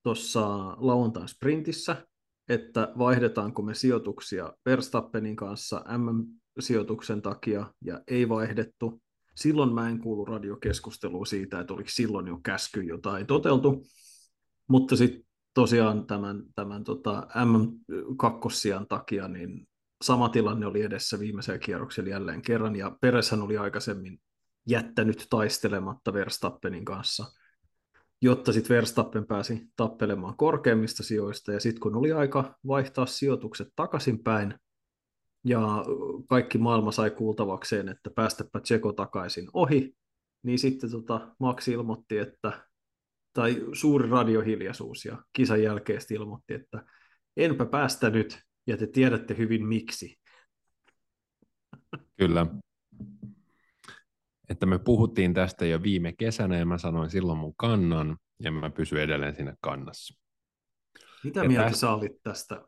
tuossa 0.04 0.76
lauantain 0.78 1.28
sprintissä, 1.28 2.08
että 2.50 2.94
vaihdetaanko 2.98 3.62
me 3.62 3.74
sijoituksia 3.74 4.54
Verstappenin 4.66 5.36
kanssa 5.36 5.86
MM-sijoituksen 5.98 7.22
takia, 7.22 7.74
ja 7.82 8.02
ei 8.08 8.30
vaihdettu. 8.30 9.02
Silloin 9.36 9.74
mä 9.74 9.90
en 9.90 10.00
kuulu 10.00 10.26
radiokeskustelua 10.26 11.26
siitä, 11.26 11.60
että 11.60 11.74
oliko 11.74 11.90
silloin 11.90 12.28
jo 12.28 12.40
käsky 12.44 12.82
jotain 12.82 13.28
toteltu, 13.28 13.86
mutta 14.68 14.96
sitten 14.96 15.24
tosiaan 15.54 16.08
tämän, 16.08 16.44
tämän 16.56 16.84
tota 16.84 17.28
M2 17.36 18.86
takia 18.90 19.28
niin 19.28 19.68
sama 20.04 20.30
tilanne 20.30 20.66
oli 20.66 20.82
edessä 20.82 21.20
viimeisellä 21.20 21.60
kierroksella 21.60 22.10
jälleen 22.10 22.42
kerran, 22.42 22.76
ja 22.76 22.98
Pereshän 23.02 23.42
oli 23.42 23.58
aikaisemmin 23.58 24.22
jättänyt 24.68 25.28
taistelematta 25.30 26.14
Verstappenin 26.14 26.86
kanssa– 26.86 27.26
jotta 28.24 28.54
sitten 28.54 28.76
Verstappen 28.76 29.26
pääsi 29.26 29.68
tappelemaan 29.76 30.38
korkeimmista 30.38 31.04
sijoista, 31.04 31.52
ja 31.52 31.60
sitten 31.60 31.82
kun 31.82 31.96
oli 31.96 32.12
aika 32.12 32.60
vaihtaa 32.68 33.06
sijoitukset 33.06 33.68
takaisinpäin, 33.76 34.60
ja 35.46 35.86
kaikki 36.30 36.58
maailma 36.58 36.92
sai 36.92 37.12
kuultavakseen, 37.12 37.90
että 37.90 38.10
päästäpä 38.10 38.60
Tseko 38.60 38.94
takaisin 38.94 39.48
ohi, 39.54 39.96
niin 40.44 40.60
sitten 40.60 40.92
tota 40.92 41.36
Max 41.40 41.68
ilmoitti, 41.68 42.18
että, 42.18 42.68
tai 43.34 43.66
suuri 43.74 44.10
radiohiljaisuus, 44.10 45.06
ja 45.06 45.24
kisan 45.34 45.64
jälkeen 45.64 46.02
ilmoitti, 46.12 46.54
että 46.54 46.86
enpä 47.38 47.66
päästänyt, 47.66 48.40
ja 48.68 48.78
te 48.78 48.88
tiedätte 48.88 49.38
hyvin 49.38 49.68
miksi. 49.68 50.20
Kyllä 52.18 52.48
että 54.54 54.66
me 54.66 54.80
puhuttiin 54.80 55.34
tästä 55.34 55.66
jo 55.66 55.84
viime 55.84 56.13
kesänä 56.13 56.58
ja 56.58 56.66
mä 56.66 56.78
sanoin 56.78 57.10
silloin 57.10 57.38
mun 57.38 57.56
kannan 57.56 58.18
ja 58.39 58.52
mä 58.52 58.70
pysyn 58.70 59.02
edelleen 59.02 59.36
siinä 59.36 59.56
kannassa. 59.62 60.20
Mitä 61.24 61.39
ja 61.39 61.48
mieltä 61.48 61.70
tästä, 61.70 61.80
sä 61.80 61.94
olit 61.94 62.24
tästä? 62.24 62.62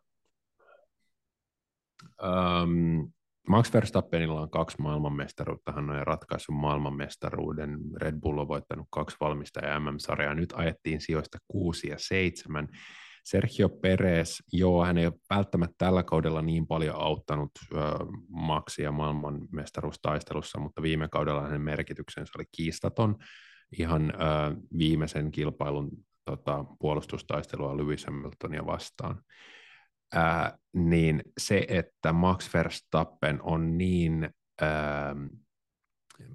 Um, 2.24 3.12
Max 3.48 3.74
Verstappenilla 3.74 4.42
on 4.42 4.50
kaksi 4.50 4.82
maailmanmestaruutta, 4.82 5.72
hän 5.72 5.90
on 5.90 6.08
ratkaissut 6.08 6.56
maailmanmestaruuden, 6.56 7.80
Red 8.02 8.20
Bull 8.20 8.38
on 8.38 8.48
voittanut 8.48 8.88
kaksi 8.92 9.18
valmista 9.20 9.66
ja 9.66 9.80
MM-sarjaa, 9.80 10.34
nyt 10.34 10.54
ajettiin 10.56 11.02
sijoista 11.02 11.38
kuusi 11.48 11.88
ja 11.88 11.96
seitsemän, 12.00 12.68
Sergio 13.26 13.70
Perez, 13.70 14.40
joo, 14.54 14.86
hän 14.86 14.98
ei 14.98 15.06
ole 15.06 15.14
välttämättä 15.30 15.76
tällä 15.78 16.04
kaudella 16.04 16.42
niin 16.42 16.68
paljon 16.68 16.96
auttanut 16.96 17.52
ö, 17.72 17.78
Maxia 18.30 18.92
maailmanmestaruustaistelussa, 18.92 20.60
mutta 20.60 20.82
viime 20.82 21.08
kaudella 21.08 21.42
hänen 21.42 21.62
merkityksensä 21.62 22.32
oli 22.38 22.46
kiistaton 22.58 23.16
ihan 23.80 24.14
ö, 24.16 24.16
viimeisen 24.78 25.32
kilpailun 25.32 25.90
tota, 26.26 26.66
puolustustaistelua 26.80 27.78
Lewis 27.78 28.06
Hamiltonia 28.06 28.66
vastaan. 28.66 29.22
Ää, 30.14 30.58
niin 30.74 31.22
se, 31.38 31.66
että 31.68 32.14
Max 32.14 32.54
Verstappen 32.54 33.40
on 33.42 33.78
niin, 33.78 34.30
ää, 34.62 35.16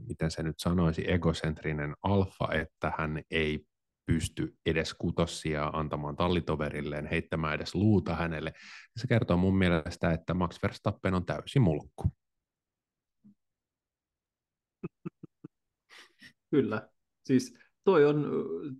miten 0.08 0.30
se 0.30 0.42
nyt 0.42 0.58
sanoisi, 0.58 1.10
egocentrinen 1.12 1.94
alfa, 2.02 2.48
että 2.52 2.92
hän 2.98 3.22
ei 3.30 3.60
pysty 4.10 4.56
edes 4.66 4.94
kutossia 4.94 5.70
antamaan 5.72 6.16
tallitoverilleen, 6.16 7.06
heittämään 7.06 7.54
edes 7.54 7.74
luuta 7.74 8.14
hänelle. 8.14 8.52
Se 8.96 9.06
kertoo 9.06 9.36
mun 9.36 9.58
mielestä, 9.58 10.12
että 10.12 10.34
Max 10.34 10.62
Verstappen 10.62 11.14
on 11.14 11.26
täysi 11.26 11.58
mulkku. 11.58 12.12
Kyllä. 16.50 16.88
Siis 17.24 17.58
toi 17.84 18.04
on 18.04 18.26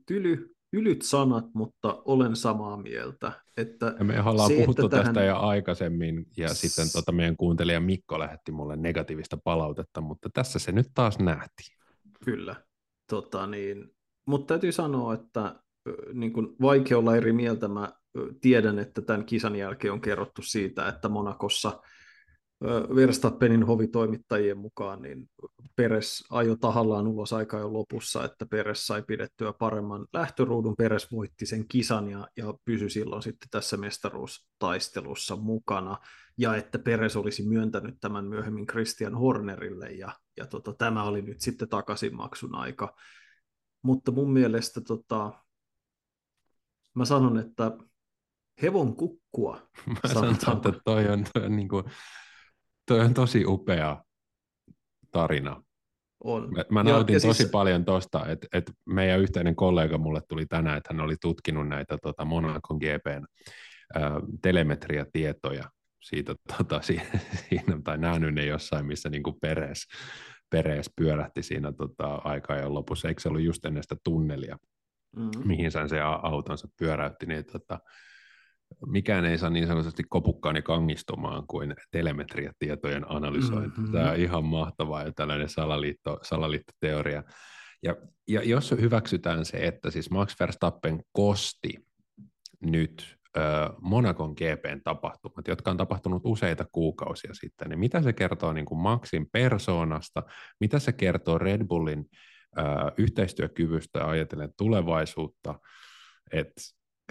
tyly, 0.06 0.54
tylyt 0.70 1.02
sanat, 1.02 1.44
mutta 1.54 2.02
olen 2.04 2.36
samaa 2.36 2.76
mieltä. 2.76 3.32
Että 3.56 3.94
ja 3.98 4.04
me 4.04 4.22
ollaan 4.22 4.50
se, 4.50 4.56
puhuttu 4.56 4.88
tästä 4.88 5.12
tähän... 5.12 5.28
jo 5.28 5.36
aikaisemmin, 5.36 6.26
ja 6.36 6.54
S... 6.54 6.60
sitten 6.60 6.86
tota 6.92 7.12
meidän 7.12 7.36
kuuntelija 7.36 7.80
Mikko 7.80 8.18
lähetti 8.18 8.52
mulle 8.52 8.76
negatiivista 8.76 9.38
palautetta, 9.44 10.00
mutta 10.00 10.28
tässä 10.32 10.58
se 10.58 10.72
nyt 10.72 10.86
taas 10.94 11.18
nähtiin. 11.18 11.78
Kyllä. 12.24 12.56
Tota 13.10 13.46
niin, 13.46 13.94
mutta 14.30 14.46
täytyy 14.46 14.72
sanoa, 14.72 15.14
että 15.14 15.54
niin 16.12 16.32
kuin 16.32 16.56
vaikea 16.60 16.98
olla 16.98 17.16
eri 17.16 17.32
mieltä. 17.32 17.68
Mä 17.68 17.92
tiedän, 18.40 18.78
että 18.78 19.02
tämän 19.02 19.24
kisan 19.24 19.56
jälkeen 19.56 19.92
on 19.92 20.00
kerrottu 20.00 20.42
siitä, 20.42 20.88
että 20.88 21.08
Monakossa 21.08 21.80
Verstappenin 22.94 23.62
hovitoimittajien 23.62 24.58
mukaan 24.58 25.02
niin 25.02 25.30
Peres 25.76 26.24
ajoi 26.30 26.56
tahallaan 26.56 27.06
ulos 27.06 27.32
aika 27.32 27.58
jo 27.58 27.72
lopussa, 27.72 28.24
että 28.24 28.46
Peres 28.46 28.86
sai 28.86 29.02
pidettyä 29.02 29.52
paremman 29.52 30.06
lähtöruudun. 30.12 30.76
Peres 30.76 31.12
voitti 31.12 31.46
sen 31.46 31.68
kisan 31.68 32.10
ja, 32.10 32.28
ja 32.36 32.54
pysyi 32.64 32.90
silloin 32.90 33.22
sitten 33.22 33.48
tässä 33.50 33.76
mestaruustaistelussa 33.76 35.36
mukana. 35.36 35.98
Ja 36.38 36.56
että 36.56 36.78
Peres 36.78 37.16
olisi 37.16 37.48
myöntänyt 37.48 37.94
tämän 38.00 38.24
myöhemmin 38.24 38.66
Christian 38.66 39.14
Hornerille 39.14 39.90
ja, 39.90 40.12
ja 40.36 40.46
tota, 40.46 40.72
tämä 40.72 41.02
oli 41.02 41.22
nyt 41.22 41.40
sitten 41.40 41.68
takaisinmaksun 41.68 42.54
aika 42.54 42.96
mutta 43.82 44.12
mun 44.12 44.32
mielestä 44.32 44.80
tota, 44.80 45.32
mä 46.94 47.04
sanon, 47.04 47.38
että 47.38 47.72
hevon 48.62 48.96
kukkua. 48.96 49.68
Mä 49.86 50.12
sanon, 50.12 50.34
että 50.34 50.80
toi 50.84 51.08
on, 51.08 51.24
toi 51.34 51.44
on, 51.44 51.56
niin 51.56 51.68
kuin, 51.68 51.84
toi 52.86 53.00
on 53.00 53.14
tosi 53.14 53.46
upea 53.46 54.04
tarina. 55.10 55.62
On. 56.24 56.50
Mä, 56.54 56.64
mä 56.70 56.82
nautin 56.82 57.12
ja, 57.12 57.16
ja 57.16 57.20
tosi 57.20 57.36
siis... 57.36 57.50
paljon 57.50 57.84
tosta, 57.84 58.26
että, 58.26 58.46
että 58.52 58.72
meidän 58.86 59.20
yhteinen 59.20 59.56
kollega 59.56 59.98
mulle 59.98 60.20
tuli 60.28 60.46
tänään, 60.46 60.76
että 60.76 60.94
hän 60.94 61.00
oli 61.00 61.16
tutkinut 61.20 61.68
näitä 61.68 61.98
tota, 62.02 62.24
Monacon 62.24 62.76
GPn 62.76 63.24
ä, 63.96 64.00
telemetriatietoja 64.42 65.70
siitä, 66.02 66.34
tota, 66.56 66.80
siinä, 67.48 67.80
tai 67.84 67.98
nähnyt 67.98 68.34
ne 68.34 68.46
jossain, 68.46 68.86
missä 68.86 69.08
niin 69.08 69.22
kuin 69.22 69.36
Peres, 69.40 69.86
Peres 70.50 70.90
pyörähti 70.96 71.42
siinä 71.42 71.72
tota, 71.72 72.14
aikaa 72.14 72.74
lopussa. 72.74 73.08
Eikö 73.08 73.20
se 73.20 73.28
ollut 73.28 73.42
just 73.42 73.64
ennen 73.64 73.82
sitä 73.82 73.96
tunnelia, 74.04 74.58
mm-hmm. 75.16 75.48
mihin 75.48 75.70
sen 75.70 75.88
se 75.88 76.00
autonsa 76.22 76.68
pyöräytti, 76.78 77.26
niin 77.26 77.44
tota, 77.44 77.78
mikään 78.86 79.24
ei 79.24 79.38
saa 79.38 79.50
niin 79.50 79.66
sanotusti 79.66 80.02
kopukkaani 80.08 80.62
kangistumaan 80.62 81.46
kuin 81.46 81.74
telemetriatietojen 81.90 83.10
analysointi. 83.10 83.80
Mm-hmm. 83.80 83.92
Tämä 83.92 84.10
on 84.10 84.16
ihan 84.16 84.44
mahtavaa 84.44 85.02
ja 85.02 85.12
tällainen 85.12 85.48
salaliitto, 85.48 86.18
salaliittoteoria. 86.22 87.22
Ja, 87.82 87.96
ja 88.28 88.42
jos 88.42 88.70
hyväksytään 88.70 89.44
se, 89.44 89.56
että 89.56 89.90
siis 89.90 90.10
Max 90.10 90.40
Verstappen 90.40 91.02
kosti 91.12 91.74
nyt 92.60 93.19
Monakon 93.80 94.30
GPn 94.30 94.80
tapahtumat, 94.84 95.48
jotka 95.48 95.70
on 95.70 95.76
tapahtunut 95.76 96.22
useita 96.24 96.64
kuukausia 96.72 97.34
sitten, 97.34 97.68
niin 97.68 97.78
mitä 97.78 98.02
se 98.02 98.12
kertoo 98.12 98.52
niin 98.52 98.66
kuin 98.66 98.80
Maxin 98.80 99.26
persoonasta, 99.32 100.22
mitä 100.60 100.78
se 100.78 100.92
kertoo 100.92 101.38
Red 101.38 101.66
Bullin 101.66 102.06
äh, 102.58 102.66
yhteistyökyvystä 102.98 104.08
ajatellen 104.08 104.52
tulevaisuutta, 104.56 105.60
että 106.32 106.62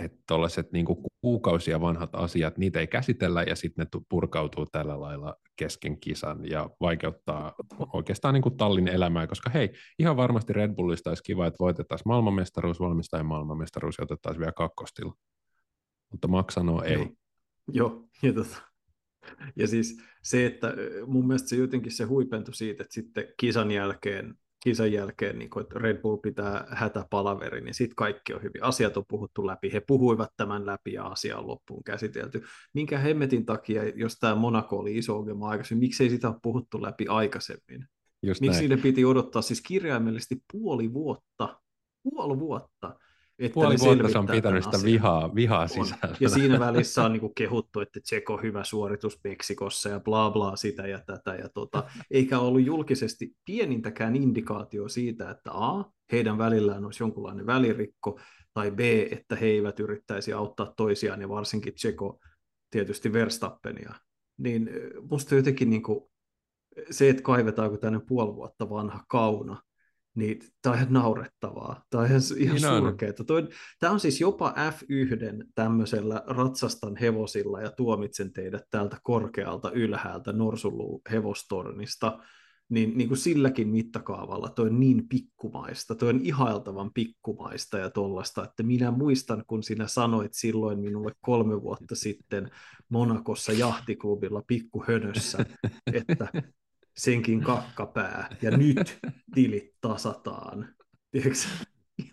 että 0.03 0.17
tuollaiset 0.27 0.71
niin 0.71 0.85
kuukausia 1.21 1.81
vanhat 1.81 2.09
asiat, 2.13 2.57
niitä 2.57 2.79
ei 2.79 2.87
käsitellä 2.87 3.43
ja 3.43 3.55
sitten 3.55 3.87
ne 3.93 4.01
purkautuu 4.09 4.65
tällä 4.65 4.99
lailla 4.99 5.35
kesken 5.55 5.99
kisan 5.99 6.49
ja 6.49 6.69
vaikeuttaa 6.81 7.53
oikeastaan 7.93 8.33
niin 8.33 8.41
kuin 8.41 8.57
tallin 8.57 8.87
elämää, 8.87 9.27
koska 9.27 9.49
hei, 9.49 9.73
ihan 9.99 10.17
varmasti 10.17 10.53
Red 10.53 10.75
Bullista 10.75 11.09
olisi 11.09 11.23
kiva, 11.23 11.47
että 11.47 11.59
voitettaisiin 11.59 12.07
maailmanmestaruus, 12.07 12.79
valmistajan 12.79 13.25
maailmanmestaruus 13.25 13.95
ja 13.97 14.03
otettaisiin 14.03 14.39
vielä 14.39 14.51
kakkostilla. 14.51 15.13
Mutta 16.11 16.27
Max 16.27 16.53
sanoo 16.53 16.83
ei. 16.83 16.93
Joo, 16.93 17.07
Joo 17.67 18.09
ja, 18.23 18.33
tota, 18.33 18.61
ja 19.55 19.67
siis 19.67 20.01
se, 20.23 20.45
että 20.45 20.73
mun 21.05 21.27
mielestä 21.27 21.49
se 21.49 21.55
jotenkin 21.55 21.91
se 21.91 22.03
huipentui 22.03 22.55
siitä, 22.55 22.83
että 22.83 22.93
sitten 22.93 23.27
kisan 23.37 23.71
jälkeen 23.71 24.35
kisan 24.63 24.91
jälkeen, 24.91 25.39
niin 25.39 25.49
kuin, 25.49 25.63
että 25.63 25.79
Red 25.79 26.01
Bull 26.01 26.17
pitää 26.17 26.67
hätäpalaveri, 26.69 27.61
niin 27.61 27.73
sitten 27.73 27.95
kaikki 27.95 28.33
on 28.33 28.43
hyvin. 28.43 28.63
Asiat 28.63 28.97
on 28.97 29.03
puhuttu 29.07 29.47
läpi. 29.47 29.73
He 29.73 29.81
puhuivat 29.87 30.29
tämän 30.37 30.65
läpi 30.65 30.93
ja 30.93 31.05
asia 31.05 31.37
on 31.37 31.47
loppuun 31.47 31.83
käsitelty. 31.83 32.43
Minkä 32.73 32.97
hemmetin 32.97 33.45
takia, 33.45 33.89
jos 33.89 34.15
tämä 34.15 34.35
Monaco 34.35 34.75
oli 34.77 34.97
iso 34.97 35.17
ongelma 35.17 35.49
aikaisemmin, 35.49 35.85
miksei 35.85 36.09
sitä 36.09 36.29
ole 36.29 36.39
puhuttu 36.41 36.81
läpi 36.81 37.07
aikaisemmin? 37.07 37.85
Just 38.23 38.41
Miksi 38.41 38.67
näin. 38.67 38.81
piti 38.81 39.05
odottaa 39.05 39.41
siis 39.41 39.61
kirjaimellisesti 39.61 40.35
puoli 40.51 40.93
vuotta, 40.93 41.59
puoli 42.03 42.39
vuotta, 42.39 42.99
että 43.39 43.53
Puoli 43.53 43.75
vuotta 43.79 44.09
se 44.09 44.17
on 44.17 44.27
pitänyt 44.27 44.63
sitä 44.63 44.77
vihaa, 44.83 45.35
vihaa 45.35 45.67
sisällä. 45.67 46.15
Ja 46.19 46.29
siinä 46.29 46.59
välissä 46.59 47.03
on 47.03 47.13
niin 47.13 47.33
kehuttu, 47.35 47.79
että 47.79 47.99
Tseko 47.99 48.37
hyvä 48.37 48.63
suoritus 48.63 49.19
Meksikossa 49.23 49.89
ja 49.89 49.99
bla 49.99 50.31
bla 50.31 50.55
sitä 50.55 50.87
ja 50.87 50.99
tätä. 51.05 51.35
Ja 51.35 51.49
tota, 51.49 51.83
eikä 52.11 52.39
ollut 52.39 52.65
julkisesti 52.65 53.31
pienintäkään 53.45 54.15
indikaatio 54.15 54.87
siitä, 54.89 55.29
että 55.29 55.51
A, 55.53 55.91
heidän 56.11 56.37
välillään 56.37 56.85
olisi 56.85 57.03
jonkunlainen 57.03 57.45
välirikko, 57.45 58.19
tai 58.53 58.71
B, 58.71 58.79
että 59.11 59.35
he 59.35 59.45
eivät 59.45 59.79
yrittäisi 59.79 60.33
auttaa 60.33 60.73
toisiaan, 60.77 61.21
ja 61.21 61.29
varsinkin 61.29 61.73
Tseko 61.73 62.19
tietysti 62.69 63.13
Verstappenia. 63.13 63.93
Niin 64.37 64.69
musta 65.09 65.35
jotenkin 65.35 65.69
niin 65.69 65.83
kuin, 65.83 65.99
se, 66.91 67.09
että 67.09 67.23
kaivetaanko 67.23 67.77
tänne 67.77 67.99
puoli 68.07 68.35
vuotta 68.35 68.69
vanha 68.69 69.03
kauna, 69.09 69.61
niin 70.15 70.39
tämä 70.61 70.73
on 70.73 70.79
ihan 70.79 70.93
naurettavaa. 70.93 71.83
Tämä 71.89 72.01
on 72.01 72.07
ihan, 72.07 72.21
ihan 72.37 72.55
niin 72.55 72.83
surkeaa. 72.83 73.13
Tämä 73.79 73.93
on 73.93 73.99
siis 73.99 74.21
jopa 74.21 74.53
F1 74.71 75.47
tämmöisellä 75.55 76.23
ratsastan 76.27 76.95
hevosilla 76.95 77.61
ja 77.61 77.71
tuomitsen 77.71 78.33
teidät 78.33 78.63
täältä 78.71 78.97
korkealta 79.03 79.71
ylhäältä 79.71 80.33
Norsuluu 80.33 81.01
hevostornista, 81.11 82.19
niin, 82.69 82.97
niin 82.97 83.07
kuin 83.07 83.17
silläkin 83.17 83.67
mittakaavalla 83.67 84.49
toi 84.49 84.67
on 84.67 84.79
niin 84.79 85.07
pikkumaista, 85.09 85.95
toi 85.95 86.09
on 86.09 86.21
ihailtavan 86.23 86.93
pikkumaista 86.93 87.77
ja 87.77 87.89
tollasta, 87.89 88.43
että 88.43 88.63
minä 88.63 88.91
muistan, 88.91 89.43
kun 89.47 89.63
sinä 89.63 89.87
sanoit 89.87 90.33
silloin 90.33 90.79
minulle 90.79 91.11
kolme 91.21 91.61
vuotta 91.61 91.95
sitten 91.95 92.51
Monakossa 92.89 93.51
jahtiklubilla 93.51 94.43
pikkuhönössä, 94.47 95.45
että 95.93 96.27
senkin 96.99 97.43
kakkapää, 97.43 98.35
ja 98.41 98.57
nyt 98.57 98.99
tilit 99.35 99.75
tasataan. 99.81 100.69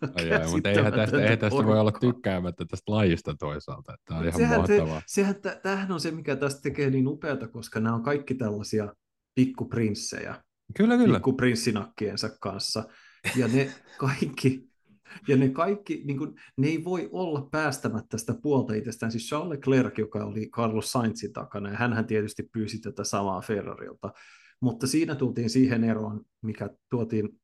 Ai 0.03 0.51
mutta 0.51 0.71
eihän 0.71 0.93
tästä, 0.93 1.23
eihän 1.23 1.39
tästä 1.39 1.65
voi 1.65 1.81
olla 1.81 1.93
tykkäämättä 1.93 2.65
tästä 2.65 2.93
lajista 2.93 3.35
toisaalta. 3.39 3.97
Tämä 4.05 4.21
on 4.21 4.27
ihan 4.27 4.41
sehän, 4.41 4.59
mahtavaa. 4.59 5.01
Se, 5.07 5.15
sehän, 5.15 5.35
tämähän 5.63 5.93
on 5.93 6.01
se, 6.01 6.11
mikä 6.11 6.37
tästä 6.37 6.61
tekee 6.61 6.91
niin 6.91 7.09
upeata, 7.09 7.49
koska 7.49 7.81
nämä 7.81 7.95
on 7.95 8.03
kaikki 8.03 8.35
tällaisia 8.35 8.93
pikkuprinssejä. 9.35 10.43
Kyllä, 10.77 10.97
kyllä. 10.97 11.15
Pikkuprinssinakkeensa 11.15 12.31
kanssa. 12.41 12.85
Ja 13.37 13.49
ne 13.49 13.73
kaikki, 13.99 14.69
ja 15.29 15.37
ne 15.37 15.49
kaikki, 15.49 16.03
niin 16.05 16.19
kuin, 16.19 16.35
ne 16.57 16.69
ei 16.69 16.85
voi 16.85 17.09
olla 17.13 17.49
päästämättä 17.51 18.19
sitä 18.19 18.35
puolta 18.43 18.75
itsestään. 18.75 19.13
Siis 19.13 19.29
Charles 19.29 19.51
Leclerc, 19.51 19.99
joka 19.99 20.25
oli 20.25 20.49
Carlos 20.51 20.93
Sainzin 20.93 21.33
takana, 21.33 21.71
ja 21.71 21.77
hän 21.77 22.07
tietysti 22.07 22.43
pyysi 22.53 22.81
tätä 22.81 23.05
samaa 23.05 23.41
Ferrarilta, 23.41 24.13
mutta 24.61 24.87
siinä 24.87 25.15
tultiin 25.15 25.51
siihen 25.51 25.85
eroon, 25.85 26.25
mikä 26.43 26.71
tuotiin 26.91 27.41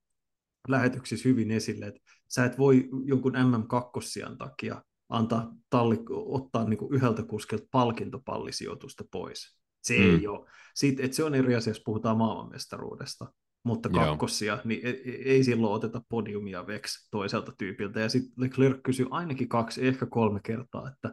lähetyksissä 0.68 1.28
hyvin 1.28 1.50
esille, 1.50 1.86
että 1.86 2.00
sä 2.28 2.44
et 2.44 2.58
voi 2.58 2.88
jonkun 3.04 3.34
MM2 3.34 4.36
takia 4.38 4.82
antaa 5.08 5.54
talli, 5.70 5.96
ottaa 6.10 6.68
niin 6.68 6.78
kuin 6.78 6.94
yhdeltä 6.94 7.22
kuskilta 7.22 7.66
palkintopallisijoitusta 7.70 9.04
pois. 9.12 9.58
Se 9.82 9.98
mm. 9.98 10.02
ei 10.02 10.26
ole. 10.26 10.48
Siitä, 10.74 11.02
että 11.02 11.16
se 11.16 11.24
on 11.24 11.34
eri 11.34 11.54
asia, 11.54 11.70
jos 11.70 11.82
puhutaan 11.84 12.18
maailmanmestaruudesta, 12.18 13.32
mutta 13.64 13.88
kakkosia, 13.88 14.58
niin 14.64 14.86
ei, 14.86 15.02
e, 15.04 15.32
ei 15.32 15.44
silloin 15.44 15.72
oteta 15.72 16.02
podiumia 16.08 16.66
veksi 16.66 17.08
toiselta 17.10 17.52
tyypiltä. 17.58 18.00
Ja 18.00 18.08
sitten 18.08 18.44
Leclerc 18.44 18.82
kysyi 18.82 19.06
ainakin 19.10 19.48
kaksi, 19.48 19.86
ehkä 19.86 20.06
kolme 20.06 20.40
kertaa, 20.44 20.88
että 20.88 21.12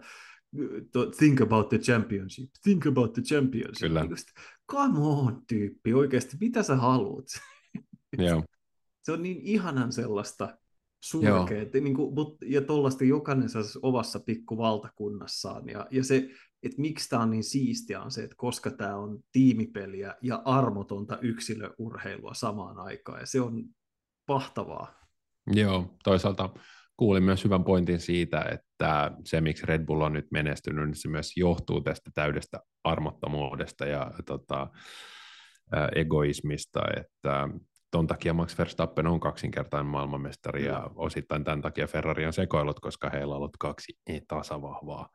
think 1.17 1.41
about 1.41 1.69
the 1.69 1.77
championship, 1.77 2.49
think 2.63 2.87
about 2.87 3.13
the 3.13 3.21
championship. 3.21 3.87
Kyllä. 3.87 4.07
Come 4.71 4.99
on 4.99 5.41
tyyppi, 5.47 5.93
oikeasti, 5.93 6.37
mitä 6.41 6.63
sä 6.63 6.75
haluat? 6.75 7.25
Joo. 8.17 8.43
se 9.03 9.11
on 9.11 9.23
niin 9.23 9.41
ihanan 9.41 9.91
sellaista 9.91 10.57
surkeaa, 11.03 11.65
niin 11.81 11.95
kuin, 11.95 12.15
ja 12.45 12.61
tuollaista 12.61 13.03
jokainen 13.03 13.49
omassa 13.81 14.19
pikkuvaltakunnassaan, 14.19 15.69
ja, 15.69 15.87
ja 15.91 16.03
se, 16.03 16.29
että 16.63 16.81
miksi 16.81 17.09
tämä 17.09 17.21
on 17.21 17.29
niin 17.29 17.43
siistiä, 17.43 18.01
on 18.01 18.11
se, 18.11 18.23
että 18.23 18.35
koska 18.37 18.71
tämä 18.71 18.95
on 18.95 19.19
tiimipeliä 19.31 20.15
ja 20.21 20.41
armotonta 20.45 21.17
yksilöurheilua 21.21 22.33
samaan 22.33 22.79
aikaan, 22.79 23.19
ja 23.19 23.25
se 23.25 23.41
on 23.41 23.63
pahtavaa. 24.25 24.99
Joo, 25.47 25.95
toisaalta 26.03 26.49
kuulin 26.99 27.23
myös 27.23 27.43
hyvän 27.43 27.63
pointin 27.63 27.99
siitä, 27.99 28.45
että 28.51 29.11
se, 29.25 29.41
miksi 29.41 29.65
Red 29.65 29.85
Bull 29.85 30.01
on 30.01 30.13
nyt 30.13 30.27
menestynyt, 30.31 30.85
niin 30.85 30.95
se 30.95 31.07
myös 31.07 31.37
johtuu 31.37 31.81
tästä 31.81 32.11
täydestä 32.15 32.59
armottomuudesta 32.83 33.85
ja 33.85 34.11
tota, 34.25 34.67
egoismista, 35.95 36.81
että 36.97 37.49
ton 37.91 38.07
takia 38.07 38.33
Max 38.33 38.57
Verstappen 38.57 39.07
on 39.07 39.19
kaksinkertainen 39.19 39.85
maailmanmestari 39.85 40.65
ja 40.65 40.89
osittain 40.95 41.43
tämän 41.43 41.61
takia 41.61 41.87
Ferrari 41.87 42.25
on 42.25 42.33
sekoillut, 42.33 42.79
koska 42.79 43.09
heillä 43.09 43.33
on 43.33 43.37
ollut 43.37 43.57
kaksi 43.59 43.93
tasavahvaa 44.27 45.09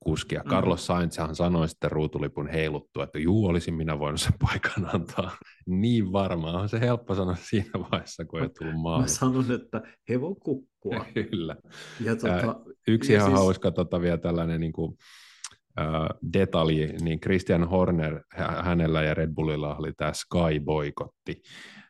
kuskia. 0.00 0.42
Mm. 0.44 0.50
Carlos 0.50 0.86
Sainzhan 0.86 1.36
sanoi 1.36 1.68
sitten 1.68 1.90
ruutulipun 1.90 2.48
heiluttua, 2.48 3.04
että 3.04 3.18
juu, 3.18 3.46
olisin 3.46 3.74
minä 3.74 3.98
voinut 3.98 4.20
sen 4.20 4.32
paikan 4.40 4.94
antaa. 4.94 5.30
Niin 5.66 6.12
varmaan 6.12 6.54
on 6.54 6.68
se 6.68 6.80
helppo 6.80 7.14
sanoa 7.14 7.36
siinä 7.36 7.70
vaiheessa, 7.92 8.24
kun 8.24 8.42
ei 8.42 8.48
tullut 8.58 8.82
maali. 8.82 9.02
Mä 9.02 9.08
sanon, 9.08 9.52
että 9.52 9.82
hevon 10.08 10.36
kukkua. 10.80 11.06
Kyllä. 11.30 11.56
Ja 12.00 12.16
tuota, 12.16 12.60
Yksi 12.88 13.12
ja 13.12 13.18
ihan 13.18 13.30
siis... 13.30 13.40
hauska 13.40 13.70
tota, 13.70 14.00
vielä 14.00 14.18
tällainen 14.18 14.60
niin 14.60 14.72
kuin, 14.72 14.90
uh, 14.90 16.30
detalji, 16.32 16.86
niin 16.86 17.20
Christian 17.20 17.68
Horner, 17.68 18.24
hänellä 18.62 19.02
ja 19.02 19.14
Red 19.14 19.34
Bullilla 19.34 19.76
oli 19.76 19.92
tämä 19.92 20.12
Sky-boikotti, 20.12 21.42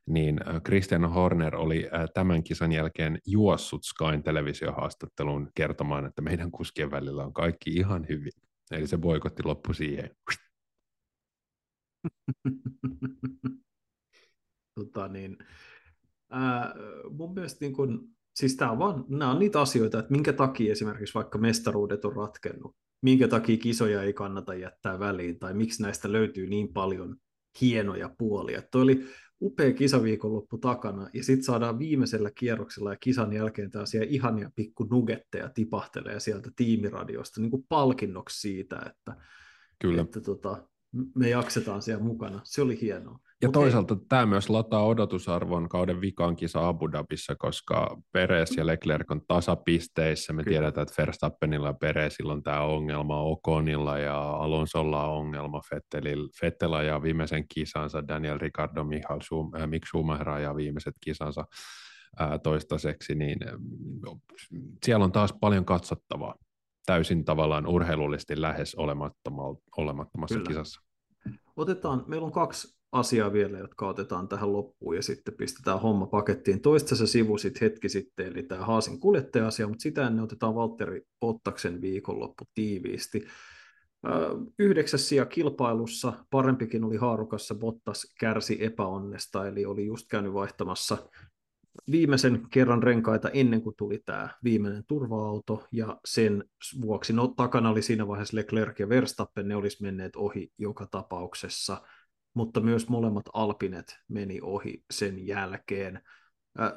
niin 0.06 0.40
Christian 0.64 1.12
Horner 1.12 1.56
oli 1.56 1.88
tämän 2.14 2.42
kisan 2.42 2.72
jälkeen 2.72 3.18
juossut 3.26 3.84
Skyn 3.84 4.22
televisiohaastatteluun 4.22 5.50
kertomaan, 5.54 6.06
että 6.06 6.22
meidän 6.22 6.50
kuskien 6.50 6.90
välillä 6.90 7.24
on 7.24 7.32
kaikki 7.32 7.70
ihan 7.70 8.06
hyvin. 8.08 8.32
Eli 8.70 8.86
se 8.86 8.98
boikotti 8.98 9.42
loppu 9.44 9.72
siihen. 9.72 10.10
tota 14.74 15.08
niin, 15.08 15.38
ää, 16.30 16.74
mun 17.10 17.34
mielestä 17.34 17.58
niin 17.60 17.72
kun, 17.72 18.08
siis 18.40 18.56
tämä 18.56 18.70
on 18.70 18.78
vaan, 18.78 19.04
nämä 19.08 19.30
on 19.30 19.38
niitä 19.38 19.60
asioita, 19.60 19.98
että 19.98 20.12
minkä 20.12 20.32
takia 20.32 20.72
esimerkiksi 20.72 21.14
vaikka 21.14 21.38
mestaruudet 21.38 22.04
on 22.04 22.16
ratkennut, 22.16 22.76
minkä 23.02 23.28
takia 23.28 23.56
kisoja 23.56 24.02
ei 24.02 24.12
kannata 24.12 24.54
jättää 24.54 24.98
väliin, 24.98 25.38
tai 25.38 25.54
miksi 25.54 25.82
näistä 25.82 26.12
löytyy 26.12 26.46
niin 26.46 26.72
paljon 26.72 27.16
hienoja 27.60 28.10
puolia. 28.18 28.62
Tuo 28.62 28.82
oli 28.82 29.04
upea 29.40 29.72
kisaviikonloppu 29.72 30.58
takana, 30.58 31.10
ja 31.14 31.24
sitten 31.24 31.44
saadaan 31.44 31.78
viimeisellä 31.78 32.30
kierroksella 32.30 32.90
ja 32.90 32.96
kisan 33.00 33.32
jälkeen 33.32 33.70
tällaisia 33.70 34.04
ihania 34.08 34.50
pikku 34.54 34.84
nugetteja 34.84 35.48
tipahtelee 35.48 36.20
sieltä 36.20 36.50
tiimiradiosta 36.56 37.40
niin 37.40 37.50
kuin 37.50 37.64
palkinnoksi 37.68 38.40
siitä, 38.40 38.76
että, 38.76 39.16
Kyllä. 39.78 40.02
että 40.02 40.20
tota, 40.20 40.68
me 41.14 41.28
jaksetaan 41.28 41.82
siellä 41.82 42.04
mukana. 42.04 42.40
Se 42.44 42.62
oli 42.62 42.80
hienoa. 42.80 43.18
Ja 43.42 43.48
okay. 43.48 43.62
toisaalta 43.62 43.96
tämä 44.08 44.26
myös 44.26 44.50
lataa 44.50 44.84
odotusarvon 44.84 45.68
kauden 45.68 46.00
vikaan 46.00 46.36
kisa 46.36 46.68
Abu 46.68 46.92
Dhabissa, 46.92 47.36
koska 47.38 47.96
Perez 48.12 48.56
ja 48.56 48.66
Leclerc 48.66 49.10
on 49.10 49.20
tasapisteissä. 49.28 50.32
Me 50.32 50.44
Kyllä. 50.44 50.58
tiedetään, 50.58 50.82
että 50.82 51.02
Verstappenilla 51.02 51.66
ja 51.66 51.74
Perezillä 51.74 52.32
on 52.32 52.42
tämä 52.42 52.60
ongelma, 52.60 53.20
Okonilla 53.20 53.98
ja 53.98 54.30
Alonsolla 54.30 55.06
on 55.06 55.18
ongelma, 55.18 55.60
Fettel 56.40 56.72
ja 56.86 57.02
viimeisen 57.02 57.44
kisansa, 57.54 58.08
Daniel 58.08 58.38
Ricardo, 58.38 58.84
Michael 58.84 59.20
Schum, 59.20 59.54
äh, 59.54 59.66
Mick 59.66 59.86
Schumacher 59.86 60.28
ja 60.28 60.56
viimeiset 60.56 60.94
kisansa 61.00 61.44
äh, 62.20 62.30
toistaiseksi, 62.42 63.14
niin 63.14 63.38
äh, 63.48 63.54
siellä 64.84 65.04
on 65.04 65.12
taas 65.12 65.34
paljon 65.40 65.64
katsottavaa 65.64 66.34
täysin 66.86 67.24
tavallaan 67.24 67.66
urheilullisesti 67.66 68.40
lähes 68.40 68.76
olemattomassa 69.76 70.34
Kyllä. 70.34 70.48
kisassa. 70.48 70.80
Otetaan, 71.56 72.04
meillä 72.06 72.26
on 72.26 72.32
kaksi 72.32 72.79
asiaa 72.92 73.32
vielä, 73.32 73.58
jotka 73.58 73.88
otetaan 73.88 74.28
tähän 74.28 74.52
loppuun 74.52 74.96
ja 74.96 75.02
sitten 75.02 75.34
pistetään 75.34 75.80
homma 75.80 76.06
pakettiin. 76.06 76.60
Toista 76.60 76.96
sä 76.96 77.06
sivusit 77.06 77.60
hetki 77.60 77.88
sitten, 77.88 78.26
eli 78.26 78.42
tämä 78.42 78.64
Haasin 78.64 79.00
kuljettaja-asia, 79.00 79.68
mutta 79.68 79.82
sitä 79.82 80.06
ennen 80.06 80.24
otetaan 80.24 80.54
Valtteri 80.54 81.02
Ottaksen 81.20 81.80
viikonloppu 81.80 82.44
tiiviisti. 82.54 83.26
Yhdeksäs 84.58 85.08
sija 85.08 85.26
kilpailussa, 85.26 86.12
parempikin 86.30 86.84
oli 86.84 86.96
haarukassa, 86.96 87.54
Bottas 87.54 88.14
kärsi 88.20 88.64
epäonnesta, 88.64 89.48
eli 89.48 89.64
oli 89.64 89.86
just 89.86 90.06
käynyt 90.10 90.32
vaihtamassa 90.32 90.98
viimeisen 91.90 92.46
kerran 92.50 92.82
renkaita 92.82 93.30
ennen 93.30 93.62
kuin 93.62 93.76
tuli 93.76 94.02
tämä 94.06 94.28
viimeinen 94.44 94.84
turva-auto, 94.88 95.66
ja 95.72 96.00
sen 96.04 96.44
vuoksi 96.80 97.12
no, 97.12 97.28
takana 97.28 97.70
oli 97.70 97.82
siinä 97.82 98.08
vaiheessa 98.08 98.36
Leclerc 98.36 98.78
ja 98.80 98.88
Verstappen, 98.88 99.48
ne 99.48 99.56
olisi 99.56 99.82
menneet 99.82 100.16
ohi 100.16 100.52
joka 100.58 100.86
tapauksessa, 100.86 101.82
mutta 102.34 102.60
myös 102.60 102.88
molemmat 102.88 103.24
Alpinet 103.32 103.98
meni 104.08 104.40
ohi 104.42 104.84
sen 104.90 105.26
jälkeen 105.26 106.00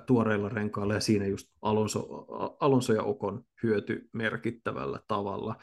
tuoreilla 0.05 0.49
renkailla, 0.49 0.93
ja 0.93 0.99
siinä 0.99 1.25
just 1.25 1.47
Alonso, 1.61 2.25
Alonso 2.59 2.93
ja 2.93 3.03
Okon 3.03 3.43
hyöty 3.63 4.09
merkittävällä 4.13 4.99
tavalla. 5.07 5.55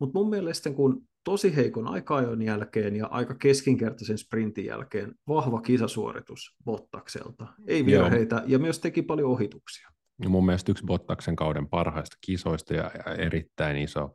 Mutta 0.00 0.18
mun 0.18 0.30
mielestä 0.30 0.70
kun 0.70 1.02
tosi 1.24 1.56
heikon 1.56 1.88
aika 1.88 2.22
jälkeen 2.44 2.96
ja 2.96 3.06
aika 3.06 3.34
keskinkertaisen 3.34 4.18
sprintin 4.18 4.64
jälkeen 4.64 5.14
vahva 5.28 5.60
kisasuoritus 5.60 6.56
Bottakselta. 6.64 7.46
Ei 7.66 7.86
virheitä 7.86 8.36
Joo. 8.36 8.44
ja 8.46 8.58
myös 8.58 8.78
teki 8.78 9.02
paljon 9.02 9.30
ohituksia. 9.30 9.88
Ja 10.22 10.28
mun 10.28 10.46
mielestä 10.46 10.72
yksi 10.72 10.84
Bottaksen 10.86 11.36
kauden 11.36 11.68
parhaista 11.68 12.16
kisoista 12.20 12.74
ja, 12.74 12.90
erittäin 13.18 13.76
iso 13.76 14.14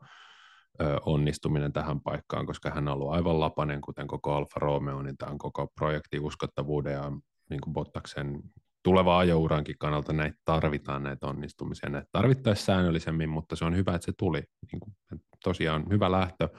onnistuminen 1.06 1.74
tähän 1.74 2.02
paikkaan, 2.02 2.46
koska 2.46 2.70
hän 2.70 2.88
on 2.88 2.94
ollut 2.94 3.12
aivan 3.12 3.40
lapanen, 3.40 3.82
kuten 3.82 4.08
koko 4.08 4.34
Alfa 4.36 4.60
Romeo, 4.60 5.02
niin 5.02 5.18
tämä 5.18 5.32
on 5.32 5.38
koko 5.38 5.68
projekti 5.76 6.20
uskottavuuden 6.20 6.94
ja 6.94 7.12
niin 7.50 7.62
kuin 7.62 7.74
Bottaksen 7.74 8.40
tuleva 8.84 9.18
ajourankin 9.18 9.76
kannalta 9.80 10.14
näitä 10.14 10.38
tarvitaan, 10.46 11.04
näitä 11.04 11.28
onnistumisia. 11.28 11.90
Näitä 11.90 12.08
tarvittaisiin 12.12 12.66
säännöllisemmin, 12.66 13.30
mutta 13.30 13.56
se 13.56 13.66
on 13.66 13.76
hyvä, 13.76 13.96
että 13.96 14.06
se 14.06 14.14
tuli. 14.18 14.44
Niin 14.72 14.80
kuin, 14.80 14.96
tosiaan 15.44 15.86
hyvä 15.90 16.12
lähtö. 16.12 16.50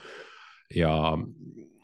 Ja 0.76 1.18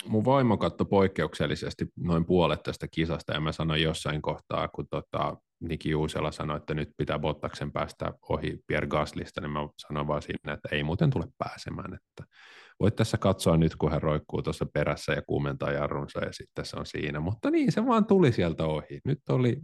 mun 0.07 0.25
vaimo 0.25 0.57
katsoi 0.57 0.87
poikkeuksellisesti 0.87 1.87
noin 1.97 2.25
puolet 2.25 2.63
tästä 2.63 2.89
kisasta, 2.91 3.33
ja 3.33 3.41
mä 3.41 3.53
sanoin 3.53 3.83
jossain 3.83 4.23
kohtaa, 4.23 4.69
kun 4.69 4.87
tota, 4.91 5.37
Niki 5.61 5.95
Uusela 5.95 6.33
sanoi, 6.33 6.57
että 6.57 6.75
nyt 6.75 6.91
pitää 6.97 7.19
Bottaksen 7.19 7.73
päästä 7.73 8.13
ohi 8.29 8.59
Pierre 8.67 8.87
Gaslista, 8.89 9.41
niin 9.41 9.51
mä 9.51 9.69
sanoin 9.77 10.07
vaan 10.07 10.23
siinä, 10.23 10.53
että 10.53 10.69
ei 10.73 10.83
muuten 10.83 11.11
tule 11.11 11.27
pääsemään. 11.39 11.95
Että 11.95 12.35
voit 12.81 12.97
tässä 12.97 13.19
katsoa 13.19 13.57
nyt, 13.57 13.77
kun 13.77 13.91
hän 13.91 14.03
roikkuu 14.03 14.43
tuossa 14.43 14.67
perässä 14.75 15.13
ja 15.13 15.23
kuumentaa 15.23 15.73
jarrunsa, 15.73 16.25
ja 16.25 16.33
sitten 16.33 16.65
se 16.65 16.77
on 16.77 16.87
siinä. 16.87 17.21
Mutta 17.21 17.51
niin, 17.51 17.73
se 17.73 17.87
vaan 17.87 18.07
tuli 18.07 18.33
sieltä 18.33 18.65
ohi. 18.65 19.01
Nyt 19.05 19.19
oli 19.29 19.61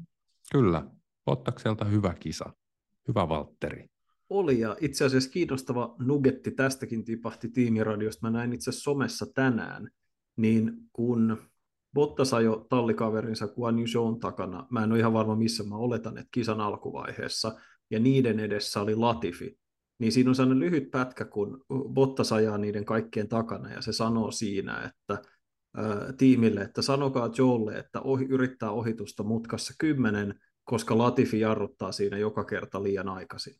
kyllä 0.52 0.84
Bottakselta 1.24 1.84
hyvä 1.84 2.14
kisa. 2.20 2.52
Hyvä 3.08 3.28
Valtteri 3.28 3.86
oli, 4.30 4.60
ja 4.60 4.76
itse 4.80 5.04
asiassa 5.04 5.30
kiinnostava 5.30 5.94
nugetti 5.98 6.50
tästäkin 6.50 7.04
tipahti 7.04 7.48
tiimiradiosta. 7.48 8.26
Mä 8.26 8.38
näin 8.38 8.52
itse 8.52 8.72
somessa 8.72 9.26
tänään, 9.34 9.90
niin 10.36 10.72
kun 10.92 11.38
Bottas 11.94 12.34
ajo 12.34 12.66
tallikaverinsa 12.68 13.48
Guan 13.48 13.78
Yu 13.78 14.18
takana, 14.20 14.66
mä 14.70 14.84
en 14.84 14.92
ole 14.92 14.98
ihan 14.98 15.12
varma 15.12 15.36
missä 15.36 15.64
mä 15.64 15.76
oletan, 15.76 16.18
että 16.18 16.28
kisan 16.30 16.60
alkuvaiheessa, 16.60 17.56
ja 17.90 17.98
niiden 17.98 18.40
edessä 18.40 18.80
oli 18.80 18.94
Latifi, 18.94 19.58
niin 19.98 20.12
siinä 20.12 20.30
on 20.30 20.34
sellainen 20.34 20.60
lyhyt 20.60 20.90
pätkä, 20.90 21.24
kun 21.24 21.64
Bottas 21.94 22.32
ajaa 22.32 22.58
niiden 22.58 22.84
kaikkien 22.84 23.28
takana, 23.28 23.72
ja 23.72 23.82
se 23.82 23.92
sanoo 23.92 24.30
siinä, 24.30 24.84
että 24.84 25.22
ää, 25.76 26.12
tiimille, 26.18 26.60
että 26.60 26.82
sanokaa 26.82 27.30
Joelle, 27.38 27.78
että 27.78 28.00
ohi, 28.00 28.24
yrittää 28.24 28.70
ohitusta 28.70 29.22
mutkassa 29.22 29.74
kymmenen, 29.78 30.40
koska 30.64 30.98
Latifi 30.98 31.40
jarruttaa 31.40 31.92
siinä 31.92 32.18
joka 32.18 32.44
kerta 32.44 32.82
liian 32.82 33.08
aikaisin. 33.08 33.54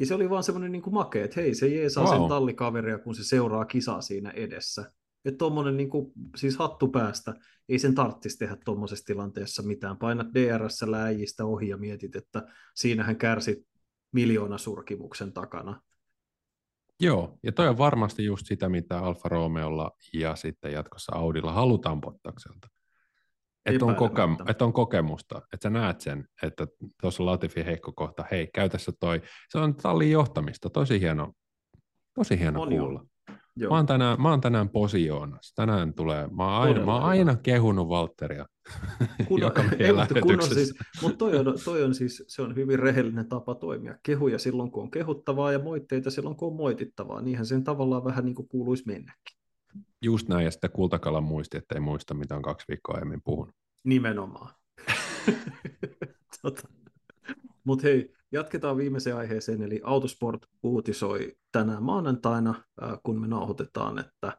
Ja 0.00 0.06
se 0.06 0.14
oli 0.14 0.30
vaan 0.30 0.42
semmoinen 0.42 0.72
niin 0.72 0.82
makea, 0.90 1.24
että 1.24 1.40
hei, 1.40 1.54
se 1.54 1.68
jeesaa 1.68 2.04
wow. 2.04 2.12
sen 2.12 2.28
tallikaveria, 2.28 2.98
kun 2.98 3.14
se 3.14 3.24
seuraa 3.24 3.64
kisaa 3.64 4.00
siinä 4.00 4.30
edessä. 4.30 4.92
Että 5.24 5.38
tuommoinen 5.38 5.76
niin 5.76 5.90
kuin, 5.90 6.12
siis 6.36 6.56
hattu 6.56 6.88
päästä, 6.88 7.34
ei 7.68 7.78
sen 7.78 7.94
tarttisi 7.94 8.38
tehdä 8.38 8.56
tuommoisessa 8.64 9.04
tilanteessa 9.04 9.62
mitään. 9.62 9.96
Painat 9.96 10.26
DRS 10.34 10.82
läjistä 10.82 11.44
ohi 11.44 11.68
ja 11.68 11.76
mietit, 11.76 12.16
että 12.16 12.46
siinähän 12.74 13.16
kärsit 13.16 13.58
miljoona 14.12 14.58
surkimuksen 14.58 15.32
takana. 15.32 15.82
Joo, 17.00 17.38
ja 17.42 17.52
toi 17.52 17.68
on 17.68 17.78
varmasti 17.78 18.24
just 18.24 18.46
sitä, 18.46 18.68
mitä 18.68 18.98
Alfa 18.98 19.28
Romeolla 19.28 19.90
ja 20.12 20.36
sitten 20.36 20.72
jatkossa 20.72 21.16
Audilla 21.16 21.52
halutaan 21.52 22.00
Bottakselta. 22.00 22.68
Että 23.66 23.84
on, 23.84 23.96
koke- 23.96 24.50
että 24.50 24.64
on 24.64 24.72
kokemusta, 24.72 25.42
että 25.52 25.62
sä 25.62 25.70
näet 25.70 26.00
sen, 26.00 26.28
että 26.42 26.66
tuossa 27.00 27.26
Latifi 27.26 27.64
heikko 27.64 27.92
kohta, 27.92 28.24
hei, 28.30 28.48
käytässä 28.54 28.92
toi, 29.00 29.22
se 29.48 29.58
on 29.58 29.74
tallin 29.74 30.10
johtamista, 30.10 30.70
tosi 30.70 31.00
hieno, 31.00 31.32
tosi 32.14 32.38
hieno 32.38 32.62
on 32.62 32.68
kuulla. 32.68 33.04
Joo. 33.56 33.70
Mä 33.70 33.76
oon 33.76 33.86
tänään, 33.86 34.22
mä 34.22 34.30
oon 34.30 34.40
tänään 34.40 34.68
posioonassa. 34.68 35.54
Tänään 35.54 35.94
tulee, 35.94 36.28
mä 36.28 36.44
oon 36.44 36.62
aina, 36.62 36.84
mä 36.84 36.94
oon 36.94 37.02
aina 37.02 37.36
kehunut 37.36 37.88
Valtteria 37.88 38.46
kun, 39.28 39.40
joka 39.40 39.64
ei, 39.78 39.92
mutta 39.92 40.20
kun 40.22 40.42
on 40.42 40.54
siis, 40.54 40.74
mutta 41.02 41.18
toi 41.18 41.36
on, 41.36 41.54
toi 41.64 41.82
on 41.84 41.94
siis, 41.94 42.24
se 42.28 42.42
on 42.42 42.56
hyvin 42.56 42.78
rehellinen 42.78 43.28
tapa 43.28 43.54
toimia. 43.54 43.98
Kehuja 44.02 44.38
silloin, 44.38 44.70
kun 44.70 44.82
on 44.82 44.90
kehuttavaa 44.90 45.52
ja 45.52 45.58
moitteita 45.58 46.10
silloin, 46.10 46.36
kun 46.36 46.48
on 46.48 46.56
moitittavaa. 46.56 47.22
Niinhän 47.22 47.46
sen 47.46 47.64
tavallaan 47.64 48.04
vähän 48.04 48.24
niin 48.24 48.34
kuin 48.34 48.48
kuuluisi 48.48 48.84
mennäkin. 48.86 49.39
Just 50.02 50.28
näin, 50.28 50.44
ja 50.44 50.50
sitten 50.50 50.70
Kultakalan 50.70 51.24
muisti, 51.24 51.56
että 51.56 51.74
ei 51.74 51.80
muista, 51.80 52.14
mitä 52.14 52.36
on 52.36 52.42
kaksi 52.42 52.66
viikkoa 52.68 52.94
aiemmin 52.94 53.22
puhunut. 53.24 53.54
Nimenomaan. 53.84 54.54
tota. 56.42 56.68
Mutta 57.64 57.82
hei, 57.82 58.14
jatketaan 58.32 58.76
viimeiseen 58.76 59.16
aiheeseen, 59.16 59.62
eli 59.62 59.80
Autosport 59.84 60.46
uutisoi 60.62 61.36
tänään 61.52 61.82
maanantaina, 61.82 62.54
äh, 62.82 62.98
kun 63.02 63.20
me 63.20 63.26
nauhoitetaan, 63.26 63.98
että 63.98 64.26
äh, 64.26 64.36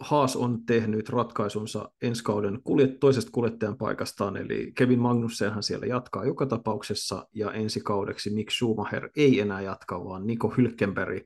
Haas 0.00 0.36
on 0.36 0.66
tehnyt 0.66 1.08
ratkaisunsa 1.08 1.90
ensi 2.02 2.24
kauden 2.24 2.62
kuljet, 2.64 3.00
toisesta 3.00 3.30
kuljettajan 3.30 3.76
paikastaan, 3.76 4.36
eli 4.36 4.72
Kevin 4.74 5.00
Magnussenhan 5.00 5.62
siellä 5.62 5.86
jatkaa 5.86 6.24
joka 6.24 6.46
tapauksessa, 6.46 7.28
ja 7.34 7.52
ensi 7.52 7.80
kaudeksi 7.80 8.30
Mick 8.30 8.50
Schumacher 8.50 9.10
ei 9.16 9.40
enää 9.40 9.60
jatka, 9.60 10.04
vaan 10.04 10.26
Nico 10.26 10.48
Hülkenberg 10.48 11.24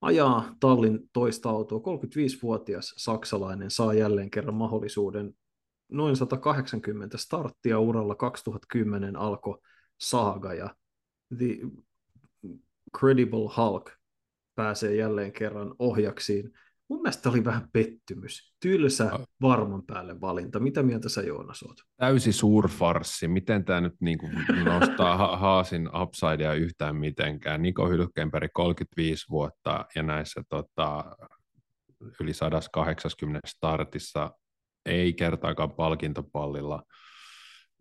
ajaa 0.00 0.54
tallin 0.60 1.00
toista 1.12 1.50
autoa. 1.50 1.78
35-vuotias 1.78 2.94
saksalainen 2.96 3.70
saa 3.70 3.94
jälleen 3.94 4.30
kerran 4.30 4.54
mahdollisuuden 4.54 5.34
noin 5.88 6.16
180 6.16 7.18
starttia 7.18 7.78
uralla 7.78 8.14
2010 8.14 9.16
alkoi 9.16 9.58
saaga 10.00 10.54
ja 10.54 10.74
The 11.38 11.56
Credible 12.98 13.48
Hulk 13.56 13.90
pääsee 14.54 14.94
jälleen 14.94 15.32
kerran 15.32 15.74
ohjaksiin. 15.78 16.52
Mun 16.88 17.02
mielestä 17.02 17.28
oli 17.30 17.44
vähän 17.44 17.68
pettymys. 17.72 18.54
Tylsä 18.60 19.10
varman 19.42 19.82
päälle 19.86 20.20
valinta. 20.20 20.60
Mitä 20.60 20.82
mieltä 20.82 21.08
sä 21.08 21.22
Joonas 21.22 21.62
oot? 21.62 21.76
Täysi 21.96 22.32
suurfarssi. 22.32 23.28
Miten 23.28 23.64
tämä 23.64 23.80
nyt 23.80 23.94
niin 24.00 24.18
kuin 24.18 24.32
nostaa 24.64 25.16
ha- 25.16 25.36
Haasin 25.36 25.88
upsidea 26.02 26.52
yhtään 26.54 26.96
mitenkään? 26.96 27.62
Niko 27.62 27.88
Hylkenberg 27.88 28.50
35 28.54 29.26
vuotta 29.30 29.84
ja 29.94 30.02
näissä 30.02 30.42
tota, 30.48 31.16
yli 32.20 32.32
180 32.32 33.48
startissa 33.48 34.30
ei 34.86 35.12
kertaakaan 35.12 35.72
palkintopallilla. 35.72 36.82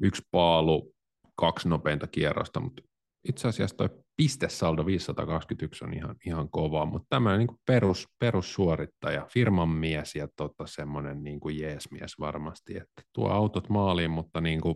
Yksi 0.01 0.21
paalu, 0.31 0.93
kaksi 1.35 1.69
nopeinta 1.69 2.07
kierrosta, 2.07 2.59
mutta 2.59 2.81
itse 3.29 3.47
asiassa 3.47 3.77
tuo 3.77 3.89
pistesaldo 4.17 4.85
521 4.85 5.85
on 5.85 5.93
ihan, 5.93 6.15
ihan 6.25 6.49
kova, 6.49 6.85
mutta 6.85 7.07
tämä 7.09 7.37
niin 7.37 7.47
perus, 7.65 8.07
perussuorittaja, 8.19 9.25
firman 9.29 9.69
mies 9.69 10.15
ja 10.15 10.27
tota, 10.35 10.67
semmoinen 10.67 11.23
niin 11.23 11.39
kuin 11.39 11.59
jeesmies 11.59 12.19
varmasti, 12.19 12.77
että 12.77 13.01
tuo 13.13 13.29
autot 13.29 13.69
maaliin, 13.69 14.11
mutta 14.11 14.41
niin 14.41 14.61
kuin... 14.61 14.75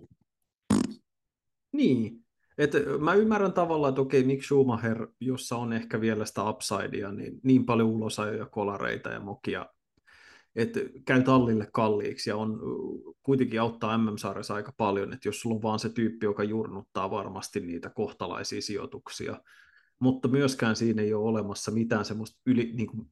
Niin, 1.74 2.26
et 2.58 2.72
mä 3.00 3.14
ymmärrän 3.14 3.54
tavallaan, 3.54 3.92
että 3.92 4.02
okei, 4.02 4.24
Mick 4.24 4.44
Schumacher, 4.44 5.08
jossa 5.20 5.56
on 5.56 5.74
ehkä 5.74 6.02
vielä 6.02 6.26
sitä 6.26 6.50
upsidea, 6.50 7.12
niin 7.12 7.40
niin 7.44 7.66
paljon 7.66 7.90
ulosajoja, 7.90 8.46
kolareita 8.46 9.10
ja 9.10 9.20
mokia, 9.20 9.66
että 10.56 10.80
käy 11.06 11.24
tallille 11.24 11.68
kalliiksi 11.74 12.30
ja 12.30 12.38
on 12.38 12.60
kuitenkin 13.24 13.62
auttaa 13.62 13.98
MM-sarjassa 13.98 14.54
aika 14.54 14.74
paljon, 14.78 15.14
että 15.14 15.28
jos 15.28 15.42
sulla 15.42 15.56
on 15.56 15.62
vaan 15.62 15.80
se 15.80 15.90
tyyppi, 15.90 16.26
joka 16.26 16.44
jurnuttaa 16.44 17.12
varmasti 17.12 17.60
niitä 17.60 17.90
kohtalaisia 17.90 18.62
sijoituksia, 18.62 19.42
mutta 20.00 20.28
myöskään 20.28 20.76
siinä 20.76 21.02
ei 21.02 21.14
ole 21.14 21.30
olemassa 21.30 21.72
mitään 21.72 22.06
semmoista 22.06 22.40
yli, 22.46 22.72
niin 22.74 22.88
kuin, 22.88 23.08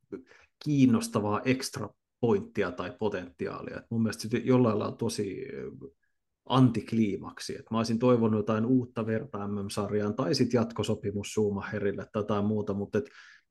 kiinnostavaa 0.63 1.41
ekstra 1.45 1.89
pointtia 2.19 2.71
tai 2.71 2.95
potentiaalia. 2.99 3.77
Et 3.77 3.85
mun 3.89 4.03
mielestä 4.03 4.37
jollain 4.37 4.79
lailla 4.79 4.91
on 4.91 4.97
tosi 4.97 5.45
antikliimaksi. 6.49 7.55
Et 7.55 7.65
mä 7.71 7.77
olisin 7.77 7.99
toivonut 7.99 8.39
jotain 8.39 8.65
uutta 8.65 9.05
verta 9.05 9.47
MM-sarjaan 9.47 10.15
tai 10.15 10.35
sitten 10.35 10.59
jatkosopimus 10.59 11.27
Schumacherille 11.27 12.05
tai 12.11 12.19
jotain 12.19 12.45
muuta, 12.45 12.73
mutta 12.73 13.01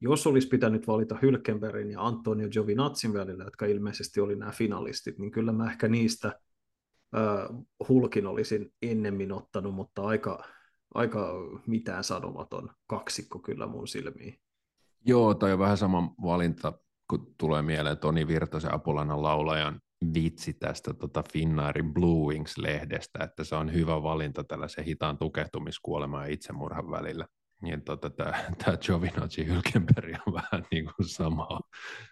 jos 0.01 0.27
olisi 0.27 0.49
pitänyt 0.49 0.87
valita 0.87 1.19
Hylkenbergin 1.23 1.91
ja 1.91 2.01
Antonio 2.01 2.49
Giovinazin 2.49 3.13
välillä, 3.13 3.45
jotka 3.45 3.67
ilmeisesti 3.67 4.21
oli 4.21 4.37
nämä 4.37 4.53
finalistit, 4.53 5.19
niin 5.19 5.31
kyllä 5.31 5.53
mä 5.53 5.71
ehkä 5.71 5.89
niistä 5.89 6.29
äh, 6.29 7.65
Hulkin 7.89 8.27
olisin 8.27 8.73
ennemmin 8.83 9.33
ottanut, 9.33 9.75
mutta 9.75 10.03
aika, 10.03 10.45
aika 10.95 11.33
mitään 11.67 12.05
sanomaton 12.05 12.71
kaksikko 12.87 13.39
kyllä 13.39 13.67
mun 13.67 13.89
silmiin. 13.89 14.41
Joo, 15.07 15.35
toi 15.35 15.53
on 15.53 15.59
vähän 15.59 15.79
sama 15.79 16.15
valinta, 16.23 16.73
kun 17.11 17.35
tulee 17.39 17.63
mieleen 17.63 17.99
Toni 17.99 18.27
Virtasen 18.27 18.75
Apulanan 18.75 19.23
laulajan 19.23 19.81
vitsi 20.15 20.53
tästä 20.53 20.95
tota 20.95 21.25
Finnairin 21.33 21.95
Blue 21.95 22.35
Wings-lehdestä, 22.35 23.25
että 23.25 23.45
se 23.45 23.55
on 23.57 23.73
hyvä 23.73 24.03
valinta 24.03 24.45
tällaisen 24.45 24.85
hitaan 24.85 25.19
tukehtumiskuoleman 25.19 26.27
ja 26.27 26.33
itsemurhan 26.33 26.91
välillä. 26.91 27.27
Niin 27.63 27.83
tota, 27.83 28.11
tämä 28.11 28.33
Giovinazzi 28.87 29.47
Hylkenberg 29.47 30.15
on 30.27 30.35
vähän 30.35 30.65
niin 30.71 30.85
kuin 30.85 31.09
sama. 31.09 31.61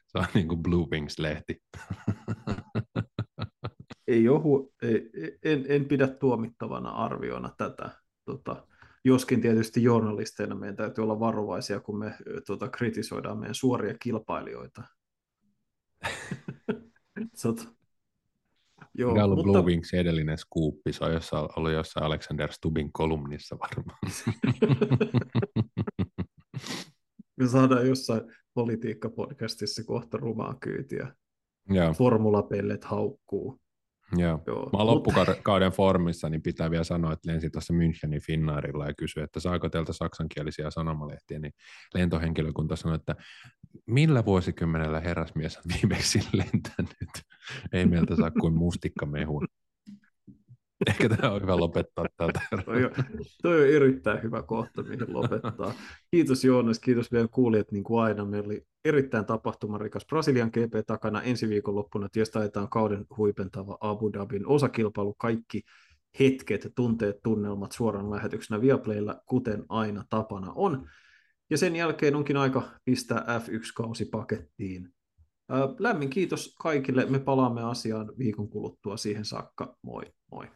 Se 0.07 0.19
on 0.19 0.27
niin 0.35 0.49
kuin 0.49 0.63
Blue 0.63 0.87
Wings-lehti. 0.87 1.63
Ei 4.09 4.29
ohu, 4.29 4.75
ei, 4.83 5.11
en, 5.43 5.65
en 5.69 5.85
pidä 5.85 6.09
tuomittavana 6.09 6.91
arviona 6.91 7.51
tätä. 7.59 7.91
Tota, 8.25 8.67
joskin 9.05 9.41
tietysti 9.41 9.83
journalisteina 9.83 10.55
meidän 10.55 10.77
täytyy 10.77 11.05
olla 11.05 11.21
varovaisia, 11.21 11.81
kun 11.81 11.99
me 11.99 12.15
tota, 12.47 12.69
kritisoidaan 12.69 13.39
meidän 13.39 13.55
suoria 13.55 13.95
kilpailijoita. 14.03 14.83
Sot. 17.35 17.69
Joo, 18.99 19.13
Mikä 19.13 19.25
ollut 19.25 19.37
mutta... 19.37 19.53
Blue 19.53 19.65
Wings 19.65 19.95
edellinen 19.95 20.39
skuuppi? 20.39 20.93
Se 20.93 21.05
on 21.05 21.13
jossain, 21.13 21.49
ollut 21.57 21.73
jossain 21.73 22.07
Alexander 22.07 22.53
Stubin 22.53 22.93
kolumnissa 22.93 23.57
varmaan. 23.59 23.99
Me 27.37 27.49
saadaan 27.49 27.87
jossain 27.87 28.23
politiikkapodcastissa 28.55 29.85
kohta 29.85 30.17
rumaa 30.17 30.55
kyytiä. 30.55 31.15
Formulapellet 31.97 32.85
haukkuu. 32.85 33.61
Joo. 34.13 34.43
Joo. 34.47 34.71
Mä 34.73 34.87
loppukauden 34.87 35.73
formissa, 35.73 36.29
niin 36.29 36.43
pitää 36.43 36.71
vielä 36.71 36.85
sanoa, 36.85 37.13
että 37.13 37.33
lensin 37.33 37.53
tuossa 37.53 37.75
Münchenin 37.75 38.21
Finnairilla 38.27 38.87
ja 38.87 38.95
kysyi, 38.95 39.23
että 39.23 39.41
saako 39.41 39.69
teiltä 39.69 39.93
saksankielisiä 39.93 40.71
sanomalehtiä, 40.71 41.39
niin 41.39 41.53
lentohenkilökunta 41.95 42.77
sanoi, 42.77 42.97
että 42.97 43.17
millä 43.87 44.25
vuosikymmenellä 44.25 45.01
herrasmies 45.01 45.57
on 45.57 45.63
viimeksi 45.75 46.21
lentänyt? 46.33 47.23
Ei 47.73 47.87
meiltä 47.87 48.17
saa 48.17 48.31
kuin 48.31 48.55
mustikkamehun. 48.55 49.49
Ehkä 50.91 51.09
tämä 51.09 51.33
on 51.33 51.43
hyvä 51.43 51.57
lopettaa 51.57 52.07
tältä. 52.17 52.41
toi, 52.65 52.85
on, 52.85 52.91
on 53.45 53.67
erittäin 53.69 54.23
hyvä 54.23 54.43
kohta, 54.43 54.83
mihin 54.83 55.13
lopettaa. 55.13 55.75
Kiitos 56.11 56.45
Joonas, 56.45 56.79
kiitos 56.79 57.13
vielä 57.13 57.29
kuulijat 57.29 57.73
niin 57.73 57.85
kuin 57.85 58.03
aina. 58.03 58.25
Meillä 58.25 58.47
oli 58.47 58.63
erittäin 58.85 59.25
tapahtumarikas 59.25 60.07
Brasilian 60.07 60.49
GP 60.49 60.87
takana 60.87 61.23
ensi 61.23 61.49
viikon 61.49 61.75
loppuna. 61.75 62.09
Ties 62.09 62.37
ajetaan 62.37 62.69
kauden 62.69 63.05
huipentava 63.17 63.79
Abu 63.81 64.13
Dhabin 64.13 64.47
osakilpailu. 64.47 65.15
Kaikki 65.15 65.63
hetket, 66.21 66.73
tunteet, 66.75 67.17
tunnelmat 67.23 67.73
suoran 67.73 68.11
lähetyksenä 68.11 68.61
Viaplaylla, 68.61 69.21
kuten 69.27 69.65
aina 69.69 70.05
tapana 70.11 70.53
on. 70.55 70.89
Ja 71.51 71.59
sen 71.59 71.77
jälkeen 71.77 72.17
onkin 72.17 72.37
aika 72.37 72.63
pistää 72.85 73.25
F1-kausi 73.39 74.05
pakettiin. 74.05 74.93
Lämmin 75.79 76.11
kiitos 76.11 76.57
kaikille. 76.63 77.07
Me 77.07 77.19
palaamme 77.19 77.63
asiaan 77.63 78.13
viikon 78.19 78.49
kuluttua 78.49 78.97
siihen 78.97 79.25
saakka. 79.25 79.77
Moi 79.83 80.05
moi. 80.31 80.47